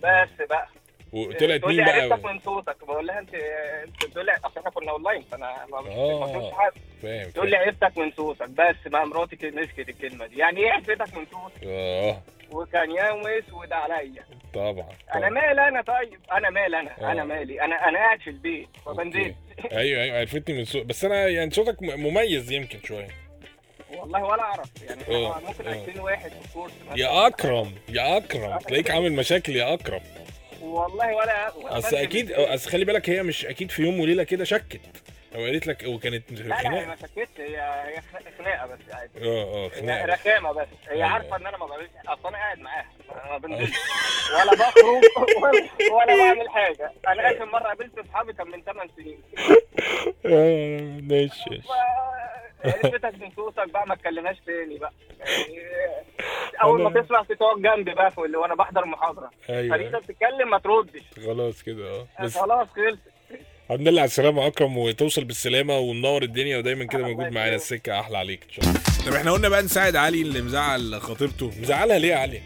بس 0.04 0.48
بقى. 0.50 0.68
وطلعت 1.16 1.66
مين 1.66 1.86
بقى 1.86 2.02
عرفتك 2.02 2.26
من 2.26 2.40
صوتك. 2.40 2.86
بقول 2.88 3.08
لها 3.08 3.20
انت 3.20 3.34
انت 3.88 4.06
تقول 4.06 4.26
لي 4.26 4.34
اصل 4.46 4.60
إحنا 4.60 4.70
كنا 4.72 4.92
اونلاين 4.92 5.22
فانا 5.22 5.66
ما 5.72 5.78
آه. 5.78 6.52
حد 6.54 6.72
فاهم 7.04 7.30
تقول 7.30 7.50
لي. 7.50 7.58
عرفتك 7.58 7.98
من 7.98 8.12
صوتك 8.12 8.50
بس 8.50 8.76
بقى 8.86 9.08
مراتي 9.08 9.52
مسكت 9.52 9.90
الكلمة 9.90 10.28
دي. 10.28 10.38
يعني 10.38 10.60
إيه 10.60 10.72
عرفتك 10.72 11.18
من 11.18 11.26
صوتك؟ 11.32 11.64
آه. 11.68 12.22
وكان 12.52 12.92
يوم 12.92 13.28
أسود 13.28 13.72
عليا. 13.74 14.24
طبعا 14.54 14.90
أنا 15.16 15.30
مال 15.30 15.60
أنا 15.60 15.82
طيب؟ 15.82 16.20
أنا 16.32 16.50
مال 16.50 16.76
أنا 16.76 16.92
آه. 17.02 17.12
أنا 17.12 17.24
مالي. 17.24 17.62
أنا 17.62 17.90
أنا 17.90 17.98
قاعد 17.98 18.20
في 18.20 18.30
البيت. 18.30 18.70
ما 18.88 18.93
بنزلش. 18.93 19.34
أيوه 19.72 20.04
أيوه 20.04 20.20
عرفتني 20.20 20.58
من 20.58 20.66
صوت. 20.66 20.86
بس 20.86 21.06
أنا 21.06 21.28
يعني 21.28 21.52
صوتك 21.52 21.82
مميز 21.84 22.52
يمكن 22.52 22.80
شوية. 22.84 23.08
والله 23.98 24.24
ولا 24.24 24.42
أعرف. 24.44 24.70
يعني 24.90 25.02
آه، 25.02 25.32
إحنا 25.38 25.48
ممكن 25.48 25.68
آه. 25.68 25.72
2000 25.86 26.02
واحد 26.02 26.30
في 26.32 26.46
الكورس. 26.46 26.72
يا 26.96 27.28
أكرم 27.28 27.72
يا 27.90 28.18
أكرم. 28.18 28.58
تلاقيك 28.58 28.92
عامل 28.92 29.12
مشاكل 29.12 29.56
يا 29.56 29.74
أكرم. 29.74 30.02
والله 30.66 31.16
ولا 31.16 31.52
أصل 31.78 31.96
أكيد. 31.96 32.32
أصل 32.32 32.72
خلي 32.72 32.86
بالك 32.86 33.10
هي 33.10 33.24
مش 33.24 33.46
أكيد 33.46 33.72
في 33.72 33.82
يوم 33.84 34.00
وليلة 34.00 34.24
كده 34.24 34.44
شكت. 34.44 34.82
أو 35.36 35.40
قالت 35.46 35.68
لك 35.68 35.84
وكانت 35.88 36.32
لا 36.32 36.44
لا 36.48 36.62
هي 36.82 36.86
ما 36.86 36.96
سكتش 36.96 37.28
هي 37.40 37.58
هي 37.62 38.02
خناقة 38.38 38.66
بس 38.68 38.80
عادي. 38.94 39.12
آه 39.30 39.44
آه 39.66 39.70
خناقة 39.70 40.06
رخامة 40.06 40.52
بس. 40.52 40.68
هي 40.88 40.92
أيوة. 40.96 41.06
عارفة 41.08 41.36
إن 41.36 41.48
أنا 41.48 41.58
ما 41.58 41.66
بعملش 41.66 41.90
أصل 42.08 42.28
أنا 42.28 42.38
قاعد 42.38 42.60
معاها. 42.60 42.90
ما 43.30 43.38
بنزلش 43.38 43.78
ولا 44.34 44.52
بخرج 44.54 45.04
ولا, 45.92 46.18
بعمل 46.24 46.50
حاجة. 46.50 46.92
أنا 47.08 47.32
آخر 47.32 47.46
مرة 47.46 47.64
قابلت 47.68 47.98
أصحابي 47.98 48.34
كان 48.34 48.48
من 48.48 48.62
8 48.64 48.92
سنين. 48.98 49.20
آه، 50.26 50.80
ماشي 51.02 51.44
ماشي. 51.52 51.68
عرفتك 52.66 53.14
من 53.22 53.32
صوتك 53.36 53.70
بقى 53.70 53.88
ما 53.88 53.96
تكلمناش 53.96 54.38
تاني 54.46 54.78
بقى. 54.78 54.94
يعني 55.20 55.62
أول 56.66 56.82
ما 56.84 57.02
تسمع 57.02 57.24
صوتك 57.24 57.62
جنبي 57.62 57.94
بقى 57.94 58.12
في 58.12 58.22
اللي 58.22 58.38
وأنا 58.38 58.56
بحضر 58.56 58.84
المحاضرة. 58.84 59.30
فريدة 59.48 59.76
أيوه 59.76 60.00
بتتكلم 60.00 60.50
ما 60.52 60.60
تردش. 60.60 61.02
خلاص 61.26 61.64
كده 61.64 61.92
أه. 61.92 62.08
بس 62.24 62.38
خلاص 62.38 62.68
خلص 62.68 62.98
الحمد 63.70 63.88
لله 63.88 64.02
على 64.02 64.08
السلامة 64.08 64.42
يا 64.44 64.48
أكرم 64.48 64.78
وتوصل 64.78 65.24
بالسلامة 65.24 65.78
ومنور 65.78 66.24
الدنيا 66.24 66.58
ودايما 66.58 66.86
كده 66.86 66.98
الله 67.06 67.10
موجود. 67.10 67.32
معانا 67.32 67.56
السكة 67.56 68.00
أحلى 68.00 68.18
عليك. 68.18 68.44
إن 68.44 68.50
شاء 68.52 68.66
الله. 68.66 68.80
طب 69.08 69.14
إحنا 69.14 69.32
قلنا 69.32 69.50
بقى 69.50 69.62
نساعد 69.62 69.96
علي 69.96 70.22
اللي 70.22 70.42
مزعل 70.42 71.02
خطيبته، 71.02 71.52
مزعلها 71.62 72.00
ليه 72.00 72.08
يا 72.10 72.16
علي؟ 72.18 72.42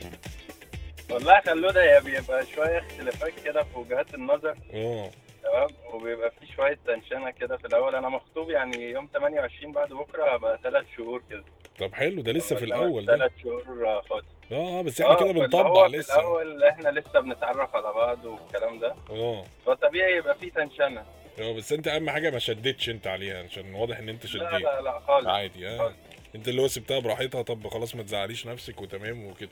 والله 1.12 1.42
خلونا 1.46 1.82
هي 1.82 2.02
بيبقى 2.06 2.46
شوية 2.56 2.78
اختلافات 2.80 3.34
كده 3.46 3.64
في 3.64 3.80
وجهات 3.80 4.14
النظر. 4.14 4.56
آه. 4.74 5.12
تمام؟ 5.52 5.68
وبيبقى 5.94 6.32
في 6.32 6.54
شوية 6.56 6.80
تنشنة 6.88 7.32
كده 7.32 7.58
في 7.58 7.66
الأول. 7.68 7.96
أنا 7.96 8.10
مخطوب 8.10 8.50
يعني 8.50 8.92
يوم 8.92 9.10
28 9.14 9.72
بعد 9.74 9.90
بكرة 9.90 10.34
هبقى 10.34 10.60
ثلاث 10.64 10.86
شهور 10.98 11.22
كده. 11.30 11.44
طب 11.80 11.94
حلو 11.94 12.22
ده 12.22 12.32
لسه 12.32 12.56
في 12.56 12.66
الأول 12.66 13.06
ده. 13.06 13.18
ثلاث 13.18 13.32
شهور 13.44 14.02
خالص 14.10 14.26
آه 14.52 14.82
بس 14.82 15.02
إحنا 15.02 15.14
آه، 15.14 15.20
كده 15.24 15.32
بنطبع 15.32 15.68
هو 15.70 15.90
في 15.90 15.98
لسه. 15.98 16.16
الأول 16.20 16.64
إحنا 16.64 16.90
لسه 16.90 17.20
بنتعرف 17.20 17.76
على 17.76 17.94
بعض 17.94 18.26
والكلام 18.26 18.80
ده. 18.80 18.96
آه. 19.10 19.44
فطبيعي 19.66 20.18
يبقى 20.18 20.36
في 20.36 20.50
تنشنة. 20.50 21.06
آه 21.40 21.52
بس 21.54 21.74
أنت 21.74 21.88
أهم 21.88 22.10
حاجة 22.10 22.30
ما 22.30 22.40
شدتش 22.40 22.90
أنت 22.90 23.08
عليها 23.08 23.44
عشان 23.44 23.74
واضح 23.74 23.98
أنت 23.98 24.24
لا 24.26 24.30
شديت. 24.32 24.42
لا 24.44 24.82
لا 24.82 25.00
خالص. 25.00 25.28
عادي 25.28 25.68
آه. 25.68 25.78
خالص. 25.78 25.96
أنت 26.36 26.48
اللي 26.48 26.62
هو 26.62 26.68
سبتها 26.68 27.00
براحتها 27.00 27.42
طب 27.42 27.68
خلاص 27.68 27.96
ما 27.96 28.04
تزعليش 28.04 28.48
نفسك 28.48 28.82
وتمام 28.82 29.26
وكده. 29.26 29.50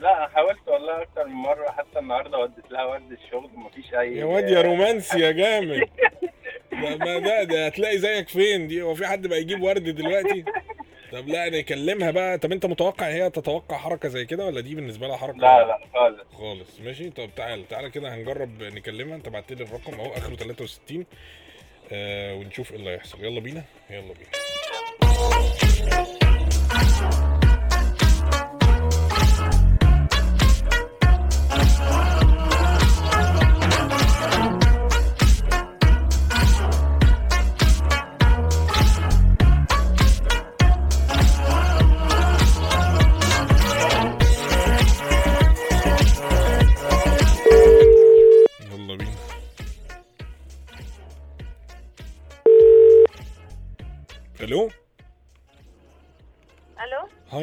لا 0.00 0.28
حاولت 0.28 0.68
والله 0.68 1.02
أكتر 1.02 1.24
من 1.26 1.34
مرة 1.34 1.70
حتى 1.70 1.98
النهارده 1.98 2.38
وديت 2.38 2.70
لها 2.70 2.84
ورد 2.84 3.12
الشغل 3.12 3.50
مفيش 3.54 3.94
أي 3.94 4.16
يا 4.16 4.24
واد 4.24 4.50
يا 4.50 4.62
رومانسي 4.62 5.20
يا 5.20 5.30
جامد. 5.30 5.80
ده 6.82 6.96
ما 6.96 7.18
ده 7.18 7.42
ده 7.44 7.66
هتلاقي 7.66 7.98
زيك 7.98 8.28
فين؟ 8.28 8.66
دي 8.66 8.82
هو 8.82 8.94
في 8.94 9.06
حد 9.06 9.26
بقى 9.26 9.40
يجيب 9.40 9.62
ورد 9.62 9.82
دلوقتي؟ 9.84 10.44
طب 11.12 11.28
لا 11.28 11.50
نكلمها 11.50 12.10
بقى. 12.10 12.38
طب 12.38 12.52
أنت 12.52 12.66
متوقع 12.66 13.06
هي 13.08 13.30
تتوقع 13.30 13.76
حركة 13.76 14.08
زي 14.08 14.24
كده 14.24 14.46
ولا 14.46 14.60
دي 14.60 14.74
بالنسبة 14.74 15.06
لها 15.08 15.16
حركة؟ 15.16 15.38
لا 15.38 15.64
لا 15.66 15.78
خالص. 15.94 16.20
خالص. 16.38 16.80
ماشي. 16.80 17.10
طب 17.10 17.30
تعال 17.36 17.68
تعال 17.68 17.88
كده 17.88 18.14
هنجرب 18.14 18.62
نكلمها. 18.62 19.16
أنت 19.16 19.28
بعت 19.28 19.52
لي 19.52 19.64
الرقم 19.64 20.00
أهو 20.00 20.12
آخره 20.12 20.34
63 20.36 21.06
آه 21.92 22.34
ونشوف 22.34 22.70
إيه 22.72 22.76
اللي 22.78 22.90
هيحصل. 22.90 23.24
يلا 23.24 23.40
بينا. 23.40 23.62
يلا 23.90 24.14
بينا. 24.14 24.30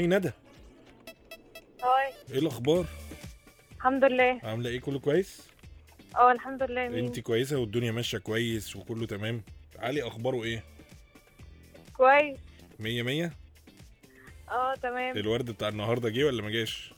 هاي 0.07 0.17
ندى؟ 0.19 0.31
هاي 1.83 2.13
إيه 2.31 2.39
الأخبار؟ 2.39 2.85
الحمد 3.77 4.03
لله. 4.03 4.39
عاملة 4.43 4.69
إيه؟ 4.69 4.79
كله 4.79 4.99
كويس؟ 4.99 5.41
آه 6.15 6.31
الحمد 6.31 6.63
لله 6.63 6.87
مين 6.87 7.05
انت 7.05 7.19
كويسة 7.19 7.57
والدنيا 7.57 7.91
ماشية 7.91 8.17
كويس 8.17 8.75
وكله 8.75 9.05
تمام. 9.05 9.41
علي 9.79 10.03
أخباره 10.07 10.43
إيه؟ 10.43 10.63
كويس. 11.97 12.37
مية 12.79 13.03
مية؟ 13.03 13.33
آه 14.49 14.73
تمام. 14.75 15.17
الورد 15.17 15.51
بتاع 15.51 15.67
النهارده 15.67 16.09
جه 16.09 16.23
ولا 16.23 16.41
ما 16.43 16.49
جاش؟ 16.49 16.93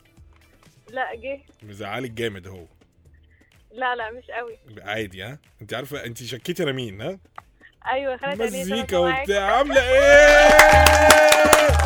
لا 0.89 1.15
جه. 1.15 1.41
مزعلك 1.63 2.12
جامد 2.12 2.48
أهو. 2.48 2.65
لا 3.72 3.95
لا 3.95 4.12
مش 4.12 4.26
قوي 4.32 4.58
عادي 4.82 5.24
ها؟ 5.24 5.39
انت 5.62 5.74
عارفة 5.74 6.06
انت 6.06 6.24
شكيتي 6.24 6.63
أنا 6.63 6.72
مين 6.72 7.02
ها؟ 7.02 7.19
أيوه 7.88 8.19
عليه 8.24 8.36
مزيكا. 8.62 8.98
وبتاع 8.98 9.56
عاملة 9.58 9.82
إيه؟ 9.89 11.79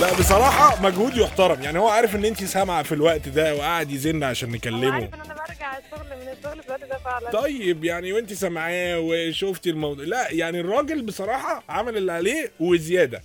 لا 0.00 0.18
بصراحة 0.18 0.82
مجهود 0.82 1.16
يحترم. 1.16 1.62
يعني 1.62 1.78
هو 1.78 1.88
عارف 1.88 2.16
إن 2.16 2.24
انت 2.24 2.44
سامعة 2.44 2.82
في 2.82 2.92
الوقت 2.92 3.28
ده 3.28 3.54
وقاعد 3.54 3.90
يزن 3.90 4.22
عشان 4.22 4.48
هو 4.48 4.54
نكلمه 4.54 4.92
عارف 4.92 5.14
إن 5.14 5.20
أنا 5.20 5.34
برجع 5.34 5.78
الشغل 5.78 6.16
من 6.20 6.28
الشغل 6.28 6.62
في 6.62 6.66
الوقت 6.68 6.84
ده 6.84 6.98
فعلا. 6.98 7.30
طيب 7.30 7.84
يعني 7.84 8.12
وانت 8.12 8.32
سامعاه 8.32 8.98
وشفتي 9.00 9.70
الموضوع. 9.70 10.04
لا 10.04 10.30
يعني 10.30 10.60
الراجل 10.60 11.02
بصراحة 11.02 11.64
عمل 11.68 11.96
اللي 11.96 12.12
عليه 12.12 12.52
وزيادة. 12.60 13.22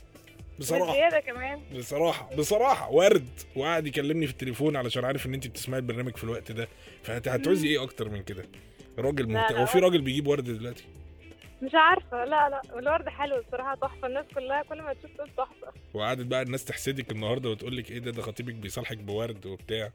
بصراحة. 0.60 0.94
زياده 0.94 1.20
كمان. 1.20 1.60
بصراحة 1.78 2.30
بصراحة 2.38 2.92
ورد. 2.92 3.28
وقعد 3.56 3.88
يكلمني 3.88 4.26
في 4.28 4.32
التليفون 4.32 4.76
علشان 4.76 5.06
عارف 5.06 5.26
إن 5.26 5.34
انت 5.34 5.48
بتسمعي 5.48 5.80
البرنامج 5.80 6.18
في 6.18 6.24
الوقت 6.24 6.52
ده. 6.52 6.68
فانت 7.04 7.28
هتعوزي 7.28 7.68
إيه 7.68 7.84
أكتر 7.84 8.10
من 8.10 8.24
كده؟ 8.24 8.46
راجل 9.00 9.28
لا، 9.28 9.34
مهت... 9.34 9.52
لا، 9.52 9.62
هو 9.62 9.66
في. 9.66 9.80
راجل 9.80 10.02
بيجيب 10.02 10.28
ورد 10.28 10.44
دلوقتي؟ 10.44 10.84
مش 11.64 11.72
عارفة. 11.74 12.26
لا 12.26 12.50
لا 12.50 12.62
الورد 12.80 13.10
حلو 13.10 13.36
الصراحه 13.38 13.76
تحفة. 13.76 14.08
الناس 14.08 14.26
كلها 14.36 14.64
كل 14.64 14.82
ما 14.82 14.94
تشوف 14.94 15.12
تقول 15.18 15.30
تحفة. 15.38 15.74
وقعدت 15.94 16.26
بقى 16.26 16.42
الناس 16.42 16.66
تحسدك 16.66 17.12
النهارده 17.12 17.50
وتقول 17.50 17.78
لك 17.78 17.92
إيه 17.92 18.00
ده 18.00 18.12
ده 18.12 18.22
خطيبك 18.22 18.54
بيصالحك 18.54 18.98
بورد 18.98 19.46
وبتاع. 19.46 19.92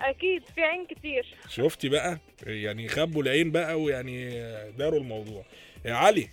أكيد 0.00 0.42
في 0.54 0.62
عين 0.62 0.86
كتير. 0.86 1.34
شفتي 1.48 1.88
بقى؟ 1.88 2.18
يعني 2.46 2.88
خبوا 2.88 3.22
العين 3.22 3.50
بقى 3.52 3.80
ويعني 3.80 4.30
داروا 4.70 5.00
الموضوع. 5.00 5.44
يا 5.84 5.94
علي. 5.94 6.28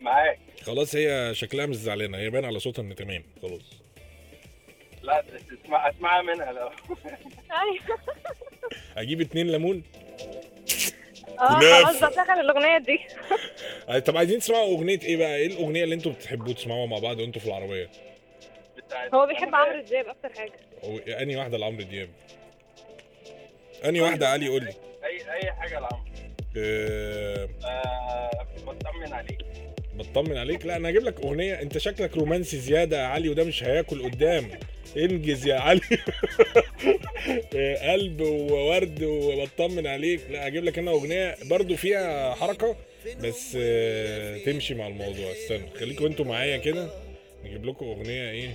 معاك. 0.00 0.38
خلاص 0.62 0.94
هي 0.96 1.34
شكلها 1.34 1.66
مش 1.66 1.76
زعلانة 1.76 2.18
هي 2.18 2.30
باين 2.30 2.44
على 2.44 2.58
صوتها 2.58 2.82
إن 2.82 2.94
تمام. 2.94 3.22
خلاص. 3.42 3.82
لا 5.02 5.24
تسمع 5.62 5.90
اسمعها 5.90 6.22
منها 6.22 6.52
لو. 6.52 6.70
أيوه. 7.50 7.98
أجيب 8.96 9.20
اتنين 9.20 9.46
ليمون؟ 9.50 9.82
آه. 11.40 11.84
خلاص 11.84 12.00
دخل 12.14 12.40
الأغنية 12.40 12.78
دي. 12.78 13.00
آه، 13.88 13.98
طب 13.98 14.16
عايزين 14.16 14.38
تسمعوا 14.38 14.76
أغنية 14.76 15.00
إيه 15.02 15.16
بقى؟ 15.16 15.36
إيه 15.36 15.46
الأغنية 15.46 15.84
اللي 15.84 15.94
أنتوا 15.94 16.12
بتحبوا 16.12 16.52
تسمعوها 16.52 16.86
مع 16.86 16.98
بعض 16.98 17.18
وأنتوا 17.20 17.40
في 17.40 17.46
العربية؟ 17.46 17.88
هو 19.14 19.26
بيحب 19.26 19.54
عمرو 19.54 19.80
دياب 19.82 20.06
أكتر 20.08 20.32
حاجة. 20.40 20.52
أنهي 21.22 21.36
واحدة 21.36 21.58
لعمرو 21.58 21.82
دياب؟ 21.82 22.08
أنهي 23.84 24.00
واحدة؟ 24.00 24.28
علي 24.28 24.48
قول 24.48 24.64
لي. 24.64 24.72
اي 25.04 25.32
أي 25.32 25.52
حاجة 25.52 25.74
لعمرو. 25.80 26.11
آه 26.56 27.48
بطمن 28.66 29.12
عليك. 29.12 29.38
بطمن 29.94 30.36
عليك؟ 30.36 30.66
لا 30.66 30.76
أنا 30.76 30.88
هجيب 30.88 31.02
لك 31.02 31.20
أغنية. 31.20 31.62
أنت 31.62 31.78
شكلك 31.78 32.16
رومانسي 32.16 32.58
زيادة 32.58 33.00
يا 33.00 33.06
علي 33.06 33.28
وده 33.28 33.44
مش 33.44 33.64
هياكل 33.64 34.02
قدام. 34.02 34.50
انجز 34.96 35.46
يا 35.46 35.54
علي. 35.54 35.80
آه، 37.56 37.92
قلب 37.92 38.20
وورد 38.20 39.02
وبطمن 39.02 39.86
عليك. 39.86 40.20
لا 40.30 40.48
هجيب 40.48 40.64
لك 40.64 40.78
أنا 40.78 40.90
أغنية 40.90 41.36
برضو 41.50 41.76
فيها 41.76 42.34
حركة 42.34 42.76
بس 43.24 43.56
آه، 43.60 44.38
تمشي 44.38 44.74
مع 44.74 44.86
الموضوع. 44.86 45.32
استنى 45.32 45.66
خليكم 45.80 46.06
أنتوا 46.06 46.24
معايا 46.24 46.56
كده. 46.56 46.90
نجيب 47.44 47.64
لكم 47.66 47.86
أغنية 47.86 48.30
إيه؟ 48.30 48.50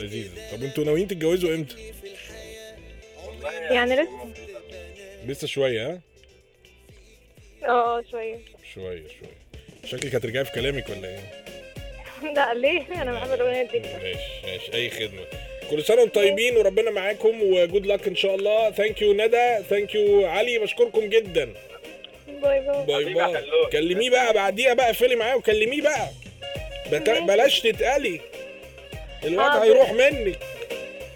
لذيذة. 0.00 0.50
طب 0.52 0.62
أنتوا 0.62 0.84
ناويين 0.84 1.08
تتجوزوا 1.08 1.54
إمتى؟ 1.54 1.76
يعني 3.70 3.94
لسه؟ 3.94 4.08
لسه 5.26 5.46
شوية 5.46 5.86
ها؟ 5.90 6.00
آه 7.64 7.98
آه 7.98 8.04
شوية. 8.10 8.38
شوية 8.74 9.02
شوية. 9.20 9.42
شكلك 9.84 10.14
هترجعي 10.14 10.44
في 10.44 10.52
كلامك 10.52 10.88
ولا 10.88 11.08
إيه؟ 11.08 11.20
لا 12.36 12.54
ليه؟ 12.54 13.02
أنا 13.02 13.12
بحب 13.12 13.32
الأغنية 13.32 13.62
دي. 13.62 13.78
ماشي 13.78 14.18
ماشي. 14.46 14.74
أي 14.74 14.90
خدمة. 14.90 15.24
كل 15.70 15.84
سنة 15.84 16.00
وأنتم 16.00 16.20
طيبين 16.20 16.56
وربنا 16.56 16.90
معاكم 16.90 17.42
وجود 17.42 17.86
لك 17.86 18.06
إن 18.08 18.16
شاء 18.16 18.34
الله. 18.34 18.70
thank 18.70 19.02
you 19.02 19.12
ندى. 19.12 19.58
thank 19.70 19.94
you 19.94 20.26
علي. 20.26 20.58
بشكركم 20.58 21.00
جدا. 21.08 21.54
باي 22.42 22.60
باي. 22.60 22.86
باي 22.86 23.14
باي. 23.14 23.44
كلميه 23.72 24.10
بقى 24.10 24.32
بعديها 24.32 24.74
بقى 24.74 24.86
اقفلي 24.86 25.16
معاه 25.16 25.36
وكلميه 25.36 25.82
بقى. 25.82 26.08
بلاش 27.26 27.60
تتقلي 27.60 28.20
الوقت. 29.24 29.56
هيروح 29.56 29.92
منك. 29.92 30.38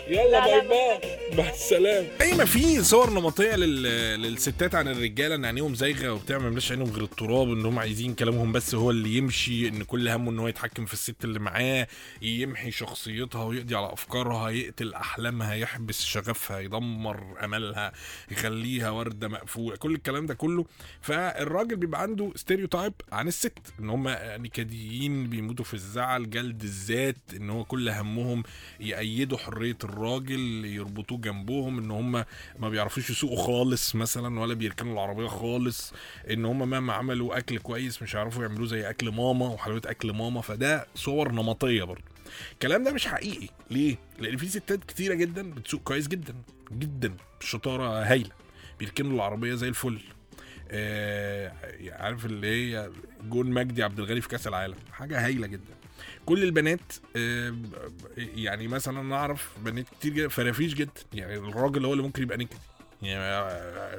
يلا 0.08 0.30
لا، 0.30 0.44
باي 0.46 0.68
باي. 0.68 1.36
مع 1.38 1.50
السلامة. 1.50 2.08
أي 2.20 2.34
ما 2.34 2.44
في 2.44 2.82
صور 2.84 3.10
نمطية 3.10 3.56
لل... 3.56 3.82
للستات 4.22 4.74
عن 4.74 4.88
الرجالة 4.88 5.34
إن 5.34 5.44
عينيهم 5.44 5.74
زايغة 5.74 6.12
وبتاع 6.12 6.38
ما 6.38 6.46
يملاش 6.46 6.70
عينهم 6.72 6.90
غير 6.90 7.04
التراب 7.04 7.48
إن 7.52 7.66
هم 7.66 7.78
عايزين 7.78 8.14
كلامهم 8.14 8.52
بس 8.52 8.74
هو 8.74 8.90
اللي 8.90 9.16
يمشي 9.16 9.68
إن 9.68 9.82
كل 9.82 10.08
همه 10.08 10.30
إن 10.30 10.38
هو 10.38 10.48
يتحكم 10.48 10.86
في 10.86 10.92
الست 10.92 11.24
اللي 11.24 11.38
معاه 11.38 11.86
يمحي 12.22 12.70
شخصيتها 12.70 13.44
ويقضي 13.44 13.74
على 13.74 13.92
أفكارها 13.92 14.50
يقتل 14.50 14.94
أحلامها 14.94 15.54
يحبس 15.54 16.04
شغفها 16.04 16.58
يدمر 16.60 17.44
املها 17.44 17.92
يخليها 18.30 18.90
وردة 18.90 19.28
مقفولة 19.28 19.76
كل 19.76 19.94
الكلام 19.94 20.26
ده 20.26 20.34
كله. 20.34 20.64
فالراجل 21.00 21.76
بيبقى 21.76 22.02
عنده 22.02 22.32
ستيريوتايب 22.36 22.92
عن 23.12 23.28
الست 23.28 23.58
إن 23.80 23.90
هم 23.90 24.08
نكديين 24.22 25.26
بيموتوا 25.26 25.64
في 25.64 25.74
الزعل 25.74 26.30
جلد 26.30 26.62
الذات 26.62 27.16
إن 27.36 27.50
هو 27.50 27.64
كل 27.64 27.88
همهم 27.88 28.42
يأيدوا 28.80 29.38
حرية 29.38 29.76
الراجل. 29.84 29.95
يربطوه 30.64 31.18
جنبهم 31.18 31.78
إن 31.78 31.90
هم 31.90 32.24
ما 32.58 32.68
بيعرفوش 32.68 33.10
يسوقوا 33.10 33.42
خالص 33.46 33.94
مثلا 33.94 34.40
ولا 34.40 34.54
بيركنوا 34.54 34.92
العربية 34.92 35.26
خالص 35.26 35.92
إن 36.30 36.44
هم 36.44 36.70
مهما 36.70 36.92
عملوا 36.92 37.38
أكل 37.38 37.58
كويس 37.58 38.02
مش 38.02 38.16
هيعرفوا 38.16 38.42
يعملوه 38.42 38.66
زي 38.66 38.90
أكل 38.90 39.10
ماما 39.10 39.46
وحلويات 39.46 39.86
أكل 39.86 40.12
ماما. 40.12 40.40
فده 40.40 40.86
صور 40.94 41.32
نمطية 41.32 41.82
برضه. 41.84 42.04
الكلام 42.52 42.84
ده 42.84 42.92
مش 42.92 43.06
حقيقي. 43.06 43.48
ليه؟ 43.70 43.96
لأن 44.18 44.36
في 44.36 44.48
ستات 44.48 44.84
كتيرة 44.84 45.14
جدا 45.14 45.50
بتسوق 45.50 45.80
كويس 45.82 46.08
جدا 46.08 46.34
جدا 46.72 47.16
بشطارة 47.40 48.02
هايلة. 48.04 48.30
بيركنوا 48.78 49.14
العربية 49.14 49.54
زي 49.54 49.68
الفل. 49.68 50.00
آه 50.70 51.52
عارف 51.90 52.26
اللي 52.26 52.46
هي 52.46 52.90
جون 53.28 53.50
مجدي 53.50 53.82
عبد 53.82 53.98
الغني 53.98 54.20
في 54.20 54.28
كأس 54.28 54.46
العالم. 54.46 54.76
حاجة 54.92 55.26
هايلة 55.26 55.46
جدا. 55.46 55.74
كل 56.26 56.42
البنات 56.42 56.92
آه، 57.16 57.54
يعني 58.16 58.68
مثلا 58.68 59.00
أنا 59.00 59.14
أعرف 59.16 59.48
بنات 59.64 59.86
كتير 60.00 60.12
جدا 60.12 60.28
فرافيش 60.28 60.74
جدا 60.74 60.90
يعني 61.12 61.34
الراجل 61.36 61.84
هو 61.84 61.92
اللي 61.92 62.02
ممكن 62.02 62.22
يبقى 62.22 62.38
نكد. 62.38 62.56
يعني 63.02 63.20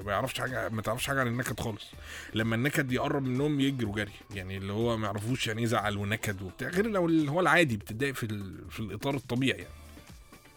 ما- 0.03 0.11
يعرفش 0.11 0.39
حاجة 0.39 0.69
ما 0.69 0.81
تعرفش 0.81 1.07
حاجة 1.07 1.19
عن 1.19 1.27
النكد 1.27 1.59
خالص. 1.59 1.85
لما 2.33 2.55
النكد 2.55 2.91
يقرب 2.91 3.23
منهم 3.23 3.59
يجروا 3.59 3.95
جري. 3.95 4.11
يعني 4.35 4.57
اللي 4.57 4.73
هو 4.73 4.97
ما 4.97 5.05
يعرفوش 5.05 5.47
يعني 5.47 5.59
إيه 5.61 5.65
زعل 5.67 5.97
ونكد 5.97 6.41
وبتاع. 6.41 6.69
غير 6.69 6.87
لو 6.87 7.05
اللي 7.05 7.31
هو 7.31 7.39
العادي 7.39 7.77
بتتضايق 7.77 8.15
في 8.15 8.23
ال- 8.23 8.71
في 8.71 8.79
الإطار 8.79 9.15
الطبيعي 9.15 9.57
يعني. 9.59 9.73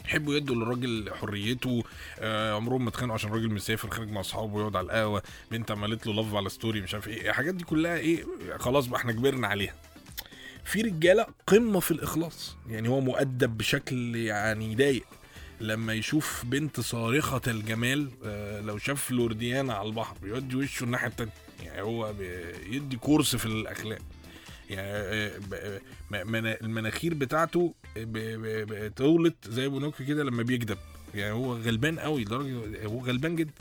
يحبوا 0.04 0.34
يدوا 0.34 0.56
للراجل 0.56 1.10
حريته 1.14 1.84
آه 2.18 2.54
عمرهم 2.54 2.82
ما 2.82 2.88
اتخانقوا 2.88 3.14
عشان 3.14 3.30
الراجل 3.30 3.52
مسافر 3.54 3.90
خارج 3.90 4.10
مع 4.10 4.20
أصحابه 4.20 4.54
ويقعد 4.54 4.76
على 4.76 4.84
القهوة 4.84 5.22
بنت 5.50 5.70
عملت 5.70 6.06
له 6.06 6.12
love 6.14 6.34
على 6.34 6.48
story 6.48 6.80
مش 6.80 6.94
عارف 6.94 7.08
إيه. 7.08 7.28
الحاجات 7.30 7.54
دي 7.54 7.64
كلها 7.64 7.96
إيه 7.96 8.24
خلاص 8.58 8.86
بقى 8.86 9.00
إحنا 9.00 9.12
كبرنا 9.12 9.46
عليها. 9.48 9.74
في 10.70 10.80
رجالة 10.82 11.26
قمة 11.46 11.80
في 11.80 11.90
الإخلاص. 11.90 12.56
يعني 12.68 12.88
هو 12.88 13.00
مؤدب 13.00 13.58
بشكل 13.58 14.16
يعني 14.16 14.72
يضايق 14.72 15.04
لما 15.60 15.92
يشوف 15.94 16.44
بنت 16.46 16.80
صارخة 16.80 17.40
الجمال 17.48 18.10
آه، 18.24 18.60
لو 18.60 18.78
شاف 18.78 19.10
لورديانا 19.10 19.74
على 19.74 19.88
البحر 19.88 20.16
يودي 20.22 20.56
وشه 20.56 20.84
الناحية 20.84 21.06
التانية. 21.08 21.32
يعني 21.62 21.82
هو 21.82 22.12
بيدي 22.12 22.96
course 22.96 23.36
في 23.36 23.46
الأخلاق. 23.46 23.98
يعني 24.70 24.88
آه، 24.90 25.32
من- 26.24 26.46
المناخير 26.46 27.14
بتاعته 27.14 27.74
بتطول 27.96 29.34
زي 29.48 29.68
بينوكيو 29.68 30.04
كده 30.04 30.24
لما 30.24 30.42
بيكذب 30.42 30.78
يعني 31.14 31.32
هو 31.32 31.52
غلبان 31.56 31.98
قوي 31.98 32.24
لدرجة 32.24 32.84
هو 32.86 32.98
غلبان 33.04 33.36
جدا. 33.36 33.52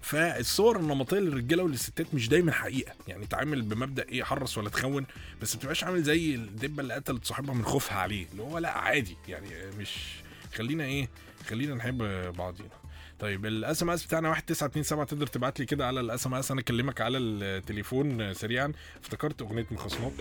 فالصور 0.00 0.78
النمطية 0.80 1.18
للرجالة 1.18 1.62
وللستات 1.62 2.14
مش 2.14 2.28
دايما 2.28 2.52
حقيقة. 2.52 2.92
يعني 3.08 3.26
تعامل 3.26 3.62
بمبدأ 3.62 4.08
إيه؟ 4.08 4.22
حرص 4.24 4.58
ولا 4.58 4.68
تخون 4.70 5.06
بس 5.42 5.54
ما 5.56 5.62
تبقاش 5.62 5.84
عامل 5.84 6.02
زي 6.02 6.34
الدبة 6.34 6.82
اللي 6.82 6.94
قتلت 6.94 7.24
صاحبها 7.24 7.54
من 7.54 7.64
خوفها 7.64 7.98
عليه. 7.98 8.26
اللي 8.32 8.42
هو 8.42 8.58
لا 8.58 8.70
عادي. 8.70 9.16
يعني 9.28 9.48
مش 9.78 9.96
خلينا 10.54 10.84
إيه 10.84 11.08
خلينا 11.48 11.74
نحب 11.74 11.98
بعضينا. 12.36 12.79
طيب 13.20 13.46
ال 13.46 13.82
SMS 13.82 14.06
بتاعنا 14.06 14.28
1927 14.30 15.06
تقدر 15.06 15.26
تبعت 15.26 15.60
لي 15.60 15.66
كده 15.66 15.86
على 15.86 16.00
ال 16.00 16.26
SMS 16.26 16.50
أنا 16.50 16.60
أكلمك 16.60 17.00
على 17.00 17.18
التليفون 17.18 18.34
سريعا. 18.34 18.72
افتكرت 19.02 19.42
أغنية 19.42 19.66
مخصماك 19.70 20.12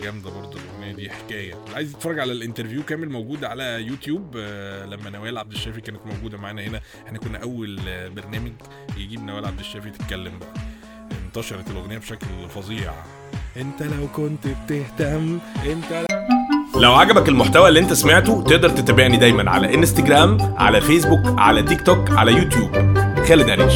جامدة 0.00 0.30
برضو 0.30 0.58
الأغنية 0.58 0.92
دي 0.92 1.10
حكاية. 1.10 1.54
عايز 1.74 1.90
يتفرج 1.92 2.18
على 2.18 2.32
ال 2.32 2.37
interview 2.37 2.82
كامل 2.82 3.08
موجود 3.08 3.44
على 3.44 3.64
يوتيوب. 3.64 4.34
آه، 4.38 4.84
لما 4.86 5.10
نوال 5.10 5.38
عبد 5.38 5.52
الشافي 5.52 5.80
كانت 5.80 6.06
موجودة 6.06 6.38
معانا 6.38 6.62
هنا. 6.62 6.80
إحنا 7.06 7.18
كنا 7.18 7.42
أول 7.42 7.80
برنامج 8.10 8.52
يجيب 8.96 9.20
نوال 9.20 9.46
عبد 9.46 9.58
الشافي 9.60 9.90
تتكلم. 9.90 10.38
بقى 10.38 10.54
انتشرت 11.26 11.70
الأغنية 11.70 11.98
بشكل 11.98 12.26
فظيع. 12.48 12.94
أنت 13.56 13.82
لو 13.82 14.08
كنت 14.08 14.46
بتهتم 14.46 15.38
أنت 15.66 16.06
لو 16.78 16.94
عجبك 16.94 17.28
المحتوى 17.28 17.68
اللي 17.68 17.80
انت 17.80 17.92
سمعته 17.92 18.42
تقدر 18.42 18.68
تتابعني 18.68 19.16
دايما 19.16 19.50
على 19.50 19.74
انستجرام 19.74 20.54
على 20.58 20.80
فيسبوك 20.80 21.20
على 21.38 21.62
تيك 21.62 21.80
توك 21.82 22.10
على 22.10 22.32
يوتيوب 22.32 22.70
خالد 23.28 23.50
قريش. 23.50 23.74